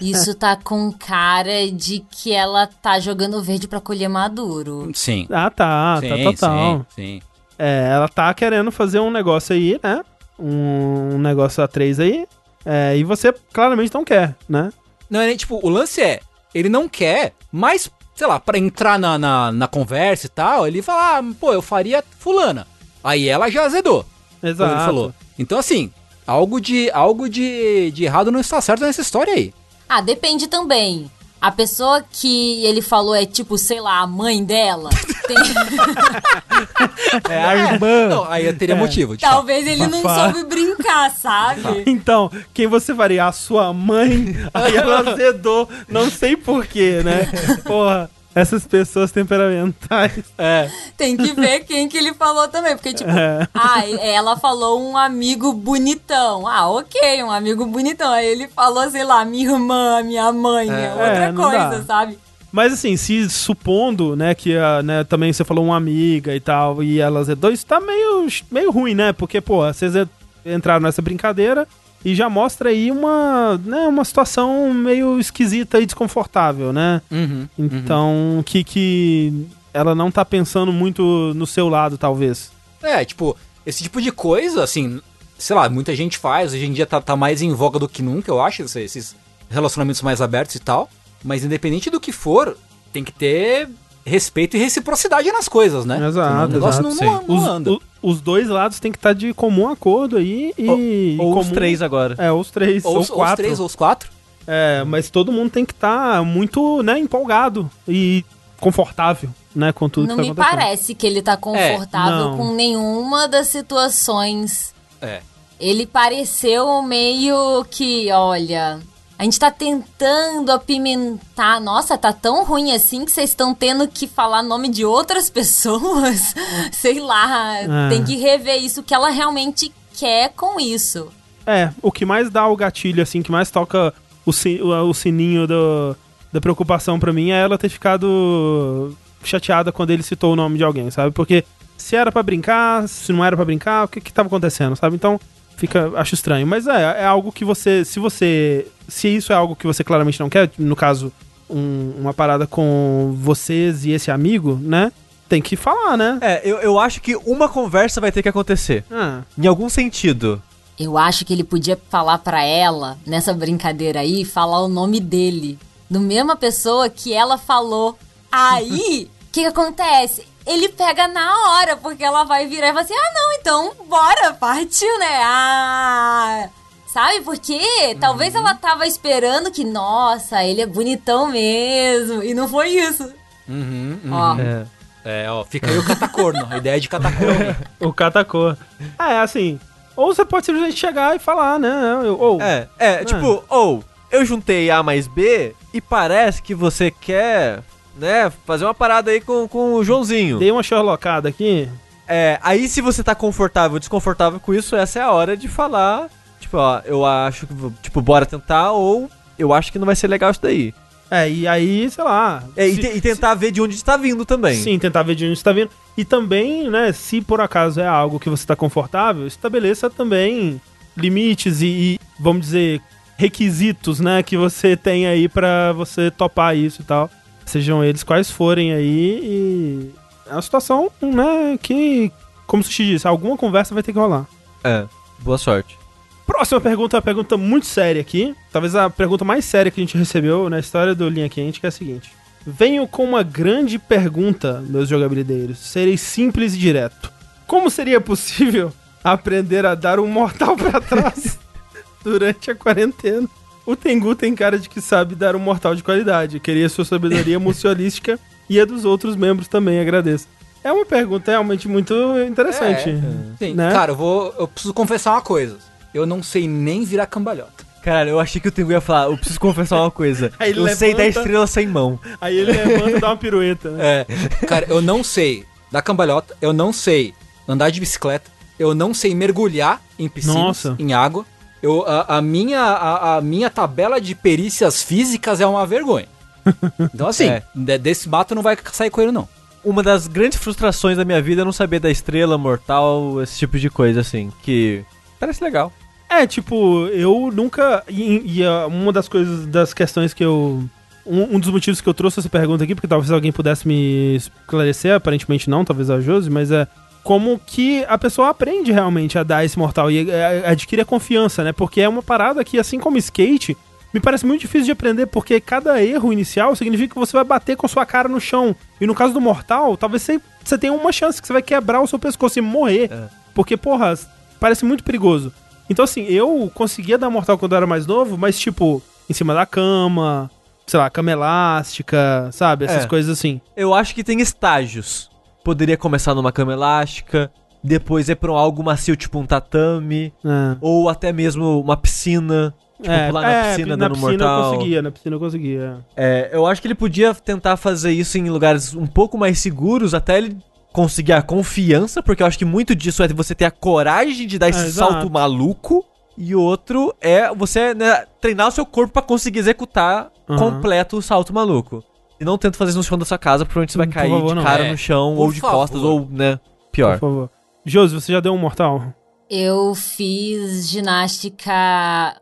Isso 0.01 0.35
tá 0.35 0.57
com 0.57 0.91
cara 0.93 1.71
de 1.71 2.01
que 2.11 2.33
ela 2.33 2.67
tá 2.67 2.99
jogando 3.01 3.43
verde 3.43 3.69
pra 3.69 3.81
colher 3.81 4.09
maduro. 4.09 4.91
Sim. 4.95 5.27
Ah, 5.31 5.51
tá, 5.51 5.99
sim, 6.01 6.09
tá 6.09 6.17
total. 6.31 6.79
sim, 6.79 6.85
sim. 6.95 7.23
É, 7.59 7.89
ela 7.93 8.09
tá 8.09 8.33
querendo 8.35 8.71
fazer 8.73 8.99
um 9.01 9.11
negócio 9.11 9.55
aí, 9.55 9.79
né? 9.83 10.03
Um, 10.39 11.15
um 11.15 11.19
negócio 11.19 11.63
a 11.63 11.69
três 11.69 12.01
aí. 12.01 12.27
É, 12.65 12.97
e 12.97 13.05
você 13.05 13.33
claramente 13.53 13.93
não 13.93 14.05
quer, 14.05 14.35
né? 14.49 14.73
Não, 15.09 15.21
é 15.21 15.27
nem, 15.27 15.37
tipo, 15.37 15.61
o 15.63 15.69
lance 15.69 16.01
é, 16.01 16.21
ele 16.55 16.69
não 16.69 16.89
quer, 16.89 17.35
mas, 17.53 17.91
sei 18.15 18.27
lá, 18.27 18.41
pra 18.41 18.59
entrar 18.59 18.99
na, 18.99 19.19
na, 19.19 19.53
na 19.53 19.69
conversa 19.69 20.27
e 20.27 20.31
tal, 20.31 20.67
ele 20.67 20.81
fala, 20.83 21.19
ah, 21.19 21.23
pô, 21.39 21.53
eu 21.53 21.61
faria 21.61 22.03
fulana. 22.19 22.67
Aí 23.03 23.29
ela 23.29 23.51
já 23.51 23.65
azedou, 23.65 24.07
Exato. 24.43 24.73
ele 24.73 24.85
falou. 24.85 25.15
Então, 25.39 25.59
assim, 25.59 25.93
algo 26.27 26.61
de 26.61 26.91
algo 26.91 27.29
de, 27.29 27.91
de 27.91 28.05
errado 28.05 28.31
não 28.33 28.41
está 28.41 28.61
certo 28.61 28.81
nessa 28.81 29.03
história 29.03 29.35
aí. 29.35 29.53
Ah, 29.89 30.01
depende 30.01 30.49
também. 30.49 31.11
A 31.45 31.53
pessoa 31.53 32.03
que 32.11 32.65
ele 32.65 32.81
falou 32.81 33.15
é 33.15 33.27
tipo, 33.27 33.59
sei 33.59 33.79
lá, 33.79 33.99
a 34.01 34.07
mãe 34.07 34.43
dela. 34.43 34.89
Tem- 35.29 35.37
É 37.31 37.45
a 37.45 37.57
irmã. 37.73 38.09
Não, 38.09 38.25
aí 38.31 38.47
eu 38.47 38.57
teria 38.57 38.75
motivo. 38.77 39.15
de 39.17 39.21
fato. 39.23 39.31
Talvez 39.33 39.67
ele 39.67 39.87
não 39.87 40.01
Fafá. 40.03 40.33
soube 40.33 40.49
brincar, 40.49 41.11
sabe? 41.11 41.85
Então, 41.87 42.31
quem 42.53 42.67
você 42.67 42.95
faria? 42.95 43.27
A 43.27 43.33
sua 43.33 43.73
mãe? 43.73 44.35
Aí 44.53 44.77
ela 44.77 45.01
azedou, 45.11 45.69
não 45.89 46.11
sei 46.11 46.37
porquê, 46.37 47.03
né? 47.05 47.29
Porra, 47.65 48.11
essas 48.35 48.67
pessoas 48.67 49.11
temperamentais. 49.13 50.13
É. 50.37 50.69
Tem 50.97 51.17
que 51.17 51.33
ver 51.33 51.61
quem 51.61 51.89
que 51.89 51.97
ele 51.97 52.13
falou 52.15 52.49
também. 52.49 52.75
Porque, 52.77 52.93
tipo, 52.93 53.11
É. 53.11 53.47
ah, 53.55 53.87
ela 54.01 54.37
falou 54.37 54.81
um 54.83 54.97
amigo 54.97 55.53
bonitão. 55.53 56.47
Ah, 56.47 56.69
ok, 56.69 57.23
um 57.23 57.31
amigo 57.31 57.65
bonitão. 57.67 58.11
Aí 58.13 58.27
ele 58.27 58.49
falou, 58.49 58.91
sei 58.91 59.05
lá, 59.05 59.25
minha 59.25 59.51
irmã, 59.53 60.03
minha 60.03 60.33
mãe, 60.33 60.69
é, 60.71 60.91
outra 60.91 61.07
É, 61.27 61.33
não 61.33 61.43
coisa, 61.43 61.79
dá. 61.79 61.85
sabe? 61.85 62.19
Mas 62.51 62.73
assim, 62.73 62.97
se 62.97 63.29
supondo, 63.31 64.15
né, 64.15 64.35
que 64.35 64.57
a, 64.57 64.81
né, 64.83 65.03
também 65.05 65.33
você 65.33 65.45
falou 65.45 65.65
uma 65.65 65.77
amiga 65.77 66.35
e 66.35 66.41
tal, 66.41 66.83
e 66.85 67.01
ela 67.01 67.21
azedou, 67.21 67.51
isso 67.51 67.67
tá 67.67 67.81
meio, 67.81 68.27
meio 68.51 68.71
ruim, 68.71 68.95
né? 68.95 69.13
Porque, 69.13 69.41
pô, 69.41 69.59
vocês 69.67 69.95
en- 69.97 70.09
entraram 70.47 70.81
nessa 70.83 71.03
brincadeira 71.03 71.67
e 72.05 72.15
já 72.15 72.29
mostra 72.29 72.69
aí 72.71 72.91
uma, 72.91 73.59
né, 73.65 73.87
uma 73.89 74.05
situação 74.05 74.73
meio 74.75 75.19
esquisita 75.19 75.81
e 75.81 75.87
desconfortável, 75.87 76.73
né? 76.73 77.01
Uhum. 77.11 77.49
Então, 77.59 78.43
que, 78.45 78.63
que 78.63 79.47
ela 79.73 79.95
não 79.95 80.11
tá 80.11 80.25
pensando 80.25 80.73
muito 80.73 81.33
no 81.35 81.47
seu 81.47 81.69
lado, 81.69 81.97
talvez. 81.97 82.53
É, 82.83 83.05
tipo, 83.05 83.37
esse 83.65 83.83
tipo 83.83 84.01
de 84.03 84.13
coisa, 84.13 84.63
assim, 84.63 85.01
sei 85.39 85.57
lá, 85.57 85.69
muita 85.69 85.97
gente 85.97 86.19
faz, 86.19 86.53
hoje 86.53 86.67
em 86.67 86.73
dia 86.73 86.87
tá, 86.87 87.01
tá 87.01 87.17
mais 87.17 87.41
em 87.43 87.53
voga 87.53 87.79
do 87.79 87.89
que 87.89 88.03
nunca, 88.03 88.31
eu 88.31 88.41
acho, 88.43 88.63
esse- 88.63 88.81
esses 88.83 89.17
relacionamentos 89.49 90.03
mais 90.03 90.21
abertos 90.21 90.55
e 90.57 90.59
tal. 90.61 90.89
Mas 91.25 91.43
independente 91.45 91.89
do 91.89 91.99
que 91.99 92.13
for, 92.13 92.57
tem 92.93 93.03
que 93.03 93.13
ter 93.13 93.69
respeito 94.05 94.57
e 94.57 94.61
reciprocidade 94.61 95.33
nas 95.33 95.49
coisas, 95.49 95.87
né? 95.87 95.97
Exato, 96.07 96.29
Senão 96.31 96.45
O 96.45 96.49
negócio 96.49 96.87
exato, 96.87 97.05
não, 97.05 97.13
não, 97.21 97.27
não 97.27 97.37
Os, 97.37 97.49
anda. 97.49 97.73
o- 97.73 97.83
os 98.07 98.21
dois 98.21 98.49
lados 98.49 98.79
têm 98.79 98.93
que 98.93 98.99
estar 98.99 99.13
de 99.15 99.33
comum 99.33 99.69
acordo 99.69 100.17
aí 100.17 100.53
e... 100.59 101.17
Ou 101.19 101.31
os 101.31 101.47
comum- 101.47 101.55
três 101.55 101.81
agora. 101.83 102.15
É, 102.19 102.31
os 102.31 102.51
três, 102.51 102.85
ou, 102.85 102.95
ou, 102.95 103.01
os- 103.01 103.09
ou 103.11 103.17
os 103.17 103.21
quatro. 103.23 103.37
três 103.37 103.61
ou 103.61 103.67
os 103.67 103.75
quatro. 103.75 104.11
É, 104.47 104.85
mas 104.85 105.09
todo 105.09 105.33
mundo 105.33 105.51
tem 105.51 105.65
que 105.65 105.73
estar 105.73 106.23
muito, 106.23 106.83
né, 106.83 106.99
empolgado 106.99 107.71
e 107.89 108.23
confortável, 108.61 109.31
né, 109.55 109.73
com 109.73 109.89
tudo 109.89 110.09
não 110.09 110.17
que 110.17 110.21
me 110.23 110.35
tá 110.35 110.43
acontecendo. 110.43 110.61
parece 110.61 110.95
que 110.95 111.07
ele 111.07 111.23
tá 111.23 111.37
confortável 111.37 112.31
não. 112.31 112.37
com 112.37 112.55
nenhuma 112.55 113.27
das 113.27 113.49
situações. 113.49 114.75
É. 115.01 115.21
Ele 115.59 115.87
pareceu 115.87 116.83
meio 116.83 117.65
que, 117.71 118.11
olha, 118.13 118.81
a 119.19 119.25
gente 119.25 119.39
tá 119.39 119.51
tentando 119.51 120.51
apimentar. 120.51 121.61
Nossa, 121.61 121.97
tá 121.97 122.13
tão 122.13 122.45
ruim 122.45 122.73
assim 122.73 123.05
que 123.05 123.11
vocês 123.13 123.31
estão 123.31 123.55
tendo 123.55 123.87
que 123.87 124.07
falar 124.07 124.43
nome 124.43 124.69
de 124.69 124.85
outras 124.85 125.31
pessoas. 125.31 126.35
Sei 126.73 127.01
lá, 127.01 127.59
É. 127.59 127.89
tem 127.91 128.05
que 128.05 128.17
rever 128.17 128.63
isso 128.63 128.83
que 128.83 128.95
ela 128.95 129.11
realmente 129.11 129.73
quer 129.97 130.31
com 130.31 130.59
isso. 130.59 131.09
É, 131.47 131.71
o 131.83 131.93
que 131.93 132.05
mais 132.07 132.31
dá 132.31 132.47
o 132.49 132.57
gatilho, 132.57 133.03
assim, 133.03 133.23
que 133.23 133.31
mais 133.31 133.51
toca 133.51 133.93
o, 134.27 134.31
o, 134.31 134.95
sininho 134.95 135.47
do, 135.47 135.95
da 136.33 136.41
preocupação 136.41 136.99
pra 136.99 137.13
mim 137.13 137.31
é 137.31 137.41
ela 137.43 137.59
ter 137.59 137.69
ficado 137.69 138.97
chateada 139.23 139.71
quando 139.71 139.91
ele 139.91 140.03
citou 140.03 140.33
o 140.33 140.37
nome 140.37 140.59
de 140.59 140.65
alguém, 140.65 140.91
sabe? 140.91 141.13
Porque 141.13 141.45
se 141.77 141.97
era 141.97 142.11
pra 142.11 142.23
brincar, 142.23 142.89
se 142.89 143.13
não 143.13 143.25
era 143.25 143.37
pra 143.37 143.45
brincar, 143.45 143.85
o 143.85 143.89
que 143.89 144.01
que 144.01 144.13
tava 144.13 144.27
acontecendo, 144.27 144.75
sabe? 144.75 144.97
Então, 144.97 145.21
fica, 145.57 145.91
acho 145.97 146.15
estranho. 146.15 146.47
Mas 146.47 146.67
é, 146.67 147.01
é 147.03 147.05
algo 147.05 147.33
que 147.33 147.45
você, 147.45 147.85
se 147.85 147.99
você, 147.99 148.67
se 148.89 149.09
isso 149.09 149.33
é 149.33 149.37
algo 149.37 149.55
que 149.57 149.67
você 149.67 149.83
claramente 149.85 150.21
não 150.21 150.29
quer, 150.31 150.51
no 150.59 150.77
caso, 150.77 151.13
um- 151.49 151.93
uma 151.99 152.15
parada 152.15 152.47
com 152.47 153.15
vocês 153.19 153.85
e 153.85 153.91
esse 153.91 154.11
amigo, 154.11 154.59
né? 154.63 154.93
Tem 155.29 155.41
que 155.41 155.57
falar, 155.57 155.97
né? 155.97 156.19
É, 156.21 156.43
eu, 156.45 156.59
eu 156.59 156.79
acho 156.79 157.01
que 157.01 157.17
uma 157.17 157.49
conversa 157.49 158.01
vai 158.01 158.13
ter 158.13 158.23
que 158.23 158.29
acontecer. 158.29 158.85
Ah, 158.91 159.23
Em 159.39 159.47
algum 159.47 159.69
sentido. 159.69 160.41
Eu 160.79 160.99
acho 160.99 161.25
que 161.25 161.33
ele 161.33 161.45
podia 161.45 161.79
falar 161.89 162.19
pra 162.19 162.43
ela, 162.45 162.99
nessa 163.07 163.33
brincadeira 163.33 164.01
aí, 164.01 164.25
falar 164.25 164.61
o 164.63 164.69
nome 164.69 165.01
dele. 165.01 165.59
Do 165.89 166.01
mesma 166.01 166.35
pessoa 166.37 166.89
que 166.89 167.13
ela 167.13 167.39
falou. 167.39 167.97
Aí, 168.31 169.09
o 169.29 169.33
que, 169.33 169.41
que 169.43 169.47
acontece? 169.47 170.25
Ele 170.47 170.69
pega 170.69 171.09
na 171.09 171.51
hora, 171.59 171.77
porque 171.77 172.05
ela 172.05 172.25
vai 172.25 172.47
virar 172.47 172.69
e 172.69 172.73
vai 172.73 172.83
assim: 172.83 172.95
ah, 172.95 173.13
não, 173.15 173.33
então 173.41 173.73
bora, 173.89 174.35
partiu, 174.35 174.99
né? 174.99 175.21
Ah. 175.23 176.49
Sabe 176.87 177.23
por 177.23 177.37
quê? 177.39 177.97
Talvez 177.99 178.35
ela 178.35 178.55
tava 178.55 178.87
esperando 178.87 179.51
que, 179.51 179.65
nossa, 179.65 180.45
ele 180.45 180.61
é 180.63 180.67
bonitão 180.67 181.27
mesmo. 181.29 182.23
E 182.23 182.33
não 182.35 182.47
foi 182.49 182.69
isso. 182.69 183.03
Uhum, 183.49 183.99
uhum. 184.05 184.13
Ó, 184.13 184.37
É. 184.41 184.67
É, 185.07 185.31
ó, 185.31 185.45
fica 185.45 185.71
aí 185.71 185.77
o 185.79 185.85
catacorno, 185.85 186.47
a 186.51 186.57
ideia 186.57 186.81
de 186.81 186.89
catacorno. 186.89 187.55
o 187.81 187.93
catacô. 187.93 188.57
É, 188.99 189.19
assim. 189.19 189.61
Ou 189.97 190.15
você 190.15 190.25
pode 190.25 190.47
simplesmente 190.47 190.77
chegar 190.79 191.15
e 191.15 191.19
falar, 191.19 191.59
né? 191.59 191.71
Eu- 192.05 192.19
Ou. 192.19 192.41
É, 192.41 192.69
é, 192.79 193.05
tipo, 193.05 193.45
ou 193.51 193.85
eu 194.11 194.25
juntei 194.25 194.71
A 194.71 194.83
mais 194.83 195.07
B 195.07 195.55
e 195.75 195.81
parece 195.81 196.41
que 196.41 196.55
você 196.55 196.91
quer, 196.91 197.61
né, 197.97 198.31
fazer 198.47 198.65
uma 198.65 198.75
parada 198.75 199.11
aí 199.11 199.21
com, 199.21 199.47
com 199.49 199.75
o 199.75 199.85
Joãozinho. 199.85 200.39
Dei 200.39 200.51
uma 200.51 200.63
Sherlockada 200.63 201.29
aqui. 201.29 201.69
É, 202.07 202.39
aí 202.43 202.69
se 202.69 202.81
você 202.81 203.03
tá 203.03 203.15
confortável 203.15 203.75
ou 203.75 203.79
desconfortável 203.79 204.39
com 204.41 204.53
isso, 204.53 204.77
essa 204.77 204.99
é 204.99 205.03
a 205.03 205.11
hora 205.11 205.37
de 205.37 205.49
falar, 205.49 206.09
tipo, 206.41 206.57
ó, 206.59 206.81
eu 206.85 207.05
acho 207.05 207.47
que, 207.47 207.55
tipo, 207.83 208.01
bora 208.03 208.27
tentar 208.27 208.73
ou 208.73 209.09
eu 209.39 209.53
acho 209.55 209.73
que 209.73 209.79
não 209.79 209.87
vai 209.87 209.97
ser 209.97 210.09
legal 210.09 210.31
isso 210.31 210.41
daí. 210.43 210.75
É, 211.11 211.31
e 211.31 211.47
aí, 211.47 211.89
sei 211.91 212.03
lá. 212.05 212.43
É, 212.57 212.67
e, 212.67 212.75
se- 212.75 212.81
te- 212.81 212.97
e 212.97 213.01
tentar 213.01 213.35
ver 213.35 213.53
de 213.53 213.61
onde 213.61 213.75
está 213.75 213.97
vindo 213.97 214.25
também. 214.25 214.57
Sim, 214.57 214.79
tentar 214.79 215.03
ver 215.03 215.15
de 215.15 215.25
onde 215.25 215.35
está 215.35 215.53
vindo. 215.53 215.71
E 215.97 216.05
também, 216.05 216.69
né, 216.69 216.93
se 216.93 217.21
por 217.21 217.41
acaso 217.41 217.81
é 217.81 217.87
algo 217.87 218.19
que 218.19 218.29
você 218.29 218.43
está 218.43 218.57
confortável, 218.57 219.27
estabeleça 219.27 219.89
também 219.89 220.61
limites 220.97 221.61
e, 221.63 221.67
e, 221.67 222.01
vamos 222.19 222.43
dizer, 222.47 222.81
requisitos, 223.17 224.01
né, 224.01 224.23
que 224.23 224.37
você 224.37 224.77
tem 224.77 225.07
aí 225.07 225.29
pra 225.29 225.73
você 225.73 226.11
topar 226.11 226.57
isso 226.57 226.83
e 226.83 226.85
tal. 226.85 227.09
Sejam 227.47 227.85
eles 227.85 228.03
quais 228.03 228.31
forem 228.31 228.73
aí 228.73 229.21
e 229.23 229.91
é 230.27 230.33
uma 230.33 230.43
situação, 230.43 230.91
né, 231.01 231.59
que, 231.63 232.11
como 232.47 232.63
o 232.63 232.65
Sushi 232.65 232.87
disse, 232.87 233.07
alguma 233.07 233.37
conversa 233.37 233.75
vai 233.75 233.83
ter 233.83 233.93
que 233.93 233.99
rolar. 233.99 234.27
É, 234.63 234.87
boa 235.21 235.39
sorte. 235.39 235.79
Próxima 236.27 236.61
pergunta 236.61 236.97
é 236.97 236.99
uma 236.99 237.03
pergunta 237.03 237.37
muito 237.37 237.67
séria 237.67 238.01
aqui. 238.01 238.35
Talvez 238.51 238.75
a 238.75 238.89
pergunta 238.89 239.25
mais 239.25 239.45
séria 239.45 239.71
que 239.71 239.81
a 239.81 239.85
gente 239.85 239.99
recebeu 239.99 240.49
na 240.49 240.59
história 240.59 240.95
do 240.95 241.09
Linha 241.09 241.29
Quente, 241.29 241.61
que 241.61 241.67
é 241.67 241.69
a 241.69 241.73
seguinte. 241.73 242.11
Venho 242.47 242.87
com 242.89 243.05
uma 243.05 243.23
grande 243.23 243.79
pergunta, 243.79 244.63
meus 244.67 244.89
jogabilideiros. 244.89 245.59
Serei 245.59 245.97
simples 245.97 246.55
e 246.55 246.59
direto. 246.59 247.13
Como 247.47 247.71
seria 247.71 248.01
possível 248.01 248.73
aprender 249.05 249.67
a 249.67 249.75
dar 249.75 250.01
um 250.01 250.07
mortal 250.07 250.57
pra 250.57 250.81
trás 250.81 251.39
durante 252.03 252.51
a 252.51 252.55
quarentena? 252.55 253.29
O 253.67 253.75
Tengu 253.75 254.15
tem 254.15 254.35
cara 254.35 254.59
de 254.59 254.69
que 254.69 254.81
sabe 254.81 255.15
dar 255.15 255.35
um 255.35 255.39
mortal 255.39 255.75
de 255.75 255.83
qualidade. 255.83 256.39
Queria 256.41 256.69
sua 256.69 256.85
sabedoria 256.85 257.39
muciolística 257.41 258.19
e 258.49 258.61
a 258.61 258.65
dos 258.65 258.85
outros 258.85 259.17
membros 259.17 259.49
também, 259.49 259.81
agradeço. 259.81 260.27
É 260.63 260.71
uma 260.73 260.85
pergunta 260.87 261.31
realmente 261.31 261.69
muito 261.69 261.95
interessante. 262.27 262.91
Sim, 263.39 263.55
Né? 263.55 263.71
cara, 263.73 263.93
eu 263.93 263.97
vou. 263.97 264.35
Eu 264.39 264.49
preciso 264.49 264.73
confessar 264.73 265.13
uma 265.13 265.21
coisa. 265.23 265.57
Eu 265.93 266.07
não 266.07 266.23
sei 266.23 266.49
nem 266.49 266.85
virar 266.85 267.07
cambalhota. 267.07 267.65
Caralho, 267.83 268.11
eu 268.11 268.21
achei 268.21 268.41
que 268.41 268.49
o 268.49 268.51
Tengu 268.51 268.73
ia 268.73 268.81
falar, 268.81 269.11
eu 269.11 269.17
preciso 269.17 269.39
confessar 269.39 269.77
uma 269.81 269.91
coisa. 269.91 270.33
Aí 270.39 270.51
ele 270.51 270.61
eu 270.61 270.69
sei 270.75 270.93
da 270.93 270.99
levanta- 271.03 271.19
estrela 271.21 271.47
sem 271.47 271.67
mão. 271.67 272.01
Aí 272.19 272.37
ele 272.39 272.51
levanta 272.53 272.91
e 272.97 272.99
dá 272.99 273.09
uma 273.09 273.17
pirueta. 273.17 273.71
né? 273.73 273.85
É, 274.01 274.07
cara, 274.47 274.65
eu 274.71 274.81
não 274.81 275.05
sei 275.05 275.45
dar 275.71 275.83
cambalhota, 275.83 276.35
eu 276.41 276.53
não 276.55 276.73
sei 276.73 277.13
andar 277.47 277.69
de 277.69 277.79
bicicleta, 277.81 278.31
eu 278.59 278.75
não 278.75 278.95
sei 278.95 279.15
mergulhar 279.15 279.83
em 279.99 280.09
piscinas, 280.09 280.37
Nossa. 280.37 280.77
em 280.79 280.95
água. 280.95 281.27
Eu, 281.65 281.83
a, 281.87 282.19
a 282.19 282.21
minha, 282.23 282.61
a, 282.61 283.17
a 283.17 283.21
minha 283.23 283.49
tabela 283.49 283.99
de 284.01 284.15
perícias 284.15 284.83
físicas 284.83 285.41
é 285.41 285.47
uma 285.47 285.67
vergonha. 285.67 286.07
Então, 286.95 287.09
assim, 287.09 287.27
É. 287.29 287.43
de- 287.55 287.79
desse 287.79 288.07
mato 288.09 288.35
não 288.35 288.43
vai 288.43 288.57
sair 288.73 288.91
coelho, 288.91 289.11
não. 289.13 289.27
Uma 289.65 289.83
das 289.83 290.07
grandes 290.07 290.39
frustrações 290.39 290.99
da 290.99 291.05
minha 291.07 291.23
vida 291.23 291.41
é 291.41 291.45
não 291.45 291.53
saber 291.53 291.81
da 291.81 291.91
estrela 291.91 292.37
mortal, 292.37 293.23
esse 293.23 293.39
tipo 293.39 293.59
de 293.59 293.71
coisa, 293.71 294.01
assim, 294.03 294.31
que 294.43 294.85
parece 295.19 295.43
legal. 295.43 295.73
É, 296.11 296.27
tipo, 296.27 296.87
eu 296.89 297.31
nunca. 297.35 297.83
E, 297.89 298.41
e, 298.41 298.45
ah, 298.45 298.67
uma 298.67 298.93
das 298.93 299.09
coisas, 299.09 299.47
das 299.47 299.73
questões 299.73 300.13
que 300.13 300.23
eu. 300.23 300.63
Um, 301.07 301.37
um 301.37 301.41
dos 301.41 301.49
motivos 301.51 301.81
que 301.81 301.89
eu 301.89 301.95
trouxe 301.95 302.21
essa 302.21 302.29
pergunta 302.29 302.63
aqui, 302.65 302.75
porque 302.75 302.87
talvez 302.87 303.11
alguém 303.11 303.33
pudesse 303.33 303.67
me 303.67 304.17
esclarecer, 304.17 304.95
aparentemente 304.95 305.49
não, 305.51 305.65
talvez 305.65 305.89
a 305.91 305.99
Josi, 306.01 306.29
mas 306.31 306.51
é 306.51 306.67
como 307.05 307.39
que 307.39 307.85
a 307.87 307.97
pessoa 307.99 308.31
aprende 308.31 308.73
realmente 308.73 309.19
a 309.19 309.23
dar 309.23 309.45
esse 309.45 309.59
mortal 309.59 309.91
e 309.91 310.11
é, 310.11 310.43
adquire 310.49 310.81
a 310.83 310.85
confiança, 310.87 311.45
né? 311.45 311.53
Porque 311.53 311.81
é 311.81 311.89
uma 311.89 312.03
parada 312.03 312.43
que, 312.43 312.59
assim 312.59 312.81
como 312.81 312.97
skate, 312.97 313.57
me 313.93 314.01
parece 314.01 314.27
muito 314.27 314.41
difícil 314.41 314.65
de 314.65 314.73
aprender, 314.73 315.07
porque 315.07 315.39
cada 315.41 315.81
erro 315.83 316.13
inicial 316.13 316.57
significa 316.57 316.95
que 316.95 316.99
você 316.99 317.13
vai 317.13 317.23
bater 317.23 317.57
com 317.57 317.67
a 317.67 317.69
sua 317.69 317.85
cara 317.87 318.09
no 318.09 318.21
chão. 318.21 318.57
E 318.81 318.87
no 318.87 318.95
caso 318.95 319.13
do 319.13 319.21
mortal, 319.21 319.77
talvez 319.77 320.03
você, 320.03 320.21
você 320.43 320.59
tenha 320.59 320.73
uma 320.73 320.91
chance 320.91 321.21
que 321.21 321.27
você 321.29 321.33
vai 321.33 321.43
quebrar 321.43 321.81
o 321.81 321.87
seu 321.87 321.99
pescoço 321.99 322.39
e 322.39 322.43
morrer. 322.43 322.91
É. 322.91 323.09
Porque, 323.35 323.57
porra, 323.57 323.95
parece 324.41 324.65
muito 324.65 324.83
perigoso. 324.83 325.33
Então, 325.69 325.85
assim, 325.85 326.05
eu 326.07 326.51
conseguia 326.55 326.99
dar 326.99 327.11
mortal 327.11 327.37
quando 327.39 327.53
eu 327.53 327.57
era 327.59 327.67
mais 327.67 327.87
novo, 327.87 328.17
mas, 328.19 328.39
tipo, 328.39 328.83
em 329.09 329.13
cima 329.13 329.33
da 329.35 329.45
cama, 329.47 330.31
sei 330.67 330.81
lá, 330.81 330.89
cama 330.91 331.11
elástica, 331.11 332.29
sabe? 332.33 332.65
Essas 332.65 332.85
É. 332.85 332.89
coisas 332.89 333.17
assim. 333.19 333.41
Eu 333.57 333.75
acho 333.75 333.95
que 333.95 334.03
tem 334.03 334.21
estágios. 334.21 335.11
Poderia 335.45 335.77
começar 335.77 336.15
numa 336.15 336.33
cama 336.33 336.53
elástica, 336.55 337.31
depois 337.63 338.09
ir 338.09 338.17
pra 338.17 338.33
um 338.33 338.37
algo 338.37 338.63
macio, 338.65 338.97
tipo 338.97 339.19
um 339.19 339.27
tatame, 339.27 340.13
É. 340.25 340.57
ou 340.61 340.89
até 340.89 341.13
mesmo 341.13 341.61
uma 341.61 341.77
piscina. 341.77 342.55
Tipo, 342.81 342.91
é, 342.93 343.07
pular 343.09 343.23
na 343.23 343.31
é, 343.33 343.49
piscina 343.51 343.77
na 343.77 343.89
dando 343.89 343.93
piscina 343.95 344.11
mortal. 344.11 344.45
eu 344.45 344.53
conseguia, 344.59 344.83
na 344.83 344.91
piscina 344.91 345.17
eu 345.17 345.21
conseguia. 345.21 345.79
É, 345.97 346.31
eu 346.33 346.47
acho 346.47 346.61
que 346.61 346.67
ele 346.67 346.75
podia 346.75 347.15
tentar 347.15 347.57
fazer 347.57 347.93
isso 347.93 348.19
em 348.19 348.29
lugares 348.29 348.75
um 348.75 348.87
pouco 348.87 349.17
mais 349.17 349.39
seguros, 349.39 349.95
até 349.95 350.19
ele 350.19 350.37
conseguir 350.73 351.13
a 351.13 351.23
confiança, 351.23 352.03
porque 352.03 352.23
eu 352.23 352.27
acho 352.27 352.37
que 352.39 352.45
muito 352.45 352.75
disso 352.75 353.03
é 353.03 353.09
você 353.09 353.35
ter 353.35 353.45
a 353.45 353.51
coragem 353.51 354.27
de 354.27 354.39
dar 354.39 354.49
esse 354.49 354.61
É, 354.65 354.67
exato. 354.67 354.93
salto 354.93 355.11
maluco. 355.13 355.85
E 356.17 356.35
outro 356.35 356.95
é 357.01 357.33
você 357.35 357.75
né, 357.75 358.05
treinar 358.21 358.47
o 358.49 358.51
seu 358.53 358.65
corpo 358.65 358.93
pra 358.93 359.03
conseguir 359.03 359.41
executar 359.41 360.11
Aham. 360.29 360.39
completo 360.39 360.97
o 360.97 361.03
salto 361.03 361.33
maluco. 361.35 361.83
E 362.21 362.25
não 362.25 362.39
tenta 362.39 362.57
fazer 362.57 362.71
isso 362.71 362.79
no 362.79 362.85
chão 362.85 362.97
da 362.99 363.05
sua 363.05 363.19
casa, 363.19 363.45
provavelmente 363.45 363.73
você 363.73 363.79
vai 363.79 363.87
Por 363.87 363.95
cair 363.95 364.11
favor, 364.11 364.29
de 364.29 364.35
não. 364.35 364.43
cara 364.43 364.65
É, 364.65 364.71
no 364.71 364.79
chão, 364.79 365.15
por 365.17 365.23
ou 365.23 365.33
de 365.33 365.41
favor. 365.41 365.57
costas, 365.57 365.83
ou, 365.83 366.07
né, 366.11 366.37
Por 366.37 366.71
pior. 366.73 366.99
favor. 366.99 367.31
Josi, 367.67 367.95
você 367.95 368.13
já 368.13 368.21
deu 368.21 368.33
um 368.33 368.39
mortal? 368.39 368.83
eu 369.31 369.75
fiz 369.75 370.69
ginástica 370.69 371.53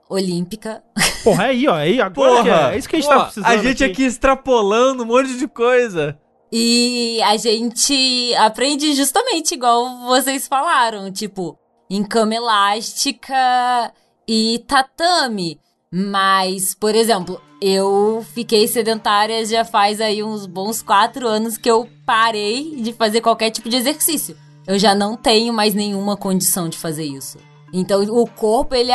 olímpica. 0.09 0.83
Porra, 1.25 1.45
é 1.45 1.49
aí, 1.49 1.69
ó. 1.69 1.77
É, 1.79 1.83
aí, 1.83 2.01
agora 2.01 2.43
que 2.43 2.49
é, 2.49 2.75
é 2.75 2.79
isso 2.79 2.89
que 2.89 2.97
a 2.97 2.99
gente 3.01 3.09
tá 3.09 3.15
Porra, 3.15 3.25
precisando. 3.27 3.51
A 3.53 3.57
gente 3.59 3.85
aqui 3.85 4.03
extrapolando 4.05 5.03
um 5.03 5.07
monte 5.07 5.37
de 5.37 5.47
coisa. 5.49 6.17
E 6.51 7.21
a 7.23 7.37
gente 7.37 8.35
aprende 8.37 8.95
justamente 8.95 9.53
igual 9.55 9.99
vocês 10.07 10.47
falaram, 10.47 11.11
tipo, 11.11 11.59
em 11.91 12.05
cama 12.05 12.35
elástica 12.35 13.93
e 14.29 14.63
tatame. 14.67 15.59
Mas, 15.93 16.75
por 16.75 16.95
exemplo, 16.95 17.41
eu 17.63 18.27
fiquei 18.35 18.67
sedentária 18.67 19.47
já 19.47 19.65
faz 19.65 20.01
aí 20.01 20.21
uns 20.21 20.47
bons 20.47 20.83
quatro 20.83 21.29
anos 21.29 21.57
que 21.57 21.71
eu 21.71 21.89
parei 22.05 22.75
de 22.83 22.93
fazer 22.93 23.21
qualquer 23.21 23.51
tipo 23.51 23.69
de 23.69 23.77
exercício. 23.77 24.37
Eu 24.67 24.77
já 24.81 24.97
não 24.97 25.17
tenho 25.17 25.53
mais 25.53 25.73
nenhuma 25.73 26.17
condição 26.17 26.69
de 26.69 26.77
fazer 26.77 27.05
isso. 27.05 27.39
Então, 27.73 28.03
o 28.03 28.27
corpo, 28.27 28.75
ele... 28.75 28.91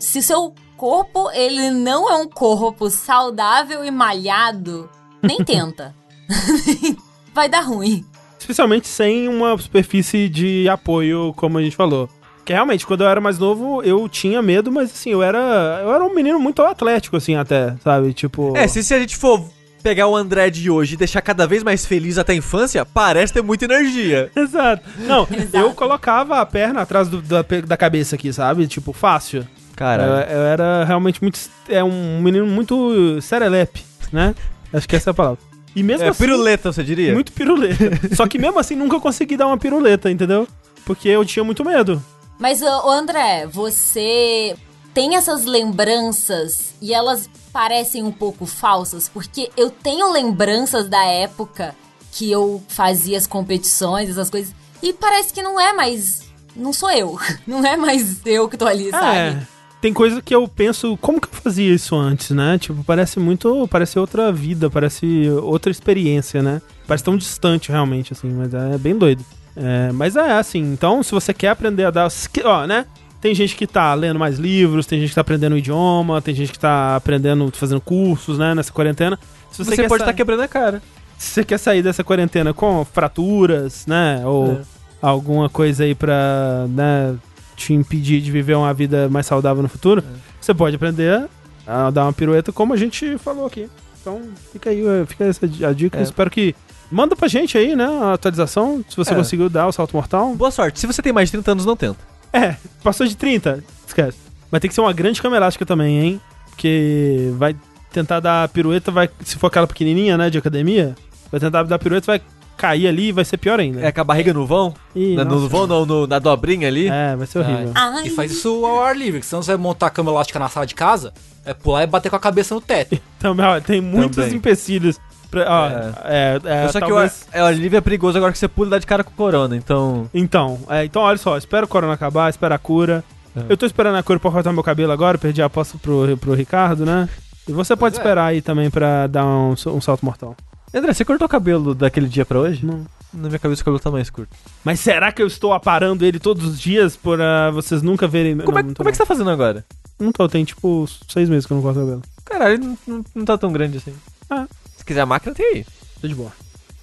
Se 0.00 0.20
seu 0.20 0.52
corpo, 0.76 1.30
ele 1.30 1.70
não 1.70 2.10
é 2.10 2.16
um 2.16 2.28
corpo 2.28 2.90
saudável 2.90 3.84
e 3.84 3.90
malhado, 3.90 4.90
nem 5.22 5.38
tenta. 5.44 5.94
Vai 7.32 7.48
dar 7.48 7.60
ruim. 7.60 8.04
Especialmente 8.38 8.88
sem 8.88 9.28
uma 9.28 9.56
superfície 9.58 10.28
de 10.28 10.68
apoio, 10.68 11.32
como 11.36 11.58
a 11.58 11.62
gente 11.62 11.76
falou. 11.76 12.08
Que 12.48 12.54
realmente, 12.54 12.86
quando 12.86 13.02
eu 13.04 13.08
era 13.08 13.20
mais 13.20 13.38
novo, 13.38 13.82
eu 13.82 14.08
tinha 14.08 14.40
medo, 14.40 14.72
mas 14.72 14.90
assim, 14.90 15.10
eu 15.10 15.22
era. 15.22 15.80
Eu 15.82 15.92
era 15.92 16.02
um 16.02 16.14
menino 16.14 16.40
muito 16.40 16.62
atlético, 16.62 17.14
assim, 17.18 17.34
até, 17.34 17.74
sabe? 17.84 18.14
Tipo. 18.14 18.56
É, 18.56 18.66
se, 18.66 18.82
se 18.82 18.94
a 18.94 18.98
gente 18.98 19.18
for 19.18 19.44
pegar 19.82 20.06
o 20.08 20.16
André 20.16 20.48
de 20.48 20.70
hoje 20.70 20.94
e 20.94 20.96
deixar 20.96 21.20
cada 21.20 21.46
vez 21.46 21.62
mais 21.62 21.84
feliz 21.84 22.16
até 22.16 22.32
a 22.32 22.36
infância, 22.36 22.86
parece 22.86 23.34
ter 23.34 23.42
muita 23.42 23.66
energia. 23.66 24.30
Exato. 24.34 24.82
Não, 25.00 25.28
Exato. 25.30 25.58
eu 25.58 25.74
colocava 25.74 26.40
a 26.40 26.46
perna 26.46 26.80
atrás 26.80 27.06
do- 27.08 27.20
da, 27.20 27.44
da 27.66 27.76
cabeça 27.76 28.14
aqui, 28.16 28.32
sabe? 28.32 28.66
Tipo, 28.66 28.94
fácil. 28.94 29.40
Eu, 29.40 29.46
Cara, 29.76 30.26
eu 30.30 30.40
era 30.40 30.84
realmente 30.86 31.20
muito. 31.20 31.38
É 31.68 31.84
um 31.84 32.18
menino 32.22 32.46
muito 32.46 33.20
serelepe, 33.20 33.82
né? 34.10 34.34
Acho 34.72 34.88
que 34.88 34.96
essa 34.96 35.10
é 35.10 35.12
a 35.12 35.14
palavra. 35.14 35.38
E 35.76 35.82
mesmo 35.82 36.02
É, 36.06 36.08
assim, 36.08 36.24
piruleta, 36.24 36.72
você 36.72 36.82
diria? 36.82 37.12
muito 37.12 37.30
piruleta. 37.30 38.16
Só 38.16 38.26
que 38.26 38.38
mesmo 38.38 38.58
assim 38.58 38.74
nunca 38.74 38.98
consegui 38.98 39.36
dar 39.36 39.46
uma 39.48 39.58
piruleta, 39.58 40.10
entendeu? 40.10 40.48
Porque 40.86 41.10
eu 41.10 41.22
tinha 41.26 41.44
muito 41.44 41.62
medo. 41.62 42.02
Mas, 42.38 42.62
ô, 42.62 42.90
André, 42.90 43.46
você 43.46 44.56
tem 44.94 45.16
essas 45.16 45.44
lembranças 45.44 46.74
e 46.80 46.94
elas 46.94 47.28
parecem 47.52 48.02
um 48.02 48.12
pouco 48.12 48.46
falsas? 48.46 49.08
Porque 49.08 49.50
eu 49.56 49.70
tenho 49.70 50.12
lembranças 50.12 50.88
da 50.88 51.04
época 51.04 51.74
que 52.12 52.30
eu 52.30 52.62
fazia 52.68 53.18
as 53.18 53.26
competições, 53.26 54.08
essas 54.08 54.30
coisas, 54.30 54.54
e 54.82 54.92
parece 54.92 55.32
que 55.32 55.42
não 55.42 55.58
é 55.58 55.72
mais. 55.72 56.28
Não 56.54 56.72
sou 56.72 56.90
eu. 56.90 57.18
Não 57.46 57.64
é 57.64 57.76
mais 57.76 58.24
eu 58.26 58.48
que 58.48 58.56
tô 58.56 58.66
ali, 58.66 58.90
sabe? 58.90 59.16
É. 59.16 59.46
Tem 59.80 59.92
coisa 59.92 60.20
que 60.20 60.34
eu 60.34 60.48
penso, 60.48 60.96
como 60.96 61.20
que 61.20 61.28
eu 61.28 61.40
fazia 61.40 61.72
isso 61.72 61.94
antes, 61.94 62.30
né? 62.30 62.58
Tipo, 62.58 62.82
parece 62.82 63.20
muito. 63.20 63.68
Parece 63.68 63.96
outra 63.96 64.32
vida, 64.32 64.68
parece 64.68 65.30
outra 65.42 65.70
experiência, 65.70 66.42
né? 66.42 66.60
Parece 66.86 67.04
tão 67.04 67.16
distante 67.16 67.70
realmente, 67.70 68.12
assim, 68.12 68.28
mas 68.28 68.52
é 68.52 68.76
bem 68.76 68.96
doido. 68.96 69.24
É, 69.60 69.92
mas 69.92 70.14
é 70.16 70.32
assim, 70.38 70.60
então, 70.72 71.02
se 71.02 71.10
você 71.12 71.34
quer 71.34 71.48
aprender 71.48 71.84
a 71.84 71.90
dar. 71.90 72.08
Ó, 72.44 72.66
né? 72.66 72.86
Tem 73.20 73.34
gente 73.34 73.56
que 73.56 73.66
tá 73.66 73.92
lendo 73.94 74.16
mais 74.18 74.38
livros, 74.38 74.86
tem 74.86 75.00
gente 75.00 75.08
que 75.08 75.14
tá 75.16 75.22
aprendendo 75.22 75.54
um 75.54 75.58
idioma, 75.58 76.22
tem 76.22 76.32
gente 76.34 76.52
que 76.52 76.58
tá 76.58 76.94
aprendendo, 76.94 77.50
fazendo 77.52 77.80
cursos, 77.80 78.38
né, 78.38 78.54
nessa 78.54 78.72
quarentena. 78.72 79.18
Se 79.50 79.64
Você, 79.64 79.74
quer 79.74 79.88
pode 79.88 80.02
estar 80.04 80.12
quebrando 80.12 80.42
a 80.42 80.46
cara. 80.46 80.80
se 81.18 81.32
você 81.32 81.44
quer 81.44 81.58
sair 81.58 81.82
dessa 81.82 82.04
quarentena 82.04 82.54
com 82.54 82.84
fraturas, 82.84 83.84
né? 83.88 84.22
Ou 84.24 84.52
É. 84.52 84.60
alguma 85.02 85.48
coisa 85.48 85.82
aí 85.82 85.96
pra 85.96 86.66
né, 86.68 87.16
te 87.56 87.72
impedir 87.74 88.20
de 88.20 88.30
viver 88.30 88.54
uma 88.54 88.72
vida 88.72 89.08
mais 89.08 89.26
saudável 89.26 89.64
no 89.64 89.68
futuro, 89.68 90.00
você 90.40 90.54
pode 90.54 90.76
aprender 90.76 91.26
a 91.66 91.90
dar 91.90 92.04
uma 92.04 92.12
pirueta 92.12 92.52
como 92.52 92.72
a 92.72 92.76
gente 92.76 93.18
falou 93.18 93.46
aqui. 93.46 93.68
Então 94.00 94.22
fica 94.52 94.70
aí, 94.70 94.80
fica 95.08 95.24
essa 95.24 95.44
a 95.44 95.72
dica. 95.72 95.98
É. 95.98 96.02
Espero 96.02 96.30
que. 96.30 96.54
Manda 96.90 97.14
pra 97.14 97.28
gente 97.28 97.56
aí, 97.58 97.76
né? 97.76 97.84
A 98.02 98.14
atualização, 98.14 98.84
se 98.88 98.96
você 98.96 99.12
É. 99.12 99.16
conseguiu 99.16 99.48
dar 99.50 99.66
o 99.66 99.72
salto 99.72 99.94
mortal. 99.94 100.34
Boa 100.34 100.50
sorte. 100.50 100.80
Se 100.80 100.86
você 100.86 101.02
tem 101.02 101.12
mais 101.12 101.28
de 101.28 101.32
30 101.32 101.52
anos, 101.52 101.66
não 101.66 101.76
tenta. 101.76 101.98
É, 102.32 102.56
passou 102.82 103.06
de 103.06 103.16
30, 103.16 103.62
esquece. 103.86 104.18
Vai 104.50 104.60
ter 104.60 104.68
que 104.68 104.74
ser 104.74 104.80
uma 104.80 104.92
grande 104.92 105.20
cama 105.20 105.36
elástica 105.36 105.66
também, 105.66 105.98
hein? 106.00 106.20
Porque 106.50 107.30
vai 107.36 107.54
tentar 107.92 108.20
dar 108.20 108.44
a 108.44 108.48
pirueta, 108.48 108.90
vai, 108.90 109.08
se 109.24 109.36
for 109.36 109.46
aquela 109.48 109.66
pequenininha, 109.66 110.16
né, 110.16 110.28
de 110.30 110.38
academia, 110.38 110.94
vai 111.30 111.40
tentar 111.40 111.62
dar 111.62 111.78
pirueta, 111.78 112.06
vai 112.06 112.20
cair 112.56 112.88
ali 112.88 113.08
e 113.08 113.12
vai 113.12 113.24
ser 113.24 113.36
pior 113.38 113.60
ainda. 113.60 113.80
É 113.80 113.92
com 113.92 114.00
a 114.00 114.04
barriga 114.04 114.34
no 114.34 114.44
vão? 114.46 114.74
Ih, 114.94 115.14
Na- 115.14 115.24
no 115.24 115.48
vão, 115.48 115.66
não, 115.66 115.86
no- 115.86 116.06
na 116.06 116.18
dobrinha 116.18 116.66
ali. 116.68 116.88
É, 116.88 117.14
vai 117.16 117.26
ser 117.26 117.38
horrível. 117.38 117.70
Ai. 117.74 118.06
E 118.08 118.10
faz 118.10 118.32
isso 118.32 118.64
ao 118.66 118.82
ar 118.82 118.96
livre, 118.96 119.20
que 119.20 119.26
senão 119.26 119.42
você 119.42 119.52
vai 119.52 119.58
montar 119.62 119.86
a 119.86 119.90
cama 119.90 120.10
elástica 120.10 120.38
na 120.38 120.48
sala 120.48 120.66
de 120.66 120.74
casa, 120.74 121.12
é 121.44 121.54
pular 121.54 121.84
e 121.84 121.86
bater 121.86 122.10
com 122.10 122.16
a 122.16 122.20
cabeça 122.20 122.54
no 122.54 122.60
teto. 122.60 122.98
Também, 123.20 123.46
ó, 123.46 123.60
tem 123.60 123.80
muitos 123.80 124.16
Também. 124.16 124.34
empecilhos. 124.36 124.98
Pra, 125.30 125.44
ó, 125.46 125.68
é, 126.04 126.40
é, 126.44 126.68
Só 126.68 126.80
que 126.80 126.86
talvez- 126.86 127.26
o, 127.32 127.36
é, 127.36 127.42
o 127.42 127.46
Olivia 127.46 127.78
é 127.78 127.82
perigoso 127.82 128.16
agora 128.16 128.32
que 128.32 128.38
você 128.38 128.48
pula 128.48 128.68
e 128.68 128.70
dá 128.70 128.78
de 128.78 128.86
cara 128.86 129.04
com 129.04 129.10
corona, 129.10 129.56
então... 129.56 130.08
Então, 130.14 130.58
é, 130.70 130.84
então, 130.84 131.02
olha 131.02 131.18
só, 131.18 131.36
espera 131.36 131.66
o 131.66 131.68
corona 131.68 131.92
acabar, 131.92 132.30
espera 132.30 132.54
a 132.54 132.58
cura. 132.58 133.04
É. 133.36 133.52
Eu 133.52 133.56
tô 133.56 133.66
esperando 133.66 133.96
a 133.96 134.02
cura 134.02 134.18
pra 134.18 134.30
cortar 134.30 134.52
meu 134.52 134.62
cabelo 134.62 134.92
agora, 134.92 135.18
perdi 135.18 135.42
a 135.42 135.46
aposta 135.46 135.76
pro, 135.78 136.16
pro 136.16 136.34
Ricardo, 136.34 136.86
né? 136.86 137.08
E 137.46 137.52
você 137.52 137.76
pode 137.76 137.96
é. 137.96 137.98
esperar 137.98 138.26
aí 138.26 138.40
também 138.40 138.70
pra 138.70 139.06
dar 139.06 139.26
um, 139.26 139.52
um 139.52 139.80
salto 139.80 140.04
mortal. 140.04 140.34
André, 140.72 140.92
você 140.92 141.04
cortou 141.04 141.26
o 141.26 141.30
cabelo 141.30 141.74
daquele 141.74 142.08
dia 142.08 142.26
pra 142.26 142.38
hoje? 142.38 142.64
Não. 142.64 142.86
Na 143.12 143.28
minha 143.28 143.38
cabeça 143.38 143.62
o 143.62 143.64
cabelo 143.64 143.80
tá 143.80 143.90
mais 143.90 144.10
curto. 144.10 144.36
Mas 144.62 144.80
será 144.80 145.10
que 145.10 145.22
eu 145.22 145.26
estou 145.26 145.54
aparando 145.54 146.04
ele 146.04 146.18
todos 146.18 146.44
os 146.44 146.60
dias 146.60 146.94
pra 146.94 147.50
vocês 147.50 147.80
nunca 147.80 148.06
verem? 148.06 148.36
Como, 148.36 148.52
não, 148.52 148.58
é, 148.58 148.62
não 148.62 148.74
como 148.74 148.88
é 148.88 148.92
que 148.92 148.98
você 148.98 149.02
tá 149.02 149.06
fazendo 149.06 149.30
agora? 149.30 149.64
não. 149.98 150.12
Tô, 150.12 150.28
tem 150.28 150.44
tipo 150.44 150.86
seis 151.08 151.28
meses 151.28 151.46
que 151.46 151.52
eu 151.52 151.56
não 151.56 151.62
corto 151.62 151.80
cabelo. 151.80 152.02
Caralho, 152.24 152.58
não, 152.58 152.78
não, 152.86 153.04
não 153.14 153.24
tá 153.24 153.38
tão 153.38 153.50
grande 153.50 153.78
assim. 153.78 153.94
Ah. 154.28 154.46
Se 154.88 154.94
quiser 154.94 155.02
a 155.02 155.06
máquina, 155.06 155.34
tem 155.34 155.44
aí. 155.44 155.66
Tô 156.00 156.08
de 156.08 156.14
boa. 156.14 156.32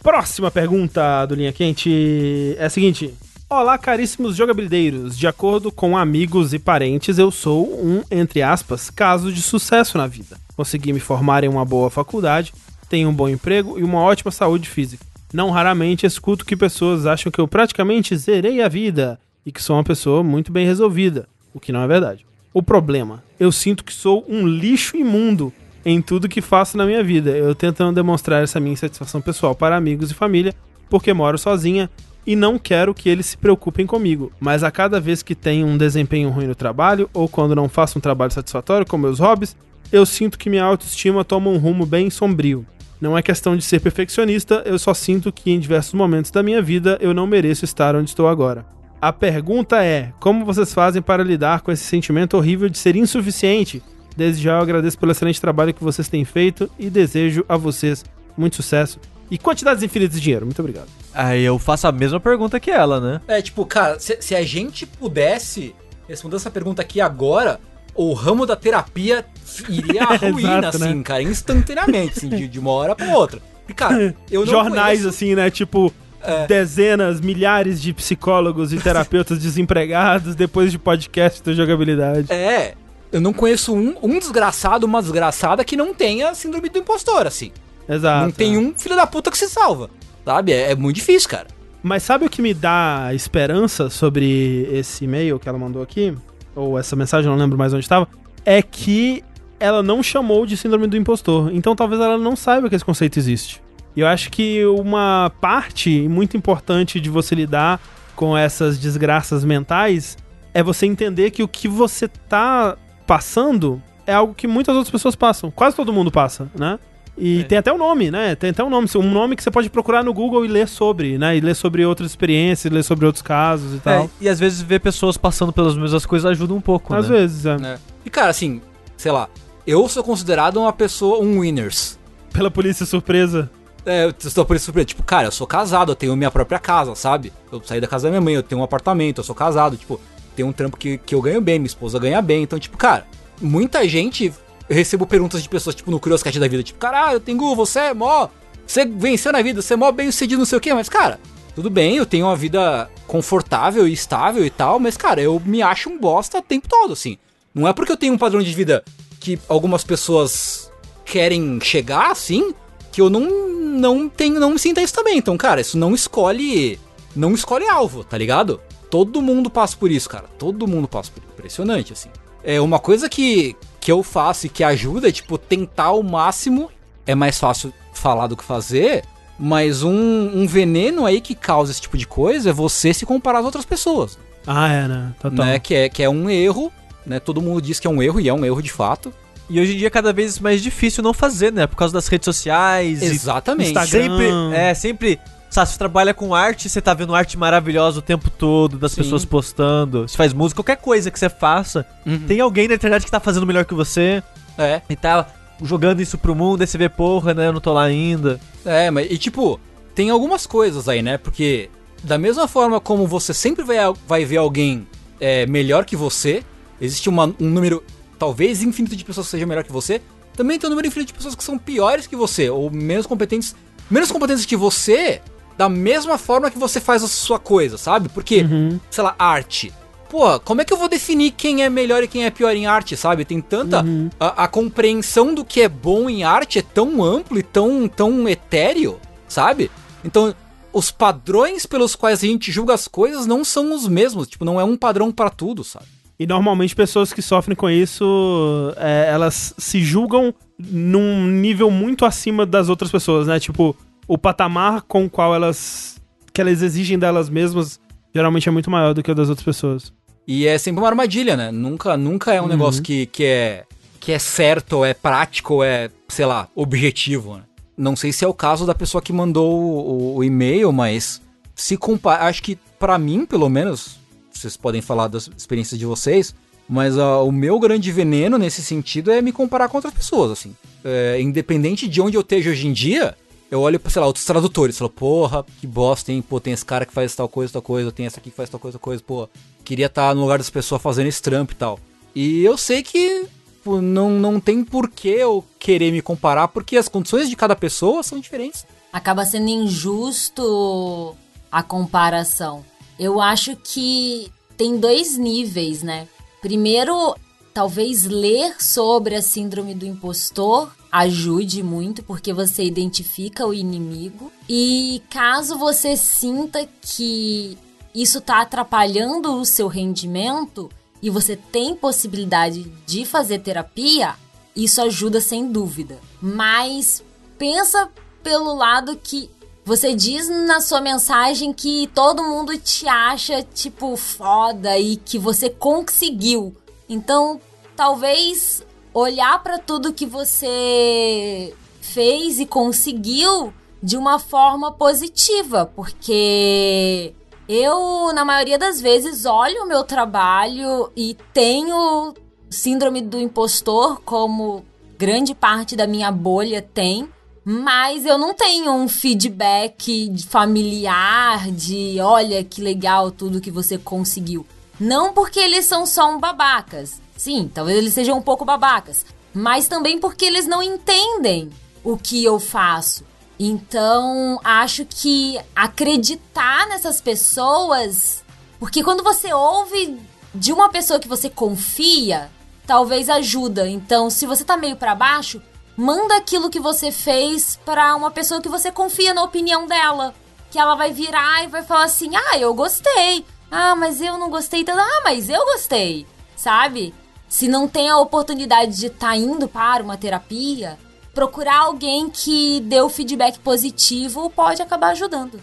Próxima 0.04 0.52
pergunta 0.52 1.26
do 1.26 1.34
Linha 1.34 1.52
Quente 1.52 2.56
é 2.60 2.66
a 2.66 2.70
seguinte. 2.70 3.12
Olá, 3.50 3.80
caríssimos 3.80 4.36
jogabilideiros. 4.36 5.18
De 5.18 5.26
acordo 5.26 5.72
com 5.72 5.98
amigos 5.98 6.54
e 6.54 6.60
parentes, 6.60 7.18
eu 7.18 7.32
sou 7.32 7.66
um, 7.84 8.04
entre 8.12 8.44
aspas, 8.44 8.92
caso 8.92 9.34
de 9.34 9.42
sucesso 9.42 9.98
na 9.98 10.06
vida. 10.06 10.38
Consegui 10.56 10.94
me 10.94 11.00
formar 11.00 11.44
em 11.44 11.48
uma 11.48 11.66
boa 11.66 11.90
faculdade, 11.90 12.54
tenho 12.88 13.10
um 13.10 13.14
bom 13.14 13.28
emprego 13.28 13.80
e 13.80 13.84
uma 13.84 14.02
ótima 14.02 14.30
saúde 14.30 14.70
física. 14.70 15.04
Não 15.34 15.50
raramente 15.50 16.06
escuto 16.06 16.46
que 16.46 16.56
pessoas 16.56 17.08
acham 17.08 17.32
que 17.32 17.42
eu 17.42 17.48
praticamente 17.48 18.16
zerei 18.16 18.62
a 18.62 18.68
vida 18.68 19.20
e 19.44 19.52
que 19.52 19.64
sou 19.64 19.78
uma 19.78 19.84
pessoa 19.84 20.22
muito 20.22 20.52
bem 20.52 20.68
resolvida, 20.68 21.28
o 21.56 21.60
que 21.60 21.72
não 21.72 21.82
é 21.82 21.88
verdade. 21.88 22.24
O 22.54 22.62
problema, 22.62 23.24
eu 23.40 23.52
sinto 23.52 23.84
que 23.84 23.92
sou 23.92 24.24
um 24.30 24.48
lixo 24.48 24.96
imundo 24.96 25.52
em 25.86 26.02
tudo 26.02 26.28
que 26.28 26.42
faço 26.42 26.76
na 26.76 26.86
minha 26.86 27.04
vida. 27.04 27.30
Eu 27.30 27.54
tentando 27.54 27.94
demonstrar 27.94 28.44
essa 28.44 28.60
minha 28.60 28.74
insatisfação 28.74 29.22
pessoal 29.22 29.54
para 29.54 29.78
amigos 29.78 30.10
e 30.10 30.16
família, 30.16 30.54
porque 30.90 31.14
moro 31.14 31.38
sozinha 31.38 31.90
e 32.26 32.36
não 32.36 32.58
quero 32.58 32.94
que 32.94 33.08
eles 33.08 33.28
se 33.28 33.38
preocupem 33.38 33.86
comigo. 33.86 34.32
Mas 34.40 34.64
a 34.64 34.72
cada 34.72 35.00
vez 35.00 35.22
que 35.22 35.36
tenho 35.36 35.68
um 35.68 35.78
desempenho 35.78 36.30
ruim 36.30 36.48
no 36.48 36.56
trabalho, 36.56 37.08
ou 37.14 37.30
quando 37.30 37.56
não 37.56 37.70
faço 37.70 38.00
um 38.00 38.02
trabalho 38.02 38.32
satisfatório 38.32 38.88
com 38.88 38.98
meus 38.98 39.20
hobbies, 39.20 39.56
eu 39.92 40.06
sinto 40.06 40.40
que 40.40 40.50
minha 40.50 40.64
autoestima 40.64 41.24
toma 41.24 41.52
um 41.52 41.58
rumo 41.58 41.86
bem 41.86 42.10
sombrio. 42.10 42.66
Não 43.00 43.16
é 43.16 43.22
questão 43.22 43.56
de 43.56 43.64
ser 43.64 43.82
perfeccionista, 43.82 44.64
eu 44.66 44.80
só 44.80 44.94
sinto 44.94 45.32
que 45.32 45.52
em 45.52 45.60
diversos 45.60 45.94
momentos 45.94 46.32
da 46.32 46.42
minha 46.42 46.62
vida 46.62 46.98
eu 47.00 47.14
não 47.14 47.28
mereço 47.28 47.64
estar 47.64 47.96
onde 47.96 48.10
estou 48.10 48.28
agora. 48.28 48.66
A 49.00 49.14
pergunta 49.14 49.84
é: 49.84 50.12
como 50.20 50.46
vocês 50.46 50.74
fazem 50.74 51.02
para 51.02 51.24
lidar 51.24 51.62
com 51.62 51.72
esse 51.72 51.84
sentimento 51.84 52.36
horrível 52.36 52.68
de 52.68 52.78
ser 52.78 52.96
insuficiente? 52.96 53.84
Desde 54.16 54.44
já 54.44 54.54
eu 54.54 54.62
agradeço 54.62 54.98
pelo 54.98 55.12
excelente 55.12 55.40
trabalho 55.42 55.74
que 55.74 55.84
vocês 55.84 56.08
têm 56.08 56.24
feito 56.26 56.70
e 56.80 56.90
desejo 56.90 57.44
a 57.50 57.58
vocês 57.58 58.04
muito 58.38 58.56
sucesso 58.58 59.00
e 59.30 59.38
quantidades 59.38 59.82
infinitas 59.84 60.16
de 60.18 60.22
dinheiro. 60.22 60.46
Muito 60.46 60.60
obrigado. 60.60 60.88
Aí 61.14 61.44
eu 61.44 61.58
faço 61.58 61.88
a 61.88 61.92
mesma 61.92 62.20
pergunta 62.20 62.60
que 62.60 62.70
ela, 62.72 63.00
né? 63.00 63.22
É, 63.28 63.42
tipo, 63.42 63.66
cara, 63.66 64.00
se, 64.00 64.18
se 64.22 64.36
a 64.36 64.44
gente 64.44 64.86
pudesse 64.86 65.74
responder 66.08 66.36
essa 66.36 66.52
pergunta 66.52 66.82
aqui 66.82 67.02
agora, 67.02 67.60
o 67.96 68.14
ramo 68.14 68.46
da 68.46 68.56
terapia 68.56 69.26
iria 69.70 70.04
à 70.08 70.16
ruína, 70.16 70.60
Exato, 70.60 70.80
né? 70.80 70.88
assim, 70.90 71.04
cara, 71.04 71.24
instantaneamente, 71.24 72.18
assim, 72.18 72.30
de, 72.30 72.48
de 72.48 72.60
uma 72.60 72.72
hora 72.72 72.96
pra 72.96 73.08
outra. 73.18 73.42
E, 73.68 73.74
cara, 73.74 74.16
eu 74.30 74.42
não 74.42 74.48
Jornais 74.52 75.00
conheço- 75.00 75.08
assim, 75.10 75.34
né? 75.34 75.50
Tipo, 75.50 75.92
É. 76.22 76.46
dezenas, 76.46 77.20
milhares 77.22 77.82
de 77.82 77.94
psicólogos 77.94 78.72
e 78.74 78.78
terapeutas 78.78 79.40
desempregados 79.42 80.36
depois 80.36 80.72
de 80.72 80.78
podcast 80.78 81.42
da 81.42 81.54
jogabilidade. 81.54 82.32
É, 82.32 82.76
eu 83.16 83.22
não 83.22 83.32
conheço 83.32 83.74
um, 83.74 83.96
um 84.04 84.20
desgraçado, 84.20 84.86
uma 84.86 85.02
desgraçada 85.02 85.64
que 85.64 85.78
não 85.78 85.94
tenha 85.94 86.36
síndrome 86.36 86.68
do 86.68 86.80
impostor, 86.80 87.26
assim. 87.26 87.50
Exato. 87.88 88.26
não 88.26 88.32
tem 88.32 88.58
um 88.58 88.74
filho 88.78 88.96
da 88.96 89.08
puta 89.08 89.32
que 89.32 89.38
se 89.38 89.48
salva, 89.48 89.90
sabe? 90.26 90.52
É, 90.52 90.72
é 90.72 90.76
muito 90.76 90.98
difícil, 90.98 91.30
cara. 91.30 91.48
Mas 91.82 92.04
sabe 92.04 92.26
o 92.26 92.30
que 92.30 92.42
me 92.42 92.54
dá 92.54 93.12
esperança 93.14 93.90
sobre 93.90 94.68
esse 94.70 95.06
e-mail 95.06 95.40
que 95.40 95.48
ela 95.48 95.58
mandou 95.58 95.82
aqui? 95.82 96.14
Ou 96.54 96.78
essa 96.78 96.94
mensagem, 96.94 97.30
não 97.30 97.38
lembro 97.38 97.58
mais 97.58 97.74
onde 97.74 97.86
estava. 97.86 98.06
É 98.44 98.62
que 98.62 99.24
ela 99.62 99.82
não 99.82 100.04
chamou 100.04 100.46
de 100.46 100.58
síndrome 100.58 100.86
do 100.86 100.98
impostor. 100.98 101.54
Então 101.54 101.74
talvez 101.74 102.02
ela 102.02 102.18
não 102.18 102.36
saiba 102.36 102.68
que 102.68 102.76
esse 102.76 102.84
conceito 102.84 103.18
existe. 103.18 103.62
E 103.96 104.02
eu 104.02 104.08
acho 104.08 104.30
que 104.30 104.66
uma 104.66 105.32
parte 105.40 106.06
muito 106.10 106.36
importante 106.36 107.00
de 107.00 107.10
você 107.10 107.34
lidar 107.34 107.80
com 108.14 108.38
essas 108.38 108.78
desgraças 108.78 109.46
mentais 109.46 110.18
é 110.54 110.62
você 110.62 110.86
entender 110.86 111.32
que 111.32 111.44
o 111.44 111.48
que 111.48 111.68
você 111.68 112.10
tá 112.10 112.78
passando 113.06 113.82
é 114.06 114.14
algo 114.14 114.34
que 114.34 114.48
muitas 114.48 114.76
outras 114.76 114.92
pessoas 114.92 115.16
passam. 115.16 115.50
Quase 115.52 115.76
todo 115.76 115.92
mundo 115.92 116.12
passa, 116.12 116.50
né? 116.58 116.78
E 117.18 117.42
É. 117.42 117.44
tem 117.44 117.58
até 117.58 117.72
o 117.72 117.78
nome, 117.78 118.12
né? 118.12 118.36
Tem 118.36 118.50
até 118.50 118.62
um 118.64 118.70
nome, 118.70 118.88
um 118.98 119.10
nome 119.12 119.36
que 119.38 119.42
você 119.44 119.50
pode 119.50 119.70
procurar 119.70 120.04
no 120.04 120.14
Google 120.14 120.44
e 120.46 120.48
ler 120.50 120.68
sobre, 120.68 121.18
né? 121.18 121.38
E 121.38 121.40
ler 121.42 121.56
sobre 121.56 121.86
outras 121.86 122.12
experiências, 122.12 122.72
ler 122.72 122.84
sobre 122.84 123.06
outros 123.06 123.22
casos 123.22 123.74
e 123.74 123.80
tal. 123.80 124.04
É, 124.04 124.10
e 124.20 124.28
às 124.30 124.38
vezes 124.40 124.62
ver 124.62 124.80
pessoas 124.82 125.16
passando 125.16 125.54
pelas 125.54 125.78
mesmas 125.78 126.06
coisas 126.06 126.30
ajuda 126.30 126.54
um 126.54 126.60
pouco, 126.62 126.94
Às 126.94 127.10
né? 127.10 127.18
vezes, 127.18 127.46
é. 127.46 127.58
né? 127.58 127.80
E, 128.06 128.10
cara, 128.10 128.30
assim, 128.30 128.62
sei 128.98 129.12
lá, 129.14 129.30
eu 129.66 129.88
sou 129.88 130.04
considerado 130.04 130.58
uma 130.58 130.74
pessoa, 130.74 131.20
um 131.20 131.40
winners. 131.40 131.98
Pela 132.34 132.52
polícia 132.52 132.86
surpresa. 132.86 133.50
É, 133.86 134.04
eu 134.06 134.10
estou 134.10 134.44
por 134.44 134.56
isso 134.58 134.66
surpreso. 134.66 134.88
Tipo, 134.88 135.04
cara, 135.04 135.28
eu 135.28 135.32
sou 135.32 135.48
casado, 135.48 135.92
eu 135.94 135.96
tenho 135.96 136.16
minha 136.18 136.30
própria 136.32 136.60
casa, 136.60 136.94
sabe? 136.96 137.32
Eu 137.52 137.62
saí 137.64 137.80
da 137.80 137.88
casa 137.88 138.04
da 138.08 138.10
minha 138.10 138.22
mãe, 138.22 138.34
eu 138.34 138.44
tenho 138.44 138.60
um 138.60 138.64
apartamento, 138.64 139.20
eu 139.20 139.24
sou 139.24 139.36
casado, 139.36 139.78
tipo, 139.78 140.02
tenho 140.36 140.48
um 140.48 140.54
trampo 140.54 140.78
que, 140.78 140.98
que 140.98 141.16
eu 141.16 141.22
ganho 141.22 141.42
bem, 141.42 141.60
minha 141.60 141.68
esposa 141.68 142.00
ganha 142.00 142.22
bem. 142.22 142.44
Então, 142.44 142.60
tipo, 142.60 142.78
cara, 142.78 143.08
muita 143.42 143.88
gente. 143.88 144.34
Recebo 144.68 145.06
perguntas 145.06 145.44
de 145.44 145.48
pessoas, 145.48 145.76
tipo, 145.76 145.92
no 145.92 146.00
Curioscat 146.00 146.40
da 146.40 146.48
vida, 146.48 146.64
tipo, 146.64 146.80
caralho, 146.80 147.20
Tengu, 147.20 147.56
você 147.56 147.80
é 147.80 147.94
mó. 147.94 148.30
Você 148.66 148.84
venceu 148.84 149.32
na 149.32 149.42
vida, 149.42 149.62
você 149.62 149.76
é 149.76 149.78
mó 149.78 149.92
bem 149.92 150.12
sucedido, 150.12 150.40
não 150.40 150.46
sei 150.46 150.58
o 150.58 150.62
quê, 150.62 150.74
mas, 150.74 150.90
cara, 150.90 151.20
tudo 151.54 151.70
bem, 151.70 151.98
eu 151.98 152.06
tenho 152.06 152.26
uma 152.26 152.36
vida 152.36 152.90
confortável 153.06 153.88
e 153.88 153.94
estável 153.94 154.44
e 154.44 154.50
tal, 154.50 154.80
mas, 154.80 154.98
cara, 154.98 155.22
eu 155.22 155.40
me 155.46 155.62
acho 155.62 155.90
um 155.90 156.00
bosta 156.00 156.40
o 156.40 156.42
tempo 156.42 156.68
todo, 156.68 156.94
assim. 156.94 157.18
Não 157.54 157.68
é 157.68 157.74
porque 157.74 157.92
eu 157.92 157.98
tenho 157.98 158.14
um 158.14 158.18
padrão 158.18 158.42
de 158.42 158.52
vida 158.54 158.84
que 159.20 159.40
algumas 159.48 159.84
pessoas 159.84 160.72
querem 161.06 161.60
chegar, 161.62 162.12
assim, 162.12 162.54
que 162.92 163.00
eu 163.00 163.10
não, 163.10 163.22
não 163.22 164.10
tenho, 164.10 164.40
não 164.40 164.52
me 164.52 164.60
sinta 164.60 164.82
isso 164.82 164.94
também. 164.94 165.18
Então, 165.18 165.38
cara, 165.38 165.62
isso 165.62 165.78
não 165.78 165.94
escolhe. 165.94 166.80
Não 167.16 167.34
escolhe 167.34 167.66
alvo, 167.68 168.04
tá 168.04 168.18
ligado? 168.18 168.60
Todo 168.96 169.22
mundo 169.22 169.50
passa 169.50 169.76
por 169.76 169.92
isso, 169.92 170.08
cara. 170.08 170.24
Todo 170.40 170.66
mundo 170.66 170.88
passa 170.88 171.12
por 171.12 171.22
isso. 171.22 171.34
Impressionante, 171.34 171.92
assim. 171.92 172.08
É 172.42 172.62
uma 172.62 172.80
coisa 172.80 173.10
que, 173.10 173.54
que 173.82 173.92
eu 173.92 174.02
faço 174.02 174.46
e 174.46 174.50
que 174.50 174.64
ajuda 174.64 175.10
é, 175.10 175.12
tipo, 175.12 175.38
tentar 175.38 175.88
ao 175.88 176.02
máximo 176.02 176.72
é 177.06 177.14
mais 177.14 177.38
fácil 177.38 177.74
falar 177.94 178.28
do 178.28 178.38
que 178.38 178.44
fazer, 178.44 179.04
mas 179.38 179.84
um, 179.84 179.92
um 179.92 180.48
veneno 180.48 181.06
aí 181.06 181.20
que 181.20 181.36
causa 181.36 181.74
esse 181.74 181.82
tipo 181.82 181.98
de 181.98 182.08
coisa 182.08 182.52
é 182.52 182.54
você 182.54 182.94
se 182.94 183.06
comparar 183.06 183.40
às 183.40 183.46
outras 183.46 183.66
pessoas. 183.66 184.18
Ah, 184.48 184.72
é, 184.72 184.88
né? 184.88 185.14
Total. 185.20 185.46
Né? 185.46 185.60
Que, 185.60 185.76
é, 185.76 185.90
que 185.90 186.02
é 186.02 186.10
um 186.10 186.30
erro, 186.30 186.72
né? 187.06 187.20
Todo 187.20 187.42
mundo 187.42 187.62
diz 187.62 187.82
que 187.82 187.88
é 187.88 187.90
um 187.90 188.02
erro 188.02 188.22
e 188.22 188.30
é 188.30 188.34
um 188.34 188.46
erro 188.46 188.62
de 188.62 188.72
fato. 188.72 189.14
E 189.50 189.60
hoje 189.60 189.76
em 189.76 189.78
dia 189.78 189.88
é 189.88 189.92
cada 189.92 190.14
vez 190.14 190.40
mais 190.40 190.64
difícil 190.64 191.04
não 191.04 191.14
fazer, 191.14 191.52
né? 191.52 191.68
Por 191.68 191.76
causa 191.76 191.94
das 191.94 192.08
redes 192.08 192.26
sociais. 192.26 193.02
Exatamente. 193.02 193.72
Instagram. 193.72 194.02
Sempre, 194.02 194.58
é, 194.58 194.74
sempre. 194.74 195.20
Sabe, 195.56 195.70
você 195.72 195.78
trabalha 195.78 196.14
com 196.14 196.36
arte, 196.36 196.68
você 196.68 196.82
tá 196.82 196.94
vendo 196.94 197.16
arte 197.16 197.38
maravilhosa 197.38 198.00
o 198.00 198.02
tempo 198.02 198.30
todo, 198.30 198.78
das 198.78 198.92
Sim. 198.92 199.04
pessoas 199.04 199.24
postando. 199.24 200.02
Você 200.06 200.18
faz 200.18 200.34
música, 200.34 200.62
qualquer 200.62 200.76
coisa 200.76 201.10
que 201.10 201.18
você 201.18 201.30
faça, 201.30 201.86
Uhum. 202.06 202.20
tem 202.28 202.42
alguém 202.42 202.68
na 202.68 202.74
internet 202.76 203.06
que 203.06 203.10
tá 203.12 203.22
fazendo 203.22 203.46
melhor 203.46 203.64
que 203.64 203.74
você 203.74 204.22
É, 204.58 204.82
e 204.90 204.98
tá 204.98 205.26
jogando 205.64 206.02
isso 206.02 206.18
pro 206.18 206.36
mundo, 206.36 206.60
aí 206.60 206.68
você 206.68 206.78
vê, 206.78 206.90
porra, 206.90 207.34
né? 207.34 207.48
Eu 207.48 207.54
não 207.54 207.62
tô 207.62 207.72
lá 207.72 207.84
ainda. 207.84 208.38
é, 208.66 208.92
mas 208.92 209.10
e 209.10 209.18
tipo, 209.18 209.58
tem 209.96 210.10
algumas 210.10 210.46
coisas 210.46 210.90
aí, 210.90 211.02
né? 211.02 211.18
Porque 211.18 211.70
da 212.04 212.18
mesma 212.18 212.50
forma 212.50 212.82
como 212.82 213.08
você 213.08 213.34
sempre 213.34 213.64
vai, 213.64 213.78
vai 214.06 214.26
ver 214.26 214.36
alguém 214.38 214.86
é, 215.22 215.46
melhor 215.46 215.86
que 215.86 215.96
você, 215.96 216.44
existe 216.82 217.08
uma- 217.08 217.34
um 217.40 217.50
número 217.50 217.82
talvez 218.20 218.62
infinito 218.62 218.94
de 218.94 219.06
pessoas 219.06 219.28
que 219.28 219.32
sejam 219.32 219.48
melhor 219.48 219.64
que 219.64 219.72
você, 219.72 220.02
também 220.36 220.60
tem 220.60 220.68
um 220.68 220.72
número 220.72 220.86
infinito 220.90 221.08
de 221.08 221.14
pessoas 221.14 221.34
que 221.34 221.44
são 221.46 221.58
piores 221.58 222.08
que 222.08 222.16
você, 222.18 222.50
ou 222.50 222.70
menos 222.70 223.06
competentes, 223.08 223.56
menos 223.90 224.12
competentes 224.12 224.46
que 224.46 224.58
você, 224.58 225.22
da 225.58 225.70
mesma 225.70 226.18
forma 226.18 226.52
que 226.52 226.58
você 226.58 226.80
faz 226.80 227.04
a 227.04 227.08
sua 227.08 227.40
coisa, 227.40 227.78
sabe? 227.78 228.10
Porque, 228.10 228.42
Uhum. 228.42 228.80
sei 228.90 229.04
lá, 229.04 229.16
arte. 229.18 229.72
Pô, 230.10 230.40
como 230.40 230.62
é 230.62 230.66
que 230.66 230.72
eu 230.72 230.78
vou 230.78 230.88
definir 230.88 231.32
quem 231.32 231.64
é 231.64 231.70
melhor 231.70 232.04
e 232.04 232.08
quem 232.08 232.26
é 232.26 232.30
pior 232.30 232.56
em 232.56 232.68
arte, 232.68 232.96
sabe? 232.96 233.26
Tem 233.26 233.42
tanta. 233.42 233.84
Uhum. 233.84 234.10
A, 234.20 234.44
a 234.44 234.48
compreensão 234.48 235.34
do 235.34 235.44
que 235.44 235.62
é 235.62 235.68
bom 235.70 236.10
em 236.10 236.24
arte 236.24 236.60
é 236.60 236.62
tão 236.62 237.04
amplo 237.04 237.40
e 237.40 237.44
tão, 237.44 237.88
tão 237.88 238.28
etéreo, 238.30 239.00
sabe? 239.28 239.72
Então, 240.04 240.34
os 240.72 240.92
padrões 240.92 241.66
pelos 241.66 241.96
quais 241.96 242.24
a 242.24 242.28
gente 242.28 242.52
julga 242.52 242.74
as 242.74 242.88
coisas 242.88 243.26
não 243.26 243.44
são 243.44 243.74
os 243.74 243.88
mesmos. 243.88 244.28
Tipo, 244.28 244.46
não 244.46 244.60
é 244.60 244.64
um 244.64 244.78
padrão 244.78 245.12
pra 245.12 245.30
tudo, 245.30 245.64
sabe? 245.64 245.86
E 246.20 246.26
normalmente 246.26 246.76
pessoas 246.76 247.12
que 247.12 247.22
sofrem 247.22 247.56
com 247.56 247.70
isso, 247.70 248.74
é, 248.78 249.10
elas 249.12 249.54
se 249.58 249.82
julgam 249.84 250.34
num 250.58 251.28
nível 251.28 251.70
muito 251.70 252.06
acima 252.06 252.46
das 252.46 252.70
outras 252.70 252.90
pessoas, 252.92 253.28
né? 253.28 253.38
Tipo, 253.40 253.76
o 254.08 254.18
patamar 254.18 254.82
com 254.84 255.06
o 255.06 255.10
qual 255.10 255.34
elas. 255.34 256.02
que 256.34 256.42
elas 256.42 256.62
exigem 256.62 256.98
delas 257.00 257.30
mesmas 257.30 257.80
geralmente 258.16 258.48
é 258.48 258.52
muito 258.52 258.72
maior 258.72 258.94
do 258.94 259.04
que 259.04 259.12
o 259.12 259.16
das 259.16 259.28
outras 259.28 259.44
pessoas. 259.44 259.92
E 260.26 260.48
é 260.48 260.58
sempre 260.58 260.82
uma 260.82 260.88
armadilha, 260.88 261.36
né? 261.36 261.52
Nunca, 261.52 261.98
nunca 261.98 262.34
é 262.34 262.42
um 262.42 262.48
negócio 262.48 262.82
que, 262.82 263.06
que, 263.08 263.26
é, 263.26 263.66
que 264.00 264.14
é 264.14 264.18
certo, 264.18 264.78
ou 264.78 264.86
é 264.86 264.94
prático, 264.94 265.56
ou 265.56 265.64
é, 265.64 265.92
sei 266.08 266.26
lá, 266.26 266.48
objetivo, 266.56 267.36
né? 267.36 267.44
Não 267.78 267.94
sei 267.96 268.14
se 268.14 268.24
é 268.24 268.28
o 268.28 268.34
caso 268.34 268.66
da 268.66 268.74
pessoa 268.74 269.02
que 269.02 269.12
mandou 269.12 269.54
o, 269.54 270.16
o 270.16 270.24
e-mail, 270.24 270.72
mas 270.72 271.22
se 271.54 271.76
compara. 271.76 272.24
Acho 272.24 272.42
que 272.42 272.58
pra 272.80 272.98
mim, 272.98 273.26
pelo 273.26 273.50
menos, 273.50 274.00
vocês 274.32 274.56
podem 274.56 274.82
falar 274.82 275.10
das 275.10 275.30
experiências 275.38 275.78
de 275.78 275.86
vocês, 275.86 276.34
mas 276.70 276.98
ah, 276.98 277.20
o 277.22 277.34
meu 277.34 277.60
grande 277.60 277.92
veneno 277.92 278.38
nesse 278.38 278.64
sentido 278.64 279.12
é 279.12 279.22
me 279.22 279.34
comparar 279.34 279.68
com 279.68 279.78
outras 279.78 279.94
pessoas, 279.94 280.32
assim. 280.32 280.56
É, 280.86 281.20
independente 281.22 281.86
de 281.86 282.02
onde 282.02 282.16
eu 282.16 282.22
esteja 282.22 282.50
hoje 282.50 282.66
em 282.66 282.74
dia, 282.74 283.16
eu 283.56 283.62
olho 283.62 283.82
sei 283.88 284.00
lá, 284.00 284.08
outros 284.08 284.26
tradutores, 284.26 284.78
falo, 284.78 284.90
porra, 284.90 285.46
que 285.60 285.66
bosta, 285.66 286.12
hein? 286.12 286.22
Pô, 286.22 286.40
tem 286.40 286.54
esse 286.54 286.66
cara 286.66 286.86
que 286.86 286.94
faz 286.94 287.16
tal 287.16 287.28
coisa, 287.28 287.54
tal 287.54 287.62
coisa, 287.62 287.92
tem 287.92 288.06
essa 288.06 288.20
aqui 288.20 288.30
que 288.30 288.36
faz 288.36 288.50
tal 288.50 288.60
coisa, 288.60 288.78
tal 288.78 288.84
coisa, 288.84 289.04
pô, 289.06 289.30
queria 289.64 289.88
estar 289.88 290.14
no 290.14 290.22
lugar 290.22 290.38
das 290.38 290.50
pessoas 290.50 290.82
fazendo 290.82 291.08
esse 291.08 291.22
trampo 291.22 291.54
e 291.54 291.56
tal. 291.56 291.80
E 292.14 292.44
eu 292.44 292.58
sei 292.58 292.84
que 292.84 293.28
pô, 293.64 293.82
não, 293.82 294.12
não 294.12 294.40
tem 294.40 294.64
por 294.64 294.90
que 294.90 295.10
eu 295.10 295.44
querer 295.58 295.92
me 295.92 296.02
comparar, 296.02 296.50
porque 296.50 296.78
as 296.78 296.88
condições 296.88 297.30
de 297.30 297.36
cada 297.36 297.56
pessoa 297.56 298.04
são 298.04 298.20
diferentes. 298.20 298.66
acaba 298.92 299.26
sendo 299.26 299.50
injusto 299.50 301.16
a 301.52 301.64
comparação. 301.64 302.64
Eu 303.00 303.20
acho 303.20 303.56
que 303.56 304.32
tem 304.56 304.78
dois 304.78 305.18
níveis, 305.18 305.84
né? 305.84 306.08
Primeiro, 306.42 307.16
talvez 307.54 308.04
ler 308.04 308.56
sobre 308.62 309.16
a 309.16 309.22
síndrome 309.22 309.74
do 309.74 309.86
impostor 309.86 310.72
ajude 311.00 311.62
muito, 311.62 312.02
porque 312.04 312.32
você 312.32 312.64
identifica 312.64 313.46
o 313.46 313.54
inimigo. 313.54 314.32
E 314.48 315.02
caso 315.10 315.58
você 315.58 315.98
sinta 315.98 316.68
que 316.82 317.58
isso 317.94 318.22
tá 318.22 318.42
atrapalhando 318.42 319.34
o 319.34 319.46
seu 319.46 319.68
rendimento 319.68 320.70
e 321.02 321.10
você 321.10 321.36
tem 321.36 321.76
possibilidade 321.76 322.64
de 322.86 323.06
fazer 323.06 323.40
terapia, 323.40 324.16
isso 324.56 324.82
ajuda 324.82 325.20
sem 325.20 325.52
dúvida. 325.52 326.00
Mas 326.22 327.04
pensa 327.38 327.90
pelo 328.24 328.56
lado 328.56 328.96
que 328.96 329.30
você 329.66 329.94
diz 329.94 330.30
na 330.30 330.62
sua 330.62 330.80
mensagem 330.80 331.52
que 331.52 331.90
todo 331.94 332.24
mundo 332.24 332.58
te 332.58 332.88
acha 332.88 333.44
tipo 333.44 333.98
foda 333.98 334.78
e 334.78 334.96
que 334.96 335.20
você 335.20 335.50
conseguiu. 335.50 336.56
Então, 336.88 337.42
talvez 337.76 338.64
olhar 338.96 339.44
para 339.44 339.60
tudo 339.60 339.92
que 339.92 340.06
você 340.06 341.54
fez 341.82 342.40
e 342.40 342.46
conseguiu 342.46 343.54
de 343.84 343.98
uma 343.98 344.18
forma 344.18 344.72
positiva, 344.72 345.70
porque 345.76 347.14
eu, 347.48 348.14
na 348.14 348.24
maioria 348.24 348.58
das 348.58 348.80
vezes, 348.80 349.26
olho 349.26 349.64
o 349.64 349.68
meu 349.68 349.84
trabalho 349.84 350.90
e 350.96 351.16
tenho 351.34 352.14
síndrome 352.50 353.02
do 353.02 353.20
impostor, 353.20 354.02
como 354.06 354.66
grande 354.98 355.36
parte 355.36 355.76
da 355.76 355.86
minha 355.86 356.10
bolha 356.10 356.62
tem, 356.62 357.10
mas 357.44 358.06
eu 358.06 358.18
não 358.18 358.34
tenho 358.34 358.72
um 358.72 358.88
feedback 358.88 360.16
familiar 360.30 361.52
de 361.52 362.00
olha 362.00 362.42
que 362.46 362.62
legal 362.62 363.12
tudo 363.12 363.42
que 363.42 363.52
você 363.52 363.78
conseguiu. 363.78 364.48
Não 364.80 365.14
porque 365.14 365.40
eles 365.40 365.66
são 365.66 365.86
só 365.86 366.10
um 366.10 366.18
babacas. 366.18 367.05
Sim, 367.16 367.50
talvez 367.54 367.78
eles 367.78 367.94
sejam 367.94 368.18
um 368.18 368.22
pouco 368.22 368.44
babacas, 368.44 369.06
mas 369.34 369.68
também 369.68 370.00
porque 370.00 370.26
eles 370.26 370.48
não 370.48 370.62
entendem 370.62 371.50
o 371.84 371.98
que 371.98 372.24
eu 372.24 372.40
faço. 372.40 373.06
Então, 373.40 374.40
acho 374.44 374.86
que 374.86 375.40
acreditar 375.56 376.68
nessas 376.68 377.02
pessoas, 377.02 378.24
porque 378.60 378.84
quando 378.84 379.04
você 379.04 379.34
ouve 379.34 380.00
de 380.34 380.52
uma 380.52 380.70
pessoa 380.70 381.00
que 381.00 381.08
você 381.08 381.30
confia, 381.30 382.32
talvez 382.66 383.10
ajuda. 383.10 383.68
Então, 383.68 384.10
se 384.10 384.26
você 384.26 384.44
tá 384.44 384.58
meio 384.58 384.76
para 384.76 384.96
baixo, 384.96 385.42
manda 385.76 386.16
aquilo 386.16 386.50
que 386.50 386.60
você 386.60 386.92
fez 386.92 387.60
para 387.66 387.96
uma 387.96 388.12
pessoa 388.12 388.42
que 388.42 388.50
você 388.50 388.72
confia 388.72 389.14
na 389.14 389.24
opinião 389.24 389.68
dela, 389.68 390.14
que 390.50 390.60
ela 390.60 390.76
vai 390.76 390.92
virar 390.92 391.44
e 391.44 391.48
vai 391.48 391.64
falar 391.64 391.86
assim: 391.86 392.12
"Ah, 392.16 392.38
eu 392.38 392.54
gostei. 392.54 393.26
Ah, 393.52 393.76
mas 393.76 394.02
eu 394.02 394.18
não 394.18 394.30
gostei 394.30 394.64
tanto. 394.64 394.80
Ah, 394.80 395.02
mas 395.04 395.30
eu 395.30 395.44
gostei." 395.46 396.06
Sabe? 396.36 396.94
Se 397.28 397.48
não 397.48 397.68
tem 397.68 397.90
a 397.90 397.98
oportunidade 397.98 398.78
de 398.78 398.88
estar 398.88 399.10
tá 399.10 399.18
indo 399.18 399.48
para 399.48 399.84
uma 399.84 399.98
terapia, 399.98 400.78
procurar 401.14 401.62
alguém 401.62 402.10
que 402.10 402.60
deu 402.62 402.90
feedback 402.90 403.40
positivo 403.40 404.30
pode 404.30 404.62
acabar 404.62 404.90
ajudando. 404.90 405.40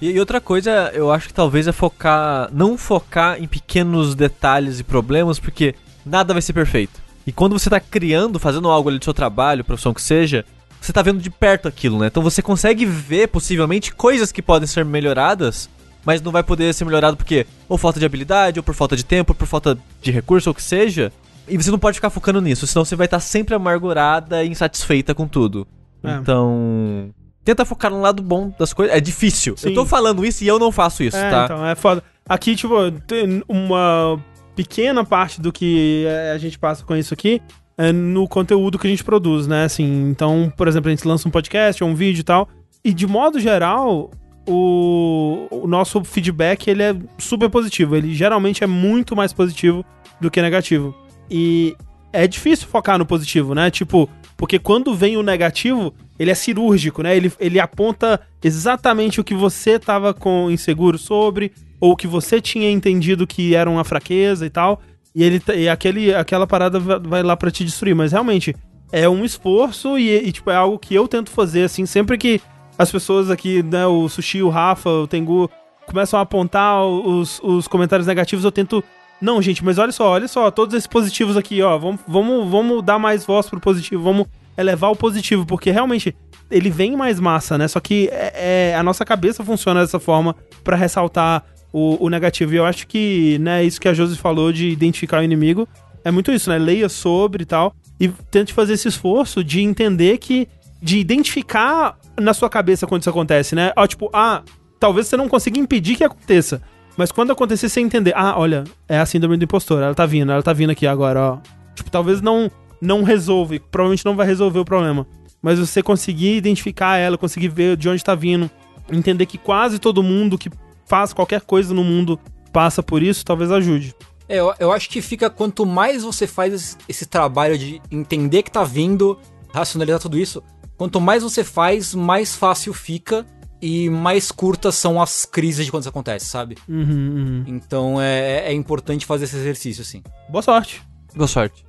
E, 0.00 0.10
e 0.10 0.20
outra 0.20 0.40
coisa, 0.40 0.90
eu 0.94 1.10
acho 1.10 1.28
que 1.28 1.34
talvez 1.34 1.66
é 1.66 1.72
focar. 1.72 2.48
Não 2.52 2.78
focar 2.78 3.42
em 3.42 3.46
pequenos 3.46 4.14
detalhes 4.14 4.80
e 4.80 4.84
problemas, 4.84 5.38
porque 5.38 5.74
nada 6.04 6.32
vai 6.32 6.40
ser 6.40 6.52
perfeito. 6.52 7.00
E 7.26 7.32
quando 7.32 7.58
você 7.58 7.68
tá 7.68 7.80
criando, 7.80 8.38
fazendo 8.38 8.70
algo 8.70 8.88
ali 8.88 8.98
do 8.98 9.04
seu 9.04 9.12
trabalho, 9.12 9.64
profissão 9.64 9.92
que 9.92 10.00
seja, 10.00 10.44
você 10.80 10.92
tá 10.92 11.02
vendo 11.02 11.20
de 11.20 11.28
perto 11.28 11.66
aquilo, 11.66 11.98
né? 11.98 12.06
Então 12.06 12.22
você 12.22 12.40
consegue 12.40 12.86
ver, 12.86 13.28
possivelmente, 13.28 13.92
coisas 13.92 14.30
que 14.30 14.40
podem 14.40 14.68
ser 14.68 14.84
melhoradas, 14.84 15.68
mas 16.06 16.22
não 16.22 16.30
vai 16.32 16.42
poder 16.42 16.72
ser 16.72 16.84
melhorado 16.84 17.16
porque 17.16 17.46
ou 17.68 17.76
falta 17.76 17.98
de 17.98 18.06
habilidade, 18.06 18.58
ou 18.58 18.62
por 18.62 18.74
falta 18.74 18.96
de 18.96 19.04
tempo, 19.04 19.32
ou 19.32 19.34
por 19.34 19.46
falta 19.46 19.76
de 20.00 20.10
recurso, 20.10 20.48
ou 20.48 20.52
o 20.52 20.54
que 20.54 20.62
seja. 20.62 21.12
E 21.48 21.56
você 21.56 21.70
não 21.70 21.78
pode 21.78 21.96
ficar 21.96 22.10
focando 22.10 22.40
nisso, 22.40 22.66
senão 22.66 22.84
você 22.84 22.94
vai 22.94 23.06
estar 23.06 23.20
sempre 23.20 23.54
amargurada 23.54 24.44
e 24.44 24.48
insatisfeita 24.48 25.14
com 25.14 25.26
tudo. 25.26 25.66
É. 26.02 26.12
Então. 26.12 27.10
Tenta 27.44 27.64
focar 27.64 27.90
no 27.90 28.00
lado 28.00 28.22
bom 28.22 28.52
das 28.58 28.72
coisas. 28.72 28.96
É 28.96 29.00
difícil. 29.00 29.56
Sim. 29.56 29.68
Eu 29.68 29.74
tô 29.74 29.86
falando 29.86 30.24
isso 30.24 30.42
e 30.42 30.48
eu 30.48 30.58
não 30.58 30.72
faço 30.72 31.02
isso, 31.02 31.16
É, 31.16 31.30
tá? 31.30 31.44
então, 31.44 31.66
é 31.66 31.74
foda. 31.74 32.02
Aqui, 32.28 32.56
tipo, 32.56 32.90
tem 33.06 33.42
uma 33.48 34.18
pequena 34.56 35.04
parte 35.04 35.40
do 35.40 35.52
que 35.52 36.04
é, 36.08 36.32
a 36.32 36.38
gente 36.38 36.58
passa 36.58 36.84
com 36.84 36.96
isso 36.96 37.12
aqui 37.12 37.40
é 37.78 37.92
no 37.92 38.26
conteúdo 38.26 38.78
que 38.78 38.86
a 38.86 38.90
gente 38.90 39.04
produz, 39.04 39.46
né? 39.46 39.64
Assim, 39.64 40.08
então, 40.08 40.52
por 40.56 40.66
exemplo, 40.66 40.88
a 40.88 40.94
gente 40.94 41.06
lança 41.06 41.28
um 41.28 41.30
podcast 41.30 41.84
ou 41.84 41.90
um 41.90 41.94
vídeo 41.94 42.20
e 42.20 42.24
tal. 42.24 42.48
E 42.82 42.92
de 42.92 43.06
modo 43.06 43.38
geral, 43.38 44.10
o, 44.46 45.46
o 45.50 45.66
nosso 45.66 46.02
feedback 46.04 46.68
ele 46.68 46.82
é 46.82 46.96
super 47.18 47.48
positivo. 47.50 47.96
Ele 47.96 48.14
geralmente 48.14 48.62
é 48.62 48.66
muito 48.66 49.16
mais 49.16 49.32
positivo 49.32 49.84
do 50.20 50.30
que 50.30 50.40
negativo. 50.40 50.94
E 51.30 51.76
é 52.12 52.26
difícil 52.26 52.68
focar 52.68 52.98
no 52.98 53.04
positivo, 53.04 53.54
né? 53.54 53.70
Tipo, 53.70 54.08
porque 54.36 54.58
quando 54.58 54.94
vem 54.94 55.16
o 55.16 55.22
negativo, 55.22 55.92
ele 56.18 56.30
é 56.30 56.34
cirúrgico, 56.34 57.02
né? 57.02 57.16
Ele, 57.16 57.32
ele 57.40 57.58
aponta 57.60 58.20
exatamente 58.42 59.20
o 59.20 59.24
que 59.24 59.34
você 59.34 59.78
tava 59.78 60.14
com 60.14 60.50
inseguro 60.50 60.96
sobre, 60.98 61.52
ou 61.80 61.92
o 61.92 61.96
que 61.96 62.06
você 62.06 62.40
tinha 62.40 62.70
entendido 62.70 63.26
que 63.26 63.54
era 63.54 63.68
uma 63.68 63.84
fraqueza 63.84 64.46
e 64.46 64.50
tal. 64.50 64.80
E 65.14 65.22
ele 65.24 65.42
e 65.56 65.68
aquele, 65.68 66.14
aquela 66.14 66.46
parada 66.46 66.78
va- 66.78 66.98
vai 66.98 67.22
lá 67.22 67.36
pra 67.36 67.50
te 67.50 67.64
destruir. 67.64 67.94
Mas 67.94 68.12
realmente, 68.12 68.54
é 68.92 69.08
um 69.08 69.24
esforço 69.24 69.98
e, 69.98 70.10
e, 70.10 70.32
tipo, 70.32 70.50
é 70.50 70.56
algo 70.56 70.78
que 70.78 70.94
eu 70.94 71.08
tento 71.08 71.30
fazer, 71.30 71.64
assim, 71.64 71.84
sempre 71.86 72.16
que 72.16 72.40
as 72.78 72.90
pessoas 72.90 73.30
aqui, 73.30 73.62
né, 73.62 73.86
o 73.86 74.08
Sushi, 74.08 74.42
o 74.42 74.48
Rafa, 74.48 74.90
o 74.90 75.06
Tengu, 75.06 75.50
começam 75.86 76.18
a 76.18 76.22
apontar 76.22 76.84
os, 76.84 77.40
os 77.42 77.66
comentários 77.68 78.06
negativos, 78.06 78.44
eu 78.44 78.52
tento. 78.52 78.82
Não, 79.20 79.40
gente, 79.40 79.64
mas 79.64 79.78
olha 79.78 79.92
só, 79.92 80.10
olha 80.10 80.28
só, 80.28 80.50
todos 80.50 80.74
esses 80.74 80.86
positivos 80.86 81.36
aqui, 81.36 81.62
ó. 81.62 81.78
Vamos, 81.78 82.00
vamos, 82.06 82.50
vamos 82.50 82.84
dar 82.84 82.98
mais 82.98 83.24
voz 83.24 83.48
pro 83.48 83.60
positivo, 83.60 84.02
vamos 84.02 84.26
elevar 84.58 84.90
o 84.90 84.96
positivo, 84.96 85.46
porque 85.46 85.70
realmente 85.70 86.14
ele 86.50 86.70
vem 86.70 86.96
mais 86.96 87.18
massa, 87.18 87.56
né? 87.56 87.66
Só 87.66 87.80
que 87.80 88.08
é, 88.12 88.72
é 88.72 88.76
a 88.76 88.82
nossa 88.82 89.04
cabeça 89.04 89.44
funciona 89.44 89.80
dessa 89.80 89.98
forma 89.98 90.36
para 90.62 90.76
ressaltar 90.76 91.44
o, 91.72 92.04
o, 92.04 92.08
negativo. 92.08 92.54
E 92.54 92.56
eu 92.56 92.64
acho 92.64 92.86
que, 92.86 93.38
né, 93.38 93.64
isso 93.64 93.80
que 93.80 93.88
a 93.88 93.94
Josi 93.94 94.16
falou 94.16 94.52
de 94.52 94.68
identificar 94.68 95.20
o 95.20 95.22
inimigo 95.22 95.68
é 96.04 96.10
muito 96.10 96.30
isso, 96.30 96.50
né? 96.50 96.58
Leia 96.58 96.88
sobre 96.88 97.42
e 97.42 97.46
tal. 97.46 97.74
E 97.98 98.08
tente 98.08 98.52
fazer 98.52 98.74
esse 98.74 98.88
esforço 98.88 99.42
de 99.42 99.60
entender 99.60 100.18
que. 100.18 100.48
de 100.80 100.98
identificar 100.98 101.98
na 102.18 102.34
sua 102.34 102.48
cabeça 102.48 102.86
quando 102.86 103.02
isso 103.02 103.10
acontece, 103.10 103.54
né? 103.54 103.72
Ó, 103.76 103.86
tipo, 103.86 104.10
ah, 104.12 104.42
talvez 104.78 105.06
você 105.06 105.16
não 105.16 105.28
consiga 105.28 105.58
impedir 105.58 105.96
que 105.96 106.04
aconteça. 106.04 106.62
Mas 106.96 107.12
quando 107.12 107.30
acontecer, 107.30 107.68
você 107.68 107.80
entender, 107.80 108.12
ah, 108.16 108.38
olha, 108.38 108.64
é 108.88 108.98
a 108.98 109.06
síndrome 109.06 109.36
do 109.36 109.44
impostor, 109.44 109.82
ela 109.82 109.94
tá 109.94 110.06
vindo, 110.06 110.32
ela 110.32 110.42
tá 110.42 110.52
vindo 110.52 110.70
aqui 110.70 110.86
agora, 110.86 111.20
ó. 111.20 111.38
Tipo, 111.74 111.90
talvez 111.90 112.20
não 112.20 112.50
não 112.80 113.02
resolve, 113.02 113.58
provavelmente 113.58 114.04
não 114.04 114.16
vai 114.16 114.26
resolver 114.26 114.58
o 114.58 114.64
problema. 114.64 115.06
Mas 115.40 115.58
você 115.58 115.82
conseguir 115.82 116.36
identificar 116.36 116.96
ela, 116.96 117.16
conseguir 117.16 117.48
ver 117.48 117.76
de 117.76 117.88
onde 117.88 118.04
tá 118.04 118.14
vindo, 118.14 118.50
entender 118.90 119.26
que 119.26 119.38
quase 119.38 119.78
todo 119.78 120.02
mundo 120.02 120.38
que 120.38 120.50
faz 120.86 121.12
qualquer 121.12 121.40
coisa 121.40 121.74
no 121.74 121.82
mundo 121.82 122.18
passa 122.52 122.82
por 122.82 123.02
isso, 123.02 123.24
talvez 123.24 123.50
ajude. 123.50 123.94
É, 124.28 124.36
eu, 124.36 124.52
eu 124.58 124.72
acho 124.72 124.88
que 124.88 125.00
fica 125.00 125.30
quanto 125.30 125.64
mais 125.64 126.02
você 126.02 126.26
faz 126.26 126.52
esse, 126.52 126.76
esse 126.88 127.06
trabalho 127.06 127.56
de 127.56 127.80
entender 127.90 128.42
que 128.42 128.50
tá 128.50 128.64
vindo, 128.64 129.18
racionalizar 129.52 130.00
tudo 130.00 130.18
isso, 130.18 130.42
quanto 130.76 131.00
mais 131.00 131.22
você 131.22 131.42
faz, 131.42 131.94
mais 131.94 132.34
fácil 132.34 132.72
fica 132.72 133.26
e 133.60 133.88
mais 133.88 134.30
curtas 134.30 134.74
são 134.74 135.00
as 135.00 135.24
crises 135.24 135.64
de 135.64 135.70
quando 135.70 135.82
isso 135.82 135.88
acontece, 135.88 136.26
sabe? 136.26 136.56
Uhum, 136.68 136.82
uhum. 136.82 137.44
Então 137.46 138.00
é, 138.00 138.48
é 138.48 138.52
importante 138.52 139.06
fazer 139.06 139.24
esse 139.24 139.36
exercício, 139.36 139.82
assim. 139.82 140.02
Boa 140.28 140.42
sorte. 140.42 140.82
Boa 141.14 141.28
sorte. 141.28 141.64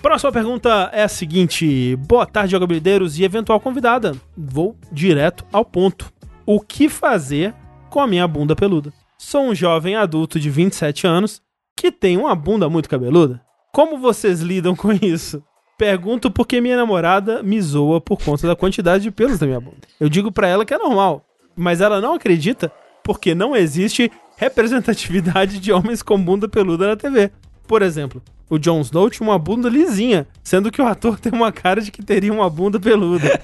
Próxima 0.00 0.32
pergunta 0.32 0.90
é 0.92 1.02
a 1.02 1.08
seguinte: 1.08 1.96
Boa 1.96 2.26
tarde, 2.26 2.52
jogabilideiros 2.52 3.18
e 3.18 3.24
eventual 3.24 3.60
convidada. 3.60 4.16
Vou 4.36 4.76
direto 4.90 5.44
ao 5.52 5.64
ponto. 5.64 6.12
O 6.44 6.60
que 6.60 6.88
fazer 6.88 7.54
com 7.90 8.00
a 8.00 8.06
minha 8.06 8.26
bunda 8.26 8.54
peluda? 8.54 8.92
Sou 9.18 9.42
um 9.42 9.54
jovem 9.54 9.96
adulto 9.96 10.38
de 10.38 10.48
27 10.48 11.06
anos 11.06 11.42
que 11.76 11.90
tem 11.90 12.16
uma 12.16 12.34
bunda 12.34 12.68
muito 12.68 12.88
cabeluda. 12.88 13.42
Como 13.72 13.98
vocês 13.98 14.40
lidam 14.40 14.74
com 14.74 14.92
isso? 14.92 15.42
Pergunto 15.78 16.30
porque 16.30 16.60
minha 16.60 16.76
namorada 16.76 17.42
me 17.42 17.60
zoa 17.60 18.00
por 18.00 18.18
conta 18.22 18.46
da 18.46 18.56
quantidade 18.56 19.02
de 19.04 19.10
pelos 19.10 19.38
da 19.38 19.46
minha 19.46 19.60
bunda. 19.60 19.76
Eu 20.00 20.08
digo 20.08 20.32
para 20.32 20.48
ela 20.48 20.64
que 20.64 20.72
é 20.72 20.78
normal, 20.78 21.24
mas 21.54 21.80
ela 21.80 22.00
não 22.00 22.14
acredita 22.14 22.72
porque 23.04 23.34
não 23.34 23.54
existe 23.54 24.10
representatividade 24.36 25.58
de 25.58 25.72
homens 25.72 26.02
com 26.02 26.20
bunda 26.20 26.48
peluda 26.48 26.88
na 26.88 26.96
TV. 26.96 27.30
Por 27.66 27.82
exemplo, 27.82 28.22
o 28.48 28.58
Jon 28.58 28.80
Snow 28.80 29.10
tinha 29.10 29.28
uma 29.28 29.38
bunda 29.38 29.68
lisinha, 29.68 30.26
sendo 30.42 30.70
que 30.70 30.80
o 30.80 30.86
ator 30.86 31.18
tem 31.18 31.32
uma 31.32 31.50
cara 31.52 31.80
de 31.80 31.90
que 31.90 32.02
teria 32.02 32.32
uma 32.32 32.48
bunda 32.48 32.78
peluda. 32.78 33.40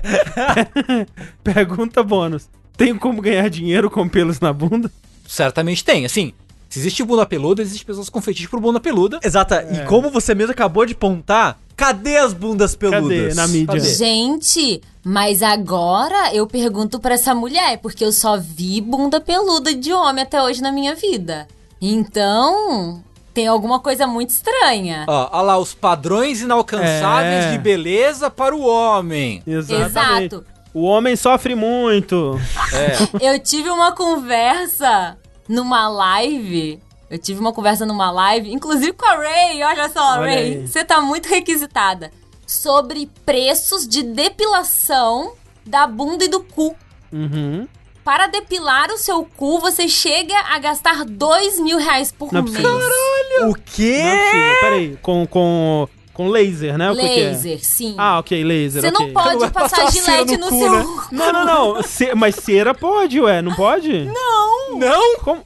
Pergunta 1.42 2.02
bônus: 2.02 2.48
tem 2.76 2.96
como 2.96 3.20
ganhar 3.20 3.48
dinheiro 3.50 3.90
com 3.90 4.08
pelos 4.08 4.40
na 4.40 4.52
bunda? 4.52 4.90
Certamente 5.26 5.84
tem, 5.84 6.04
assim. 6.04 6.32
Se 6.72 6.78
existe 6.78 7.04
bunda 7.04 7.26
peluda, 7.26 7.60
existe 7.60 7.84
pessoas 7.84 8.08
com 8.08 8.22
fetiche 8.22 8.48
por 8.48 8.58
bunda 8.58 8.80
peluda. 8.80 9.20
Exata. 9.22 9.56
É. 9.56 9.74
E 9.74 9.84
como 9.86 10.10
você 10.10 10.34
mesmo 10.34 10.52
acabou 10.52 10.86
de 10.86 10.94
pontar, 10.94 11.60
cadê 11.76 12.16
as 12.16 12.32
bundas 12.32 12.74
peludas? 12.74 13.02
Cadê 13.02 13.34
na 13.34 13.46
mídia? 13.46 13.78
Cadê? 13.78 13.94
Gente, 13.94 14.80
mas 15.04 15.42
agora 15.42 16.34
eu 16.34 16.46
pergunto 16.46 16.98
para 16.98 17.12
essa 17.12 17.34
mulher, 17.34 17.76
porque 17.82 18.02
eu 18.02 18.10
só 18.10 18.38
vi 18.38 18.80
bunda 18.80 19.20
peluda 19.20 19.74
de 19.74 19.92
homem 19.92 20.22
até 20.22 20.42
hoje 20.42 20.62
na 20.62 20.72
minha 20.72 20.94
vida. 20.94 21.46
Então, 21.78 23.04
tem 23.34 23.46
alguma 23.46 23.78
coisa 23.78 24.06
muito 24.06 24.30
estranha. 24.30 25.04
Ó, 25.06 25.28
olha 25.30 25.42
lá, 25.42 25.58
os 25.58 25.74
padrões 25.74 26.40
inalcançáveis 26.40 27.44
é. 27.44 27.52
de 27.52 27.58
beleza 27.58 28.30
para 28.30 28.56
o 28.56 28.62
homem. 28.64 29.42
Exatamente. 29.46 30.36
Exato. 30.36 30.46
O 30.72 30.84
homem 30.84 31.16
sofre 31.16 31.54
muito. 31.54 32.40
É. 33.20 33.30
Eu 33.30 33.38
tive 33.38 33.68
uma 33.68 33.92
conversa 33.92 35.18
numa 35.48 35.88
live. 35.88 36.80
Eu 37.10 37.18
tive 37.18 37.40
uma 37.40 37.52
conversa 37.52 37.84
numa 37.84 38.10
live, 38.10 38.52
inclusive 38.52 38.92
com 38.94 39.04
a 39.04 39.16
Ray. 39.16 39.62
Olha 39.62 39.88
só, 39.90 40.12
olha 40.12 40.22
Ray, 40.22 40.66
você 40.66 40.84
tá 40.84 41.00
muito 41.00 41.28
requisitada. 41.28 42.10
Sobre 42.46 43.10
preços 43.24 43.86
de 43.86 44.02
depilação 44.02 45.34
da 45.64 45.86
bunda 45.86 46.24
e 46.24 46.28
do 46.28 46.42
cu. 46.42 46.74
Uhum. 47.12 47.68
Para 48.04 48.26
depilar 48.26 48.90
o 48.90 48.98
seu 48.98 49.24
cu, 49.24 49.60
você 49.60 49.88
chega 49.88 50.36
a 50.36 50.58
gastar 50.58 51.04
dois 51.04 51.60
mil 51.60 51.78
reais 51.78 52.10
por 52.10 52.32
Não 52.32 52.42
mês. 52.42 52.56
Caralho! 52.56 53.50
O 53.50 53.54
quê? 53.54 54.02
Não 54.02 54.10
é. 54.10 54.60
Peraí, 54.60 54.98
com, 55.00 55.26
com, 55.26 55.88
com 56.12 56.28
laser, 56.28 56.76
né? 56.76 56.90
Laser, 56.90 57.04
o 57.04 57.08
que 57.08 57.42
que 57.42 57.54
é? 57.54 57.58
sim. 57.58 57.94
Ah, 57.96 58.18
ok, 58.18 58.44
laser. 58.44 58.82
Você 58.82 58.88
okay. 58.88 59.06
não 59.06 59.12
pode 59.12 59.36
não 59.36 59.50
passar, 59.50 59.76
passar 59.84 59.92
gilete 59.92 60.36
no, 60.36 60.46
no 60.46 60.48
cu, 60.50 60.58
seu. 60.58 60.72
Né? 60.72 60.84
Não, 61.10 61.32
não, 61.32 61.44
não. 61.44 61.82
Ce... 61.82 62.14
Mas 62.14 62.34
cera 62.36 62.74
pode, 62.74 63.20
ué, 63.20 63.40
não 63.40 63.54
pode? 63.54 64.04
Não. 64.04 64.78
Não? 64.78 65.18
Como? 65.18 65.42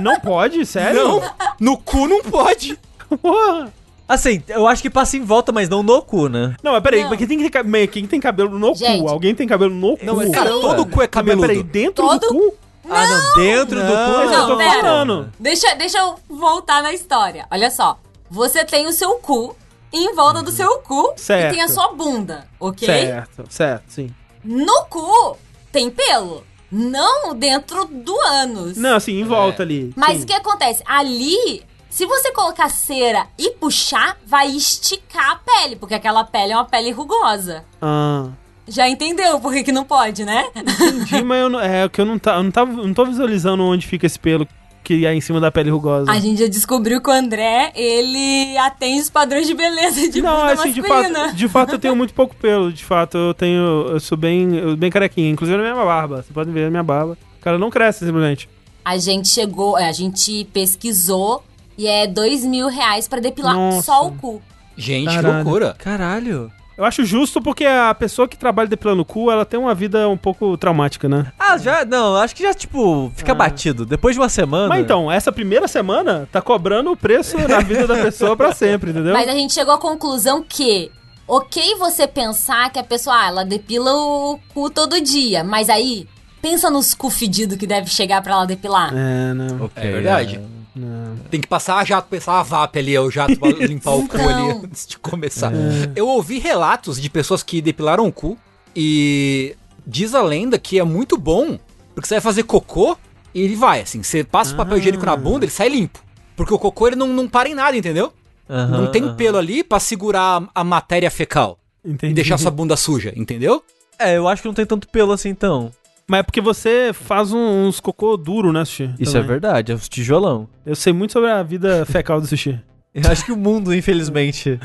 Não 0.00 0.20
pode? 0.20 0.64
Sério? 0.66 1.02
Não. 1.02 1.22
No 1.58 1.78
cu 1.78 2.06
não 2.06 2.22
pode. 2.22 2.78
Porra. 3.22 3.72
Assim, 4.08 4.40
eu 4.48 4.68
acho 4.68 4.82
que 4.82 4.90
passa 4.90 5.16
em 5.16 5.22
volta, 5.22 5.50
mas 5.50 5.68
não 5.68 5.82
no 5.82 6.00
cu, 6.00 6.28
né? 6.28 6.54
Não, 6.62 6.72
mas 6.72 6.82
peraí, 6.82 7.04
mas 7.04 7.18
quem 7.18 7.26
tem, 7.26 7.88
quem 7.88 8.06
tem 8.06 8.20
cabelo 8.20 8.56
no 8.56 8.72
Gente. 8.74 9.02
cu? 9.02 9.08
Alguém 9.08 9.34
tem 9.34 9.48
cabelo 9.48 9.74
no 9.74 9.98
Não, 10.00 10.14
mas 10.14 10.26
cu? 10.26 10.32
cara, 10.32 10.50
todo 10.50 10.86
cu 10.86 11.02
é 11.02 11.08
cabeludo. 11.08 11.40
Mas 11.40 11.56
peraí, 11.56 11.62
dentro 11.64 12.06
Todo- 12.06 12.20
do 12.20 12.28
cu? 12.28 12.54
Ah, 12.88 13.04
não, 13.04 13.34
dentro 13.42 13.80
do 13.80 13.86
cu. 13.86 13.92
Não, 13.92 14.32
eu 14.32 14.46
tô 14.46 14.56
pera. 14.56 14.80
falando. 14.80 15.32
Deixa, 15.40 15.74
deixa 15.74 15.98
eu 15.98 16.14
voltar 16.28 16.82
na 16.84 16.92
história. 16.92 17.46
Olha 17.50 17.68
só. 17.68 17.98
Você 18.30 18.64
tem 18.64 18.86
o 18.86 18.92
seu 18.92 19.14
cu. 19.16 19.56
Em 19.96 20.14
volta 20.14 20.42
do 20.42 20.50
seu 20.50 20.78
cu 20.80 21.14
Certo. 21.16 21.52
e 21.52 21.56
tem 21.56 21.62
a 21.64 21.68
sua 21.68 21.88
bunda, 21.94 22.46
ok? 22.60 22.86
Certo, 22.86 23.44
certo, 23.48 23.84
sim. 23.88 24.10
No 24.44 24.84
cu 24.90 25.38
tem 25.72 25.90
pelo. 25.90 26.44
Não 26.70 27.34
dentro 27.34 27.86
do 27.86 28.14
ânus. 28.26 28.76
Não, 28.76 28.96
assim, 28.96 29.18
em 29.20 29.24
volta 29.24 29.62
ali. 29.62 29.92
Mas 29.96 30.18
sim. 30.18 30.24
o 30.24 30.26
que 30.26 30.32
acontece? 30.32 30.82
Ali, 30.84 31.62
se 31.88 32.04
você 32.04 32.30
colocar 32.32 32.68
cera 32.68 33.26
e 33.38 33.52
puxar, 33.52 34.18
vai 34.26 34.48
esticar 34.48 35.30
a 35.30 35.36
pele, 35.36 35.76
porque 35.76 35.94
aquela 35.94 36.24
pele 36.24 36.52
é 36.52 36.56
uma 36.56 36.64
pele 36.66 36.90
rugosa. 36.90 37.64
Ah, 37.80 38.28
Já 38.68 38.88
entendeu 38.88 39.40
por 39.40 39.52
que, 39.52 39.62
que 39.64 39.72
não 39.72 39.84
pode, 39.84 40.24
né? 40.24 40.44
entendi, 40.56 41.22
mas 41.22 41.40
eu 41.40 41.48
não, 41.48 41.60
é 41.60 41.88
que 41.88 42.00
eu 42.00 42.04
não, 42.04 42.18
tá, 42.18 42.34
eu 42.34 42.42
não, 42.42 42.50
tava, 42.50 42.72
não 42.72 42.92
tô 42.92 43.06
visualizando 43.06 43.62
onde 43.62 43.86
fica 43.86 44.04
esse 44.04 44.18
pelo 44.18 44.46
que 44.86 45.04
é 45.04 45.12
em 45.12 45.20
cima 45.20 45.40
da 45.40 45.50
pele 45.50 45.68
rugosa. 45.68 46.08
A 46.12 46.20
gente 46.20 46.38
já 46.40 46.46
descobriu 46.46 47.00
que 47.00 47.10
o 47.10 47.12
André, 47.12 47.72
ele 47.74 48.56
atende 48.58 49.00
os 49.00 49.10
padrões 49.10 49.44
de 49.48 49.52
beleza 49.52 50.08
de 50.08 50.22
não, 50.22 50.30
bunda 50.36 50.52
assim, 50.52 50.70
de 50.70 50.80
fato, 50.80 51.34
de 51.34 51.48
fato 51.48 51.72
eu 51.72 51.78
tenho 51.80 51.96
muito 51.96 52.14
pouco 52.14 52.36
pelo. 52.36 52.72
De 52.72 52.84
fato, 52.84 53.18
eu 53.18 53.34
tenho. 53.34 53.88
Eu 53.90 53.98
sou 53.98 54.16
bem, 54.16 54.54
eu- 54.56 54.76
bem 54.76 54.88
carequinha. 54.88 55.28
Inclusive 55.28 55.58
na 55.58 55.72
minha 55.72 55.84
barba. 55.84 56.16
Vocês 56.18 56.30
podem 56.32 56.54
ver 56.54 56.66
a 56.66 56.70
minha 56.70 56.84
barba. 56.84 57.18
O 57.38 57.42
cara 57.42 57.58
não 57.58 57.68
cresce 57.68 58.04
simplesmente. 58.06 58.48
A 58.84 58.96
gente 58.96 59.26
chegou, 59.28 59.74
a 59.74 59.90
gente 59.90 60.44
pesquisou 60.52 61.42
e 61.76 61.88
é 61.88 62.06
dois 62.06 62.44
mil 62.44 62.68
reais 62.68 63.08
pra 63.08 63.18
depilar 63.18 63.56
Nossa. 63.56 63.82
só 63.82 64.06
o 64.06 64.12
cu. 64.12 64.40
Gente, 64.76 65.08
que 65.08 65.14
Caralho. 65.16 65.34
loucura. 65.42 65.74
Caralho. 65.78 66.52
Eu 66.76 66.84
acho 66.84 67.04
justo 67.06 67.40
porque 67.40 67.64
a 67.64 67.94
pessoa 67.94 68.28
que 68.28 68.36
trabalha 68.36 68.68
depilando 68.68 69.00
o 69.00 69.04
cu, 69.04 69.30
ela 69.30 69.46
tem 69.46 69.58
uma 69.58 69.74
vida 69.74 70.08
um 70.08 70.16
pouco 70.16 70.56
traumática, 70.58 71.08
né? 71.08 71.32
Ah, 71.38 71.56
já. 71.56 71.84
Não, 71.86 72.16
acho 72.16 72.36
que 72.36 72.42
já, 72.42 72.52
tipo, 72.52 73.10
fica 73.16 73.32
Ah. 73.32 73.34
batido. 73.34 73.86
Depois 73.86 74.14
de 74.14 74.20
uma 74.20 74.28
semana. 74.28 74.68
Mas 74.68 74.80
então, 74.84 75.10
essa 75.10 75.32
primeira 75.32 75.66
semana 75.66 76.28
tá 76.30 76.42
cobrando 76.42 76.90
o 76.92 76.96
preço 76.96 77.36
na 77.48 77.60
vida 77.60 77.86
da 77.86 77.94
pessoa 77.96 78.36
pra 78.36 78.52
sempre, 78.52 78.90
entendeu? 78.90 79.14
Mas 79.14 79.26
a 79.28 79.32
gente 79.32 79.54
chegou 79.54 79.72
à 79.72 79.78
conclusão 79.78 80.44
que, 80.46 80.90
ok 81.26 81.76
você 81.78 82.06
pensar 82.06 82.70
que 82.70 82.78
a 82.78 82.84
pessoa, 82.84 83.16
ah, 83.22 83.26
ela 83.28 83.44
depila 83.44 83.92
o 83.94 84.38
cu 84.52 84.68
todo 84.68 85.00
dia, 85.00 85.42
mas 85.42 85.70
aí, 85.70 86.06
pensa 86.42 86.68
nos 86.70 86.92
cu 86.94 87.08
fedidos 87.08 87.56
que 87.56 87.66
deve 87.66 87.88
chegar 87.88 88.20
pra 88.22 88.34
ela 88.34 88.44
depilar. 88.46 88.92
É, 88.94 89.32
não. 89.32 89.64
Ok, 89.64 89.82
É 89.82 89.90
verdade. 89.92 90.40
Não. 90.76 91.16
Tem 91.30 91.40
que 91.40 91.46
passar 91.48 91.78
a 91.78 91.84
jato, 91.84 92.08
pensar 92.08 92.38
a 92.38 92.42
VAP 92.42 92.76
ali, 92.78 92.98
o 92.98 93.10
jato 93.10 93.36
pra 93.38 93.48
limpar 93.66 93.92
o 93.94 94.06
cu 94.06 94.16
ali 94.18 94.50
antes 94.64 94.86
de 94.86 94.98
começar. 94.98 95.50
Eu 95.96 96.06
ouvi 96.06 96.38
relatos 96.38 97.00
de 97.00 97.08
pessoas 97.10 97.42
que 97.42 97.60
depilaram 97.62 98.06
o 98.06 98.12
cu 98.12 98.36
e 98.74 99.56
diz 99.86 100.14
a 100.14 100.22
lenda 100.22 100.58
que 100.58 100.78
é 100.78 100.84
muito 100.84 101.16
bom, 101.16 101.58
porque 101.94 102.06
você 102.06 102.14
vai 102.14 102.20
fazer 102.20 102.42
cocô 102.42 102.96
e 103.34 103.40
ele 103.40 103.56
vai, 103.56 103.80
assim, 103.80 104.02
você 104.02 104.22
passa 104.22 104.52
o 104.54 104.56
papel 104.56 104.74
Ah. 104.74 104.78
higiênico 104.78 105.04
na 105.06 105.16
bunda, 105.16 105.44
ele 105.44 105.52
sai 105.52 105.68
limpo. 105.68 106.02
Porque 106.36 106.52
o 106.52 106.58
cocô 106.58 106.86
ele 106.88 106.96
não, 106.96 107.08
não 107.08 107.26
para 107.28 107.48
em 107.48 107.54
nada, 107.54 107.76
entendeu? 107.76 108.12
Aham, 108.48 108.66
não 108.82 108.92
tem 108.92 109.02
aham. 109.02 109.16
pelo 109.16 109.38
ali 109.38 109.64
pra 109.64 109.80
segurar 109.80 110.42
a, 110.54 110.60
a 110.60 110.64
matéria 110.64 111.10
fecal 111.10 111.58
Entendi. 111.84 112.12
e 112.12 112.14
deixar 112.14 112.38
sua 112.38 112.50
bunda 112.50 112.76
suja, 112.76 113.12
entendeu? 113.16 113.62
É, 113.98 114.16
eu 114.18 114.28
acho 114.28 114.42
que 114.42 114.48
não 114.48 114.54
tem 114.54 114.66
tanto 114.66 114.86
pelo 114.88 115.12
assim, 115.12 115.30
então. 115.30 115.72
Mas 116.08 116.20
é 116.20 116.22
porque 116.22 116.40
você 116.40 116.92
faz 116.92 117.32
uns 117.32 117.80
cocô 117.80 118.16
duro, 118.16 118.52
né, 118.52 118.64
Sushi? 118.64 118.94
Isso 118.98 119.12
Também. 119.12 119.24
é 119.24 119.28
verdade, 119.28 119.72
é 119.72 119.74
os 119.74 119.88
tijolão. 119.88 120.48
Eu 120.64 120.76
sei 120.76 120.92
muito 120.92 121.12
sobre 121.12 121.30
a 121.30 121.42
vida 121.42 121.84
fecal 121.90 122.20
do 122.20 122.26
Sushi. 122.26 122.60
Eu 122.94 123.10
acho 123.10 123.24
que 123.24 123.32
o 123.32 123.36
mundo, 123.36 123.74
infelizmente. 123.74 124.58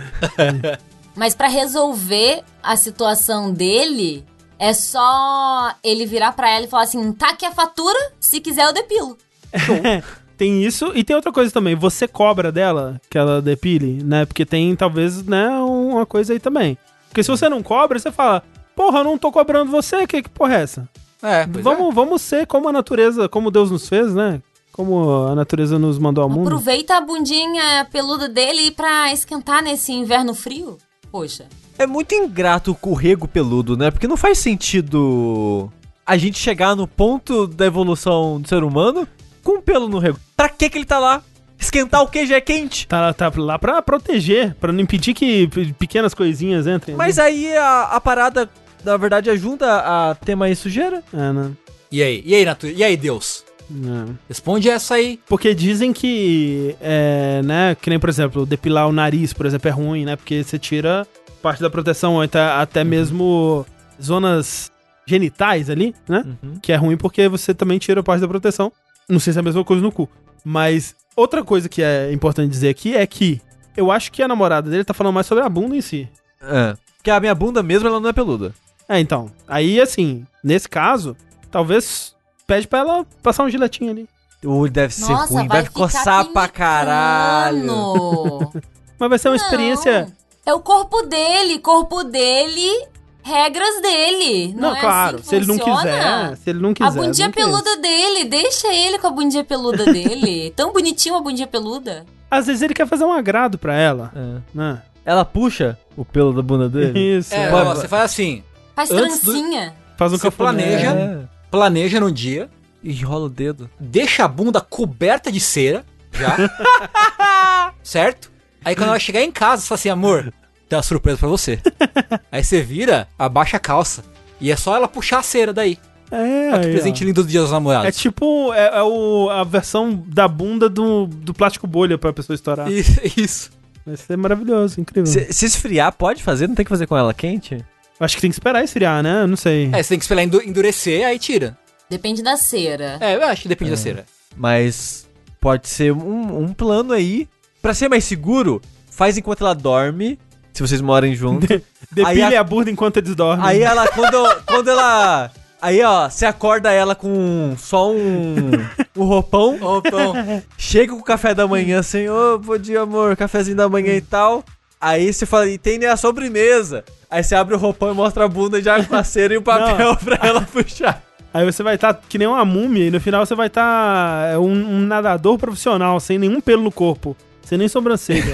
Mas 1.15 1.35
pra 1.35 1.47
resolver 1.47 2.43
a 2.63 2.75
situação 2.75 3.51
dele, 3.51 4.23
é 4.57 4.73
só 4.73 5.73
ele 5.83 6.05
virar 6.05 6.31
pra 6.33 6.49
ela 6.49 6.65
e 6.65 6.69
falar 6.69 6.83
assim: 6.83 7.11
tá 7.11 7.31
aqui 7.31 7.45
a 7.45 7.51
fatura, 7.51 7.99
se 8.19 8.39
quiser 8.39 8.65
eu 8.65 8.73
depilo. 8.73 9.17
Tem 10.37 10.63
isso 10.63 10.91
e 10.95 11.03
tem 11.03 11.15
outra 11.15 11.31
coisa 11.31 11.51
também. 11.51 11.75
Você 11.75 12.07
cobra 12.07 12.51
dela 12.51 12.99
que 13.07 13.15
ela 13.15 13.43
depile, 13.43 14.01
né? 14.03 14.25
Porque 14.25 14.43
tem 14.43 14.75
talvez, 14.75 15.23
né, 15.23 15.47
uma 15.59 16.03
coisa 16.03 16.33
aí 16.33 16.39
também. 16.39 16.79
Porque 17.09 17.21
se 17.21 17.29
você 17.29 17.47
não 17.47 17.61
cobra, 17.61 17.99
você 17.99 18.11
fala, 18.11 18.41
porra, 18.75 19.01
eu 19.01 19.03
não 19.03 19.19
tô 19.19 19.31
cobrando 19.31 19.69
você, 19.69 20.07
que, 20.07 20.23
que 20.23 20.29
porra 20.29 20.55
é 20.55 20.63
essa? 20.63 20.89
É, 21.23 21.45
vamos, 21.47 21.93
vamos 21.93 22.21
ser 22.21 22.47
como 22.47 22.67
a 22.69 22.71
natureza, 22.71 23.29
como 23.29 23.51
Deus 23.51 23.69
nos 23.71 23.87
fez, 23.87 24.13
né? 24.13 24.41
Como 24.71 25.27
a 25.27 25.35
natureza 25.35 25.77
nos 25.77 25.99
mandou 25.99 26.23
ao 26.23 26.29
mundo. 26.29 26.47
Aproveita 26.47 26.97
a 26.97 27.01
bundinha 27.01 27.85
peluda 27.91 28.27
dele 28.29 28.71
pra 28.71 29.11
esquentar 29.11 29.61
nesse 29.61 29.91
inverno 29.91 30.33
frio. 30.33 30.77
Poxa. 31.11 31.45
É 31.77 31.85
muito 31.85 32.15
ingrato 32.15 32.75
o 32.81 32.93
rego 32.93 33.27
peludo, 33.27 33.75
né? 33.75 33.91
Porque 33.91 34.07
não 34.07 34.15
faz 34.17 34.37
sentido 34.39 35.71
a 36.05 36.17
gente 36.17 36.37
chegar 36.39 36.75
no 36.75 36.87
ponto 36.87 37.47
da 37.47 37.65
evolução 37.65 38.39
do 38.39 38.47
ser 38.47 38.63
humano 38.63 39.07
com 39.43 39.57
um 39.57 39.61
pelo 39.61 39.87
no 39.89 39.99
rego. 39.99 40.17
Pra 40.37 40.47
que 40.49 40.69
que 40.69 40.77
ele 40.77 40.85
tá 40.85 40.99
lá? 40.99 41.21
Esquentar 41.59 42.01
o 42.01 42.07
que 42.07 42.25
já 42.25 42.37
é 42.37 42.41
quente. 42.41 42.87
Tá, 42.87 43.13
tá 43.13 43.31
lá 43.35 43.59
pra 43.59 43.81
proteger, 43.83 44.55
pra 44.55 44.71
não 44.73 44.79
impedir 44.79 45.13
que 45.13 45.47
pe- 45.47 45.73
pequenas 45.73 46.13
coisinhas 46.13 46.65
entrem. 46.65 46.95
Mas 46.95 47.19
aí 47.19 47.55
a, 47.55 47.83
a 47.83 48.01
parada, 48.01 48.49
na 48.83 48.97
verdade, 48.97 49.29
ajuda 49.29 49.77
a 49.77 50.15
ter 50.15 50.35
mais 50.35 50.59
sujeira. 50.59 51.03
É, 51.13 51.31
né? 51.31 51.51
E 51.91 52.01
aí? 52.01 52.23
E 52.25 52.35
aí, 52.35 52.45
Natu? 52.45 52.67
E 52.67 52.83
aí, 52.83 52.95
Deus? 52.95 53.43
É. 53.69 54.13
Responde 54.27 54.69
essa 54.69 54.95
aí. 54.95 55.19
Porque 55.27 55.53
dizem 55.55 55.93
que, 55.93 56.75
é, 56.81 57.41
né, 57.43 57.75
que 57.75 57.89
nem, 57.89 57.99
por 57.99 58.09
exemplo, 58.09 58.45
depilar 58.45 58.87
o 58.87 58.91
nariz, 58.91 59.33
por 59.33 59.45
exemplo, 59.45 59.67
é 59.67 59.71
ruim, 59.71 60.05
né? 60.05 60.15
Porque 60.15 60.43
você 60.43 60.59
tira 60.59 61.07
parte 61.41 61.61
da 61.61 61.69
proteção, 61.69 62.15
ou 62.15 62.21
até, 62.21 62.39
até 62.39 62.83
mesmo 62.83 63.65
zonas 64.01 64.71
genitais 65.05 65.69
ali, 65.69 65.95
né? 66.07 66.25
Que 66.61 66.71
é 66.71 66.75
ruim 66.75 66.97
porque 66.97 67.27
você 67.27 67.53
também 67.53 67.79
tira 67.79 68.03
parte 68.03 68.21
da 68.21 68.27
proteção. 68.27 68.71
Não 69.09 69.19
sei 69.19 69.33
se 69.33 69.39
é 69.39 69.41
a 69.41 69.43
mesma 69.43 69.63
coisa 69.63 69.81
no 69.81 69.91
cu. 69.91 70.09
Mas 70.43 70.95
outra 71.15 71.43
coisa 71.43 71.67
que 71.67 71.81
é 71.81 72.11
importante 72.11 72.49
dizer 72.49 72.69
aqui 72.69 72.95
é 72.95 73.05
que 73.05 73.41
eu 73.75 73.91
acho 73.91 74.11
que 74.11 74.21
a 74.21 74.27
namorada 74.27 74.69
dele 74.69 74.83
tá 74.83 74.93
falando 74.93 75.13
mais 75.13 75.27
sobre 75.27 75.43
a 75.43 75.49
bunda 75.49 75.75
em 75.75 75.81
si. 75.81 76.07
É. 76.41 76.75
Porque 76.97 77.09
a 77.09 77.19
minha 77.19 77.33
bunda 77.33 77.63
mesmo, 77.63 77.87
ela 77.87 77.99
não 77.99 78.09
é 78.09 78.13
peluda. 78.13 78.53
É, 78.87 78.99
então. 78.99 79.31
Aí, 79.47 79.79
assim, 79.79 80.25
nesse 80.43 80.67
caso, 80.67 81.15
talvez 81.49 82.15
pede 82.45 82.67
pra 82.67 82.79
ela 82.79 83.05
passar 83.23 83.43
um 83.43 83.49
giletinho 83.49 83.91
ali. 83.91 84.07
Ui, 84.43 84.69
deve 84.69 84.93
ser 84.93 85.11
Nossa, 85.11 85.33
ruim, 85.33 85.47
vai 85.47 85.61
vai 85.61 85.71
coçar 85.71 86.25
pra 86.25 86.47
caralho. 86.47 87.71
Mas 88.99 89.09
vai 89.09 89.19
ser 89.19 89.29
uma 89.29 89.37
Não, 89.37 89.43
experiência. 89.43 90.11
É 90.45 90.53
o 90.53 90.59
corpo 90.59 91.03
dele, 91.03 91.59
corpo 91.59 92.03
dele, 92.03 92.87
regras 93.23 93.81
dele. 93.81 94.53
Não, 94.53 94.71
Não, 94.71 94.75
é 94.75 94.79
claro. 94.79 95.15
assim 95.17 95.25
se 95.29 95.35
ele 95.35 95.45
não 95.45 95.57
quiser, 95.57 96.37
se 96.37 96.49
ele 96.49 96.59
não 96.59 96.73
quiser. 96.73 96.87
A 96.89 96.91
bundinha 96.91 97.27
não 97.27 97.33
quer. 97.33 97.43
peluda 97.43 97.77
dele, 97.77 98.25
deixa 98.25 98.73
ele 98.73 98.97
com 98.99 99.07
a 99.07 99.11
bundinha 99.11 99.43
peluda 99.43 99.85
dele. 99.85 100.51
Tão 100.57 100.73
bonitinho 100.73 101.15
a 101.15 101.21
bundinha 101.21 101.47
peluda. 101.47 102.05
Às 102.29 102.47
vezes 102.47 102.61
ele 102.61 102.73
quer 102.73 102.87
fazer 102.87 103.03
um 103.05 103.11
agrado 103.13 103.57
pra 103.57 103.75
ela, 103.75 104.11
É. 104.15 104.41
né? 104.53 104.81
Ela 105.03 105.25
puxa 105.25 105.77
o 105.97 106.05
pelo 106.05 106.31
da 106.33 106.41
bunda 106.41 106.69
dele? 106.69 107.17
Isso. 107.17 107.33
É, 107.33 107.43
é. 107.45 107.53
ó, 107.53 107.75
você 107.75 107.87
faz 107.87 108.05
assim, 108.05 108.43
Faz 108.75 108.91
Antes 108.91 109.19
do- 109.21 109.31
trancinha. 109.31 109.73
Faz 109.97 110.13
um 110.13 110.17
você 110.17 110.23
cafuné. 110.29 110.51
planeja. 110.63 110.91
É. 110.91 111.19
planeja 111.51 111.99
num 111.99 112.11
dia, 112.11 112.49
E 112.83 112.93
rola 113.03 113.25
o 113.25 113.29
dedo. 113.29 113.69
deixa 113.79 114.23
a 114.25 114.27
bunda 114.27 114.59
coberta 114.61 115.31
de 115.31 115.39
cera, 115.39 115.85
já. 116.11 116.35
certo? 117.83 118.31
Aí 118.63 118.75
quando 118.75 118.89
ela 118.89 118.99
chegar 118.99 119.21
em 119.21 119.31
casa, 119.31 119.61
você 119.61 119.67
fala 119.67 119.75
assim, 119.79 119.89
amor, 119.89 120.33
tem 120.69 120.77
uma 120.77 120.83
surpresa 120.83 121.17
pra 121.17 121.27
você. 121.27 121.59
Aí 122.31 122.43
você 122.43 122.61
vira, 122.61 123.07
abaixa 123.17 123.57
a 123.57 123.59
calça. 123.59 124.03
E 124.39 124.51
é 124.51 124.55
só 124.55 124.75
ela 124.75 124.87
puxar 124.87 125.19
a 125.19 125.23
cera 125.23 125.53
daí. 125.53 125.77
É, 126.13 126.49
Olha 126.51 126.59
que 126.59 126.65
aí, 126.67 126.71
presente 126.73 127.03
ó. 127.03 127.07
lindo 127.07 127.23
do 127.23 127.29
dia 127.29 127.39
dos 127.41 127.51
namorados. 127.51 127.87
É 127.87 127.91
tipo 127.91 128.53
é, 128.53 128.79
é 128.79 128.83
o, 128.83 129.29
a 129.29 129.43
versão 129.45 129.93
da 130.07 130.27
bunda 130.27 130.67
do, 130.67 131.05
do 131.07 131.33
plástico 131.33 131.65
bolha 131.65 131.97
pra 131.97 132.11
pessoa 132.11 132.35
estourar. 132.35 132.69
Isso, 132.69 132.99
isso. 133.17 133.49
Vai 133.85 133.95
ser 133.95 134.17
maravilhoso, 134.17 134.81
incrível. 134.81 135.05
Se, 135.11 135.31
se 135.31 135.45
esfriar, 135.45 135.93
pode 135.93 136.21
fazer? 136.21 136.47
Não 136.49 136.55
tem 136.55 136.65
que 136.65 136.69
fazer 136.69 136.85
com 136.85 136.97
ela 136.97 137.13
quente? 137.13 137.63
Acho 138.03 138.15
que 138.15 138.21
tem 138.21 138.29
que 138.31 138.35
esperar 138.35 138.63
esfriar, 138.63 139.01
né? 139.03 139.21
Eu 139.23 139.27
Não 139.27 139.37
sei. 139.37 139.69
É, 139.71 139.81
você 139.83 139.89
tem 139.89 139.97
que 139.99 140.03
esperar 140.03 140.23
endu- 140.23 140.41
endurecer, 140.41 141.05
aí 141.05 141.17
tira. 141.19 141.57
Depende 141.89 142.21
da 142.23 142.35
cera. 142.37 142.97
É, 142.99 143.15
eu 143.15 143.23
acho 143.25 143.43
que 143.43 143.47
depende 143.47 143.71
da 143.71 143.77
cera. 143.77 144.05
Mas 144.35 145.07
pode 145.39 145.67
ser 145.67 145.91
um, 145.91 146.39
um 146.43 146.53
plano 146.53 146.93
aí. 146.93 147.27
Pra 147.61 147.73
ser 147.73 147.89
mais 147.89 148.03
seguro, 148.03 148.59
faz 148.89 149.17
enquanto 149.17 149.41
ela 149.41 149.53
dorme. 149.53 150.17
Se 150.53 150.61
vocês 150.61 150.81
morem 150.81 151.13
junto. 151.15 151.45
Depile 151.91 152.23
aí 152.23 152.35
a- 152.35 152.41
a... 152.41 152.43
bunda 152.43 152.71
enquanto 152.71 152.97
eles 152.97 153.13
dormem. 153.15 153.45
aí 153.45 153.61
ela, 153.61 153.87
quando, 153.89 154.43
quando 154.45 154.69
ela. 154.69 155.31
Aí, 155.61 155.83
ó, 155.83 156.09
você 156.09 156.25
acorda 156.25 156.71
ela 156.71 156.95
com 156.95 157.53
só 157.57 157.91
um, 157.91 158.49
um 158.97 159.03
roupão. 159.03 159.57
Ô, 159.61 159.79
pão. 159.81 160.13
Chega 160.57 160.91
com 160.93 160.99
o 160.99 161.03
café 161.03 161.35
da 161.35 161.47
manhã 161.47 161.79
assim, 161.81 162.07
ô, 162.09 162.39
bom 162.39 162.57
dia, 162.57 162.81
amor, 162.81 163.15
cafezinho 163.15 163.55
da 163.57 163.69
manhã 163.69 163.93
e 163.93 164.01
tal. 164.01 164.43
Aí 164.79 165.13
você 165.13 165.23
fala, 165.27 165.47
e 165.47 165.59
tem 165.59 165.77
né, 165.77 165.85
a 165.87 165.95
sobremesa. 165.97 166.83
Aí 167.11 167.21
você 167.21 167.35
abre 167.35 167.53
o 167.53 167.57
roupão 167.57 167.91
e 167.91 167.93
mostra 167.93 168.23
a 168.23 168.27
bunda 168.27 168.61
já 168.61 168.81
com 168.85 168.95
a 168.95 169.03
cera 169.03 169.33
e 169.33 169.37
o 169.37 169.41
papel 169.41 169.97
pra 170.01 170.17
ela 170.25 170.41
puxar. 170.41 171.03
Aí 171.33 171.45
você 171.45 171.61
vai 171.61 171.75
estar 171.75 171.93
que 171.93 172.17
nem 172.17 172.27
uma 172.27 172.45
múmia 172.45 172.87
e 172.87 172.91
no 172.91 173.01
final 173.01 173.25
você 173.25 173.35
vai 173.35 173.47
estar 173.47 174.39
um, 174.39 174.51
um 174.51 174.79
nadador 174.79 175.37
profissional, 175.37 175.99
sem 175.99 176.17
nenhum 176.17 176.39
pelo 176.39 176.63
no 176.63 176.71
corpo. 176.71 177.15
Sem 177.43 177.57
nem 177.57 177.67
sobrancelha. 177.67 178.33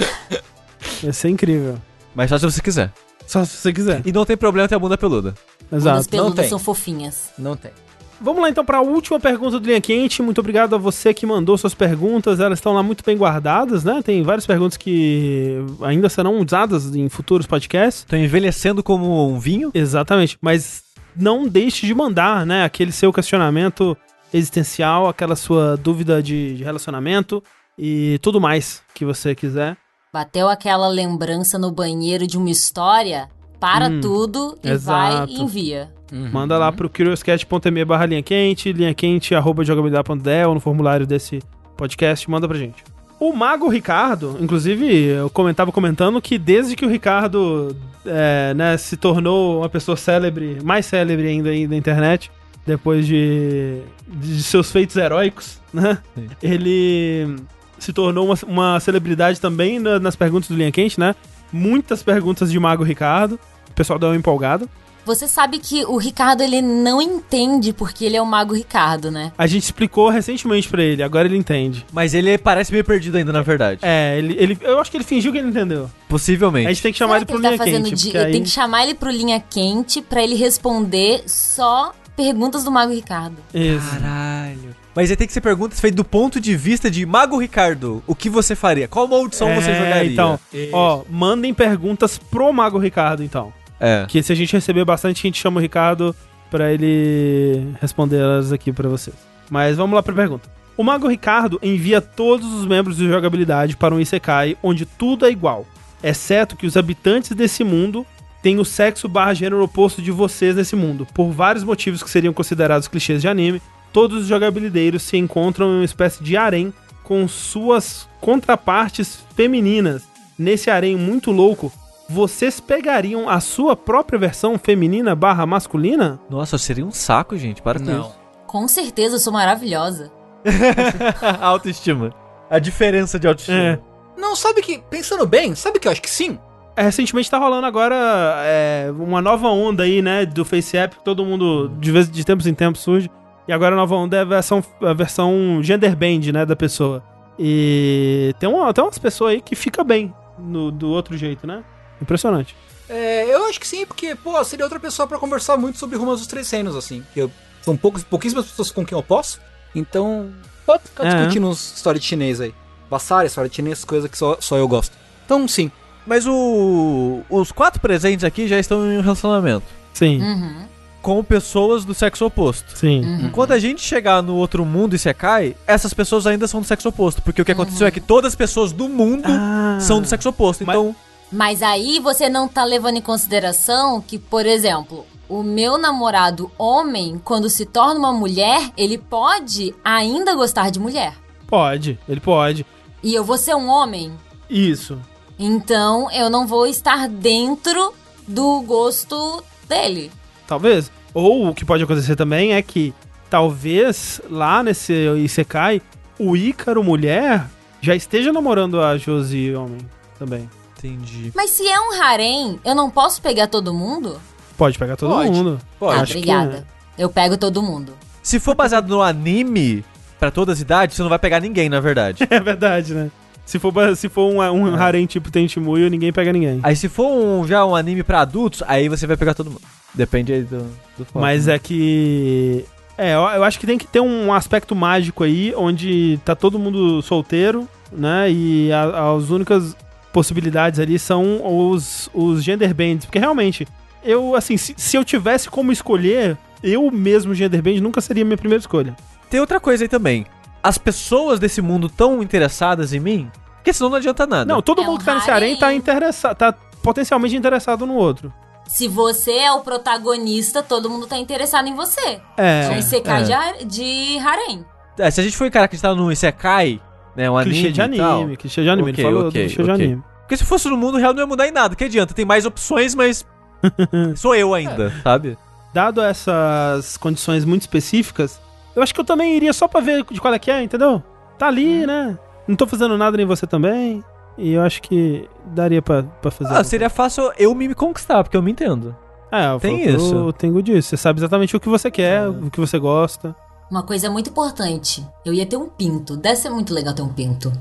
Vai 1.02 1.12
ser 1.12 1.28
incrível. 1.28 1.76
Mas 2.14 2.30
só 2.30 2.38
se 2.38 2.44
você 2.46 2.62
quiser. 2.62 2.90
Só 3.26 3.44
se 3.44 3.56
você 3.56 3.72
quiser. 3.72 4.00
E 4.06 4.12
não 4.12 4.24
tem 4.24 4.36
problema 4.36 4.66
ter 4.66 4.74
a 4.74 4.78
bunda 4.78 4.96
peluda. 4.96 5.34
Bundas 5.70 5.82
Exato. 5.82 5.96
não 5.96 6.04
peludas 6.04 6.36
tem. 6.36 6.48
são 6.48 6.58
fofinhas. 6.58 7.30
Não 7.38 7.56
tem. 7.56 7.72
Vamos 8.20 8.42
lá 8.42 8.50
então 8.50 8.64
para 8.64 8.78
a 8.78 8.82
última 8.82 9.20
pergunta 9.20 9.60
do 9.60 9.66
Linha 9.66 9.80
Quente. 9.80 10.22
Muito 10.22 10.40
obrigado 10.40 10.74
a 10.74 10.78
você 10.78 11.14
que 11.14 11.24
mandou 11.24 11.56
suas 11.56 11.74
perguntas. 11.74 12.40
Elas 12.40 12.58
estão 12.58 12.74
lá 12.74 12.82
muito 12.82 13.04
bem 13.04 13.16
guardadas, 13.16 13.84
né? 13.84 14.02
Tem 14.02 14.22
várias 14.24 14.44
perguntas 14.44 14.76
que 14.76 15.56
ainda 15.82 16.08
serão 16.08 16.40
usadas 16.40 16.94
em 16.96 17.08
futuros 17.08 17.46
podcasts. 17.46 18.04
Tô 18.04 18.16
envelhecendo 18.16 18.82
como 18.82 19.28
um 19.28 19.38
vinho. 19.38 19.70
Exatamente. 19.72 20.36
Mas 20.40 20.82
não 21.14 21.46
deixe 21.46 21.86
de 21.86 21.94
mandar, 21.94 22.44
né? 22.44 22.64
Aquele 22.64 22.90
seu 22.90 23.12
questionamento 23.12 23.96
existencial, 24.34 25.08
aquela 25.08 25.36
sua 25.36 25.76
dúvida 25.76 26.20
de, 26.20 26.56
de 26.56 26.64
relacionamento 26.64 27.42
e 27.78 28.18
tudo 28.20 28.40
mais 28.40 28.82
que 28.94 29.04
você 29.04 29.34
quiser. 29.34 29.76
Bateu 30.12 30.48
aquela 30.48 30.88
lembrança 30.88 31.58
no 31.58 31.70
banheiro 31.70 32.26
de 32.26 32.36
uma 32.36 32.50
história, 32.50 33.28
para 33.60 33.88
Hum, 33.88 34.00
tudo 34.00 34.58
e 34.62 34.68
exato. 34.70 35.16
vai 35.16 35.26
e 35.26 35.40
envia. 35.40 35.90
Manda 36.32 36.56
lá 36.56 36.72
pro 36.72 36.88
curiouscat.me 36.88 37.84
barra 37.84 38.06
linha 38.06 38.22
quente, 38.22 38.72
linha 38.72 38.94
quente, 38.94 39.34
arroba 39.34 39.62
jogabilidade.de 39.64 40.46
ou 40.46 40.54
no 40.54 40.60
formulário 40.60 41.06
desse 41.06 41.40
podcast, 41.76 42.30
manda 42.30 42.48
pra 42.48 42.56
gente. 42.56 42.82
O 43.20 43.32
Mago 43.32 43.68
Ricardo, 43.68 44.36
inclusive, 44.40 44.86
eu 45.06 45.28
comentava 45.28 45.70
comentando 45.72 46.22
que 46.22 46.38
desde 46.38 46.76
que 46.76 46.86
o 46.86 46.88
Ricardo 46.88 47.76
é, 48.06 48.54
né, 48.54 48.76
se 48.76 48.96
tornou 48.96 49.58
uma 49.58 49.68
pessoa 49.68 49.96
célebre, 49.96 50.58
mais 50.62 50.86
célebre 50.86 51.26
ainda 51.26 51.50
aí 51.50 51.66
na 51.66 51.76
internet, 51.76 52.30
depois 52.64 53.06
de, 53.06 53.80
de 54.06 54.42
seus 54.42 54.70
feitos 54.70 54.94
heróicos, 54.96 55.60
né? 55.74 55.98
Sim. 56.14 56.28
Ele 56.42 57.36
se 57.78 57.92
tornou 57.92 58.24
uma, 58.26 58.34
uma 58.46 58.80
celebridade 58.80 59.40
também 59.40 59.78
na- 59.78 59.98
nas 59.98 60.14
perguntas 60.16 60.48
do 60.48 60.56
Linha 60.56 60.70
Quente, 60.72 60.98
né? 60.98 61.14
Muitas 61.52 62.02
perguntas 62.02 62.50
de 62.50 62.58
Mago 62.58 62.82
Ricardo. 62.84 63.38
O 63.70 63.72
pessoal 63.74 63.98
deu 63.98 64.08
uma 64.10 64.16
empolgada. 64.16 64.66
Você 65.06 65.26
sabe 65.26 65.58
que 65.58 65.86
o 65.86 65.96
Ricardo 65.96 66.42
ele 66.42 66.60
não 66.60 67.00
entende 67.00 67.72
porque 67.72 68.04
ele 68.04 68.14
é 68.16 68.20
o 68.20 68.26
Mago 68.26 68.52
Ricardo, 68.54 69.10
né? 69.10 69.32
A 69.38 69.46
gente 69.46 69.62
explicou 69.62 70.10
recentemente 70.10 70.68
pra 70.68 70.82
ele, 70.82 71.02
agora 71.02 71.26
ele 71.26 71.36
entende. 71.38 71.86
Mas 71.90 72.12
ele 72.12 72.36
parece 72.36 72.70
meio 72.70 72.84
perdido 72.84 73.16
ainda, 73.16 73.32
na 73.32 73.40
verdade. 73.40 73.80
É, 73.82 74.18
ele, 74.18 74.36
ele, 74.38 74.58
eu 74.60 74.78
acho 74.78 74.90
que 74.90 74.98
ele 74.98 75.04
fingiu 75.04 75.32
que 75.32 75.38
ele 75.38 75.48
entendeu. 75.48 75.84
A 75.86 76.08
Possivelmente. 76.10 76.68
gente 76.68 76.82
tem 76.82 76.92
que 76.92 76.98
chamar 76.98 77.14
Será 77.14 77.18
ele 77.20 77.26
que 77.26 77.32
pro 77.32 77.40
ele 77.40 77.42
tá 77.58 77.64
linha 77.64 77.72
fazendo 77.80 77.88
quente. 77.88 78.10
de... 78.10 78.18
aí- 78.18 78.32
tenho 78.32 78.44
que 78.44 78.50
chamar 78.50 78.82
ele 78.82 78.94
pro 78.94 79.10
linha 79.10 79.40
quente 79.40 80.02
pra 80.02 80.22
ele 80.22 80.34
responder 80.34 81.22
só 81.26 81.94
perguntas 82.14 82.64
do 82.64 82.70
Mago 82.70 82.92
Ricardo. 82.92 83.36
Isso. 83.54 83.88
Caralho. 83.90 84.76
Mas 84.98 85.12
aí 85.12 85.16
tem 85.16 85.28
que 85.28 85.32
ser 85.32 85.40
perguntas 85.40 85.78
feitas 85.78 85.94
do 85.94 86.02
ponto 86.02 86.40
de 86.40 86.56
vista 86.56 86.90
de 86.90 87.06
Mago 87.06 87.38
Ricardo. 87.38 88.02
O 88.04 88.16
que 88.16 88.28
você 88.28 88.56
faria? 88.56 88.88
Qual 88.88 89.06
maldição 89.06 89.54
você 89.54 89.70
É, 89.70 89.78
jogaria? 89.78 90.10
Então, 90.12 90.40
Isso. 90.52 90.70
ó, 90.72 91.02
mandem 91.08 91.54
perguntas 91.54 92.18
pro 92.18 92.52
Mago 92.52 92.78
Ricardo, 92.78 93.22
então. 93.22 93.52
É. 93.78 94.06
Que 94.08 94.20
se 94.24 94.32
a 94.32 94.34
gente 94.34 94.52
receber 94.54 94.84
bastante, 94.84 95.20
a 95.20 95.22
gente 95.22 95.40
chama 95.40 95.58
o 95.58 95.62
Ricardo 95.62 96.16
pra 96.50 96.72
ele 96.72 97.74
responder 97.80 98.16
elas 98.16 98.52
aqui 98.52 98.72
pra 98.72 98.88
vocês. 98.88 99.14
Mas 99.48 99.76
vamos 99.76 99.94
lá 99.94 100.02
pra 100.02 100.12
pergunta. 100.12 100.50
O 100.76 100.82
Mago 100.82 101.06
Ricardo 101.06 101.60
envia 101.62 102.00
todos 102.00 102.52
os 102.52 102.66
membros 102.66 102.96
de 102.96 103.06
jogabilidade 103.06 103.76
para 103.76 103.94
um 103.94 104.00
Isekai 104.00 104.56
onde 104.64 104.84
tudo 104.84 105.26
é 105.26 105.30
igual, 105.30 105.64
exceto 106.02 106.56
que 106.56 106.66
os 106.66 106.76
habitantes 106.76 107.30
desse 107.36 107.62
mundo 107.62 108.04
têm 108.42 108.58
o 108.58 108.64
sexo 108.64 109.08
barra 109.08 109.32
gênero 109.32 109.62
oposto 109.62 110.02
de 110.02 110.10
vocês 110.10 110.56
nesse 110.56 110.74
mundo. 110.74 111.06
Por 111.14 111.30
vários 111.30 111.62
motivos 111.62 112.02
que 112.02 112.10
seriam 112.10 112.34
considerados 112.34 112.88
clichês 112.88 113.22
de 113.22 113.28
anime, 113.28 113.62
todos 113.98 114.22
os 114.22 114.26
jogabilideiros 114.28 115.02
se 115.02 115.16
encontram 115.16 115.70
em 115.70 115.78
uma 115.78 115.84
espécie 115.84 116.22
de 116.22 116.36
harém 116.36 116.72
com 117.02 117.26
suas 117.26 118.08
contrapartes 118.20 119.18
femininas. 119.34 120.04
Nesse 120.38 120.70
harém 120.70 120.94
muito 120.94 121.32
louco, 121.32 121.72
vocês 122.08 122.60
pegariam 122.60 123.28
a 123.28 123.40
sua 123.40 123.74
própria 123.74 124.16
versão 124.16 124.56
feminina 124.56 125.16
barra 125.16 125.44
masculina? 125.44 126.20
Nossa, 126.30 126.56
seria 126.58 126.86
um 126.86 126.92
saco, 126.92 127.36
gente. 127.36 127.60
Para 127.60 127.80
com 127.80 127.86
Não. 127.86 128.00
isso. 128.02 128.16
Com 128.46 128.68
certeza, 128.68 129.16
eu 129.16 129.18
sou 129.18 129.32
maravilhosa. 129.32 130.12
autoestima. 131.42 132.14
A 132.48 132.60
diferença 132.60 133.18
de 133.18 133.26
autoestima. 133.26 133.58
É. 133.58 133.78
Não, 134.16 134.36
sabe 134.36 134.62
que, 134.62 134.78
pensando 134.88 135.26
bem, 135.26 135.56
sabe 135.56 135.80
que 135.80 135.88
eu 135.88 135.92
acho 135.92 136.00
que 136.02 136.08
sim? 136.08 136.38
É, 136.76 136.82
recentemente 136.82 137.28
tá 137.28 137.38
rolando 137.38 137.66
agora 137.66 137.96
é, 138.44 138.92
uma 138.96 139.20
nova 139.20 139.48
onda 139.48 139.82
aí, 139.82 140.00
né, 140.00 140.24
do 140.24 140.44
Face 140.44 140.76
App, 140.76 140.94
que 140.98 141.04
todo 141.04 141.24
mundo 141.24 141.68
de, 141.80 141.90
vez, 141.90 142.08
de 142.08 142.24
tempos 142.24 142.46
em 142.46 142.54
tempos 142.54 142.80
surge. 142.80 143.10
E 143.48 143.52
agora 143.52 143.74
a 143.74 143.78
nova 143.78 143.94
onda 143.96 144.16
é 144.16 144.20
a 144.20 144.24
versão, 144.24 144.62
a 144.82 144.92
versão 144.92 145.60
gender 145.62 145.96
band, 145.96 146.30
né, 146.32 146.44
da 146.44 146.54
pessoa. 146.54 147.02
E 147.38 148.34
tem, 148.38 148.48
uma, 148.48 148.72
tem 148.74 148.84
umas 148.84 148.98
pessoas 148.98 149.32
aí 149.32 149.40
que 149.40 149.56
fica 149.56 149.82
bem 149.82 150.12
no, 150.38 150.70
do 150.70 150.88
outro 150.90 151.16
jeito, 151.16 151.46
né? 151.46 151.64
Impressionante. 152.02 152.54
É, 152.88 153.24
eu 153.32 153.44
acho 153.46 153.58
que 153.60 153.66
sim, 153.66 153.86
porque, 153.86 154.14
pô, 154.14 154.42
seria 154.44 154.64
outra 154.66 154.78
pessoa 154.80 155.06
pra 155.08 155.18
conversar 155.18 155.56
muito 155.56 155.78
sobre 155.78 155.96
Rumas 155.96 156.18
dos 156.18 156.26
Três 156.26 156.50
Reinos, 156.50 156.76
assim. 156.76 157.02
Que 157.14 157.20
eu, 157.20 157.30
são 157.62 157.76
poucos, 157.76 158.02
pouquíssimas 158.04 158.46
pessoas 158.46 158.70
com 158.70 158.84
quem 158.84 158.96
eu 158.96 159.02
posso. 159.02 159.40
Então, 159.74 160.30
pode 160.66 160.82
ficar 160.84 161.06
É. 161.06 161.14
discutindo 161.16 161.46
uns 161.48 161.74
história 161.76 161.98
de 162.00 162.06
chinês 162.06 162.40
aí. 162.40 162.52
Bassara, 162.90 163.26
história 163.26 163.48
de 163.48 163.56
chinês, 163.56 163.84
coisa 163.84 164.08
que 164.08 164.16
só, 164.18 164.36
só 164.40 164.56
eu 164.56 164.66
gosto. 164.66 164.96
Então, 165.24 165.46
sim. 165.46 165.70
Mas 166.06 166.26
o... 166.26 167.20
os 167.28 167.52
quatro 167.52 167.80
presentes 167.80 168.24
aqui 168.24 168.48
já 168.48 168.58
estão 168.58 168.84
em 168.90 168.98
um 168.98 169.02
relacionamento. 169.02 169.66
Sim, 169.92 170.20
Uhum. 170.22 170.64
Com 171.02 171.22
pessoas 171.22 171.84
do 171.84 171.94
sexo 171.94 172.26
oposto. 172.26 172.76
sim. 172.76 173.00
Uhum. 173.04 173.30
Quando 173.30 173.52
a 173.52 173.58
gente 173.58 173.80
chegar 173.80 174.22
no 174.22 174.34
outro 174.36 174.64
mundo 174.64 174.94
e 174.94 174.98
Sekai, 174.98 175.56
essas 175.66 175.94
pessoas 175.94 176.26
ainda 176.26 176.46
são 176.48 176.60
do 176.60 176.66
sexo 176.66 176.88
oposto. 176.88 177.22
Porque 177.22 177.40
o 177.40 177.44
que 177.44 177.52
aconteceu 177.52 177.86
é 177.86 177.90
que 177.90 178.00
todas 178.00 178.32
as 178.32 178.36
pessoas 178.36 178.72
do 178.72 178.88
mundo 178.88 179.24
Ah. 179.28 179.78
são 179.80 180.00
do 180.00 180.08
sexo 180.08 180.28
oposto. 180.28 180.64
Mas- 180.66 180.76
Então, 180.76 180.96
Mas 181.30 181.62
aí 181.62 182.00
você 182.00 182.28
não 182.28 182.48
tá 182.48 182.64
levando 182.64 182.96
em 182.96 183.02
consideração 183.02 184.00
que, 184.00 184.18
por 184.18 184.46
exemplo, 184.46 185.04
o 185.28 185.42
meu 185.42 185.76
namorado 185.76 186.50
homem, 186.58 187.20
quando 187.22 187.50
se 187.50 187.66
torna 187.66 187.98
uma 187.98 188.12
mulher, 188.14 188.70
ele 188.78 188.96
pode 188.96 189.74
ainda 189.84 190.34
gostar 190.34 190.70
de 190.70 190.80
mulher. 190.80 191.14
Pode, 191.46 191.98
ele 192.08 192.18
pode. 192.20 192.64
E 193.02 193.14
eu 193.14 193.22
vou 193.22 193.36
ser 193.36 193.54
um 193.54 193.68
homem. 193.68 194.10
Isso. 194.48 194.98
Então 195.38 196.10
eu 196.10 196.28
não 196.30 196.46
vou 196.46 196.66
estar 196.66 197.06
dentro 197.08 197.92
do 198.26 198.62
gosto 198.62 199.44
dele. 199.68 200.10
Talvez. 200.48 200.90
Ou 201.14 201.48
o 201.50 201.54
que 201.54 201.64
pode 201.64 201.84
acontecer 201.84 202.16
também 202.16 202.54
é 202.54 202.62
que 202.62 202.92
talvez 203.30 204.20
lá 204.28 204.62
nesse 204.62 204.92
Isekai, 205.18 205.80
o 206.18 206.36
Ícaro 206.36 206.82
mulher 206.82 207.46
já 207.80 207.94
esteja 207.94 208.32
namorando 208.32 208.80
a 208.80 208.96
Josi 208.98 209.54
homem 209.54 209.78
também. 210.18 210.50
entendi. 210.76 211.30
Mas 211.36 211.50
se 211.50 211.68
é 211.68 211.78
um 211.78 212.02
harém, 212.02 212.58
eu 212.64 212.74
não 212.74 212.90
posso 212.90 213.22
pegar 213.22 213.46
todo 213.46 213.72
mundo? 213.72 214.20
Pode 214.56 214.76
pegar 214.78 214.96
todo 214.96 215.10
Pode. 215.14 215.30
mundo. 215.30 215.60
Pode. 215.78 215.98
ah, 215.98 216.02
acho 216.02 216.12
que 216.14 216.18
obrigada. 216.18 216.66
Eu 216.96 217.08
pego 217.08 217.36
todo 217.36 217.62
mundo. 217.62 217.92
Se 218.22 218.40
for 218.40 218.56
baseado 218.56 218.88
no 218.88 219.00
anime, 219.02 219.84
pra 220.18 220.30
todas 220.32 220.54
as 220.56 220.60
idades, 220.60 220.96
você 220.96 221.02
não 221.02 221.08
vai 221.08 221.18
pegar 221.18 221.38
ninguém, 221.40 221.68
na 221.68 221.78
verdade. 221.78 222.26
É 222.28 222.40
verdade, 222.40 222.94
né? 222.94 223.10
Se 223.48 223.58
for, 223.58 223.72
se 223.96 224.10
for 224.10 224.30
um, 224.30 224.40
um 224.42 224.74
harem 224.76 225.06
tipo 225.06 225.30
Tenchimuyo, 225.30 225.88
ninguém 225.88 226.12
pega 226.12 226.30
ninguém. 226.34 226.60
Aí 226.62 226.76
se 226.76 226.86
for 226.86 227.06
um, 227.10 227.46
já 227.46 227.64
um 227.64 227.74
anime 227.74 228.02
pra 228.02 228.20
adultos, 228.20 228.62
aí 228.66 228.90
você 228.90 229.06
vai 229.06 229.16
pegar 229.16 229.32
todo 229.32 229.50
mundo. 229.50 229.62
Depende 229.94 230.34
aí 230.34 230.42
do, 230.42 230.58
do 230.98 231.04
foco. 231.06 231.18
Mas 231.18 231.48
é 231.48 231.58
que. 231.58 232.66
É, 232.98 233.14
eu, 233.14 233.20
eu 233.20 233.44
acho 233.44 233.58
que 233.58 233.66
tem 233.66 233.78
que 233.78 233.86
ter 233.86 234.00
um 234.00 234.32
aspecto 234.34 234.76
mágico 234.76 235.24
aí, 235.24 235.54
onde 235.56 236.20
tá 236.26 236.34
todo 236.34 236.58
mundo 236.58 237.00
solteiro, 237.00 237.66
né? 237.90 238.30
E 238.30 238.70
a- 238.70 239.14
as 239.16 239.30
únicas 239.30 239.74
possibilidades 240.12 240.78
ali 240.78 240.98
são 240.98 241.40
os, 241.70 242.10
os 242.12 242.44
gender 242.44 242.74
bands. 242.74 243.06
Porque 243.06 243.18
realmente, 243.18 243.66
eu, 244.04 244.34
assim, 244.34 244.58
se, 244.58 244.74
se 244.76 244.94
eu 244.96 245.04
tivesse 245.04 245.48
como 245.48 245.72
escolher, 245.72 246.36
eu 246.62 246.90
mesmo 246.90 247.34
gender 247.34 247.62
band 247.62 247.80
nunca 247.80 248.02
seria 248.02 248.24
a 248.24 248.26
minha 248.26 248.36
primeira 248.36 248.60
escolha. 248.60 248.94
Tem 249.30 249.40
outra 249.40 249.58
coisa 249.58 249.84
aí 249.84 249.88
também. 249.88 250.26
As 250.62 250.76
pessoas 250.78 251.38
desse 251.38 251.60
mundo 251.62 251.88
tão 251.88 252.22
interessadas 252.22 252.92
em 252.92 253.00
mim, 253.00 253.30
porque 253.56 253.72
senão 253.72 253.90
não 253.90 253.96
adianta 253.96 254.26
nada. 254.26 254.44
Não, 254.52 254.60
todo 254.60 254.82
É 254.82 254.84
mundo 254.84 254.96
um 254.96 254.98
que 254.98 255.04
tá 255.04 255.14
nesse 255.14 255.26
tá 255.26 255.34
harém. 255.34 255.76
interessado, 255.76 256.36
tá 256.36 256.52
potencialmente 256.82 257.36
interessado 257.36 257.86
no 257.86 257.94
outro. 257.94 258.32
Se 258.66 258.86
você 258.86 259.32
é 259.32 259.52
o 259.52 259.60
protagonista, 259.60 260.62
todo 260.62 260.90
mundo 260.90 261.06
tá 261.06 261.16
interessado 261.16 261.66
em 261.68 261.74
você. 261.74 262.20
É. 262.36 262.64
É 262.64 262.70
um 262.70 262.76
Isekai 262.78 263.22
é. 263.22 263.24
de, 263.24 263.32
har- 263.32 263.64
de 263.64 264.18
harém. 264.18 264.64
É, 264.98 265.10
se 265.10 265.20
a 265.20 265.24
gente 265.24 265.36
for 265.36 265.50
cara 265.50 265.64
acreditar 265.64 265.94
no 265.94 266.10
Isekai, 266.12 266.80
né, 267.16 267.30
um 267.30 267.38
anime 267.38 267.54
clichê 267.54 267.72
de 267.72 267.80
e 267.94 267.96
tal, 267.98 268.16
anime, 268.18 268.36
clichê 268.36 268.62
de 268.62 268.68
anime. 268.70 268.90
Ok, 268.90 269.04
Ele 269.04 269.10
falou 269.12 269.28
ok, 269.28 269.42
do 269.42 269.46
clichê 269.48 269.62
de 269.62 269.70
ok. 269.70 269.84
anime. 269.86 270.02
Porque 270.20 270.36
se 270.36 270.44
fosse 270.44 270.68
no 270.68 270.76
mundo 270.76 270.98
real 270.98 271.14
não 271.14 271.20
ia 271.20 271.26
mudar 271.26 271.48
em 271.48 271.52
nada. 271.52 271.74
Que 271.74 271.84
adianta? 271.84 272.12
Tem 272.12 272.24
mais 272.26 272.44
opções, 272.44 272.94
mas 272.94 273.24
sou 274.16 274.34
eu 274.34 274.52
ainda, 274.54 274.92
sabe? 275.02 275.38
dado 275.72 276.00
essas 276.02 276.96
condições 276.96 277.44
muito 277.44 277.62
específicas, 277.62 278.40
eu 278.78 278.82
acho 278.82 278.94
que 278.94 279.00
eu 279.00 279.04
também 279.04 279.34
iria 279.34 279.52
só 279.52 279.66
pra 279.66 279.80
ver 279.80 280.04
de 280.04 280.20
qual 280.20 280.32
é 280.32 280.38
que 280.38 280.50
é, 280.50 280.62
entendeu? 280.62 281.02
Tá 281.36 281.48
ali, 281.48 281.84
né? 281.84 282.16
Não 282.46 282.54
tô 282.54 282.66
fazendo 282.66 282.96
nada 282.96 283.16
nem 283.16 283.26
você 283.26 283.46
também. 283.46 284.04
E 284.36 284.52
eu 284.52 284.62
acho 284.62 284.80
que 284.80 285.28
daria 285.46 285.82
pra, 285.82 286.04
pra 286.04 286.30
fazer. 286.30 286.54
Ah, 286.54 286.62
seria 286.62 286.88
fácil 286.88 287.32
eu 287.36 287.52
me 287.54 287.74
conquistar, 287.74 288.22
porque 288.22 288.36
eu 288.36 288.42
me 288.42 288.52
entendo. 288.52 288.96
É, 289.32 289.50
eu 289.50 289.58
tem 289.58 289.84
falo, 289.84 289.96
isso. 289.96 290.14
Eu 290.14 290.32
tenho 290.32 290.62
disso. 290.62 290.90
Você 290.90 290.96
sabe 290.96 291.18
exatamente 291.18 291.56
o 291.56 291.60
que 291.60 291.68
você 291.68 291.90
quer, 291.90 292.28
o 292.28 292.48
que 292.48 292.60
você 292.60 292.78
gosta. 292.78 293.34
Uma 293.68 293.82
coisa 293.82 294.08
muito 294.08 294.30
importante. 294.30 295.04
Eu 295.24 295.34
ia 295.34 295.44
ter 295.44 295.56
um 295.56 295.68
pinto. 295.68 296.16
Deve 296.16 296.36
ser 296.36 296.50
muito 296.50 296.72
legal 296.72 296.94
ter 296.94 297.02
um 297.02 297.12
pinto. 297.12 297.52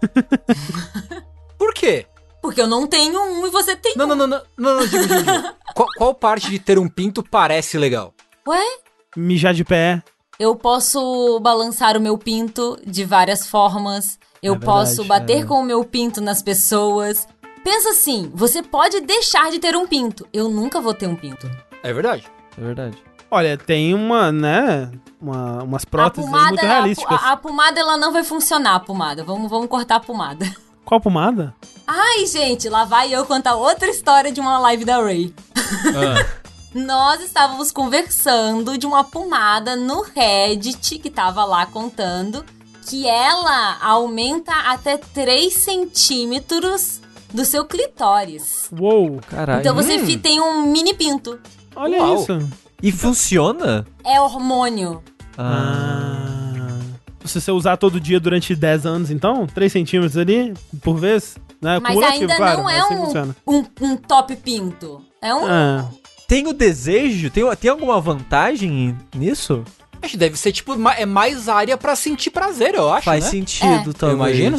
Por 1.58 1.74
quê? 1.74 2.06
Porque 2.40 2.60
eu 2.60 2.66
não 2.66 2.88
tenho 2.88 3.20
um 3.22 3.46
e 3.46 3.50
você 3.50 3.76
tem 3.76 3.94
Não, 3.94 4.06
não, 4.06 4.16
não, 4.16 4.26
não, 4.26 4.42
não, 4.58 4.76
não, 4.78 4.86
digo, 4.86 5.06
digo, 5.06 5.22
digo. 5.22 5.54
Qual, 5.76 5.88
qual 5.96 6.14
parte 6.14 6.50
de 6.50 6.58
ter 6.58 6.78
um 6.78 6.88
pinto 6.88 7.22
parece 7.22 7.78
legal? 7.78 8.12
Ué? 8.46 8.62
Mijar 9.16 9.54
de 9.54 9.64
pé. 9.64 10.02
Eu 10.42 10.56
posso 10.56 11.38
balançar 11.38 11.96
o 11.96 12.00
meu 12.00 12.18
pinto 12.18 12.76
de 12.84 13.04
várias 13.04 13.46
formas. 13.46 14.18
Eu 14.42 14.54
É 14.54 14.58
verdade, 14.58 14.64
posso 14.88 15.04
bater 15.04 15.42
é. 15.42 15.44
com 15.46 15.60
o 15.60 15.62
meu 15.64 15.84
pinto 15.84 16.20
nas 16.20 16.42
pessoas. 16.42 17.28
Pensa 17.62 17.90
assim, 17.90 18.28
você 18.34 18.60
pode 18.60 19.00
deixar 19.02 19.52
de 19.52 19.60
ter 19.60 19.76
um 19.76 19.86
pinto. 19.86 20.26
Eu 20.32 20.48
nunca 20.48 20.80
vou 20.80 20.92
ter 20.92 21.06
um 21.06 21.14
pinto. 21.14 21.48
É 21.80 21.92
verdade. 21.92 22.26
É 22.58 22.60
verdade. 22.60 22.98
Olha, 23.30 23.56
tem 23.56 23.94
uma, 23.94 24.32
né? 24.32 24.90
Uma, 25.20 25.62
umas 25.62 25.84
A 25.84 25.86
próteses 25.86 26.24
aí 26.26 26.32
pomada, 26.32 26.48
muito 26.50 26.64
a, 26.64 26.68
realísticas. 26.68 27.22
a- 27.22 27.32
a 27.32 27.36
pomada 27.36 27.78
ela 27.78 27.96
não 27.96 28.12
vai 28.12 28.24
funcionar, 28.24 28.74
a 28.74 28.80
pomada. 28.80 29.22
Vamos, 29.22 29.48
vamos 29.48 29.68
cortar 29.68 29.96
a 29.96 30.00
pomada. 30.00 30.44
Qual 30.84 31.00
pomada? 31.00 31.54
Ai, 31.86 32.26
gente, 32.26 32.68
lá 32.68 32.84
vai 32.84 33.14
eu 33.14 33.24
contar 33.24 33.54
outra 33.54 33.88
história 33.88 34.32
de 34.32 34.40
uma 34.40 34.58
live 34.58 34.84
da 34.84 35.00
Ray. 35.00 35.32
Nós 36.74 37.20
estávamos 37.22 37.70
conversando 37.70 38.78
de 38.78 38.86
uma 38.86 39.04
pomada 39.04 39.76
no 39.76 40.02
Reddit 40.02 40.98
que 40.98 41.10
tava 41.10 41.44
lá 41.44 41.66
contando 41.66 42.44
que 42.88 43.06
ela 43.06 43.76
aumenta 43.80 44.52
até 44.52 44.96
3 44.96 45.52
centímetros 45.52 47.00
do 47.32 47.44
seu 47.44 47.64
clitóris. 47.64 48.68
Uou! 48.72 49.20
Caralho. 49.28 49.60
Então 49.60 49.74
você 49.74 49.96
Hum. 49.96 50.18
tem 50.18 50.40
um 50.40 50.62
mini 50.62 50.94
pinto. 50.94 51.38
Olha 51.76 51.98
Uau. 52.02 52.16
isso. 52.22 52.38
E 52.82 52.90
funciona? 52.90 53.86
É 54.04 54.20
hormônio. 54.20 55.02
Ah. 55.38 56.80
Se 57.24 57.40
você 57.40 57.52
usar 57.52 57.76
todo 57.76 58.00
dia 58.00 58.18
durante 58.18 58.54
10 58.56 58.84
anos, 58.84 59.10
então, 59.10 59.46
3 59.46 59.70
centímetros 59.72 60.16
ali, 60.16 60.52
por 60.82 60.96
vez, 60.96 61.36
né? 61.60 61.78
Mas 61.78 61.96
ainda 62.02 62.34
claro, 62.34 62.62
não 62.62 62.68
é 62.70 62.80
assim 62.80 62.94
um, 63.46 63.58
um, 63.58 63.64
um 63.80 63.96
top 63.96 64.34
pinto. 64.36 65.04
É 65.20 65.32
um. 65.32 65.46
Ah. 65.46 65.88
Tem 66.32 66.46
o 66.46 66.54
desejo? 66.54 67.28
Tem, 67.28 67.44
tem 67.56 67.70
alguma 67.70 68.00
vantagem 68.00 68.96
nisso? 69.14 69.62
Acho 70.00 70.12
que 70.12 70.16
deve 70.16 70.34
ser, 70.38 70.50
tipo, 70.50 70.72
é 70.96 71.04
mais 71.04 71.46
área 71.46 71.76
pra 71.76 71.94
sentir 71.94 72.30
prazer, 72.30 72.74
eu 72.74 72.90
acho, 72.90 73.04
Faz 73.04 73.24
né? 73.24 73.30
sentido, 73.30 73.90
É. 73.90 73.92
talvez. 73.92 74.14
imagino. 74.38 74.58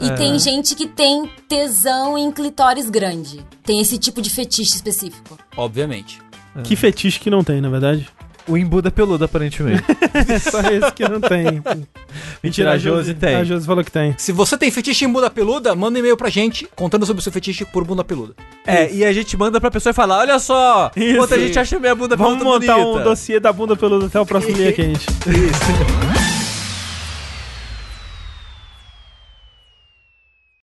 E 0.00 0.08
É. 0.08 0.14
tem 0.14 0.38
gente 0.38 0.74
que 0.74 0.86
tem 0.86 1.30
tesão 1.46 2.16
em 2.16 2.32
clitóris 2.32 2.88
grande. 2.88 3.44
Tem 3.62 3.82
esse 3.82 3.98
tipo 3.98 4.22
de 4.22 4.30
fetiche 4.30 4.74
específico. 4.76 5.36
Obviamente. 5.58 6.22
Que 6.64 6.74
fetiche 6.74 7.20
que 7.20 7.28
não 7.28 7.44
tem, 7.44 7.60
na 7.60 7.68
verdade. 7.68 8.08
O 8.48 8.56
embuda 8.56 8.90
peludo, 8.90 9.24
aparentemente. 9.24 9.82
Só 10.50 10.60
esse 10.60 10.92
que 10.92 11.08
não 11.08 11.20
tem. 11.20 11.62
Mentira, 12.42 12.72
a 12.72 12.78
Josi 12.78 13.14
tem. 13.14 13.36
A 13.36 13.44
Josi 13.44 13.66
falou 13.66 13.84
que 13.84 13.90
tem. 13.92 14.14
Se 14.18 14.32
você 14.32 14.56
tem 14.58 14.70
fetiche 14.70 15.04
em 15.04 15.08
bunda 15.12 15.30
peluda, 15.30 15.74
manda 15.74 15.96
um 15.96 16.00
e-mail 16.00 16.16
pra 16.16 16.28
gente 16.28 16.68
contando 16.74 17.06
sobre 17.06 17.20
o 17.20 17.22
seu 17.22 17.32
fetiche 17.32 17.64
por 17.64 17.84
bunda 17.84 18.02
peluda. 18.02 18.34
É, 18.66 18.92
e 18.92 19.04
a 19.04 19.12
gente 19.12 19.36
manda 19.36 19.60
pra 19.60 19.70
pessoa 19.70 19.90
e 19.90 19.94
fala: 19.94 20.18
Olha 20.18 20.38
só, 20.38 20.90
Isso. 20.96 21.16
quanto 21.18 21.34
a 21.34 21.38
gente 21.38 21.58
acha 21.58 21.78
minha 21.78 21.94
bunda 21.94 22.16
Vamos 22.16 22.38
peluda 22.38 22.58
montar 22.66 22.76
um 22.78 22.84
bonita. 22.92 23.04
dossiê 23.04 23.38
da 23.40 23.52
bunda 23.52 23.76
peluda 23.76 24.06
até 24.06 24.18
o 24.20 24.26
próximo 24.26 24.54
dia 24.56 24.72
quente. 24.72 25.06
Isso. 25.10 26.09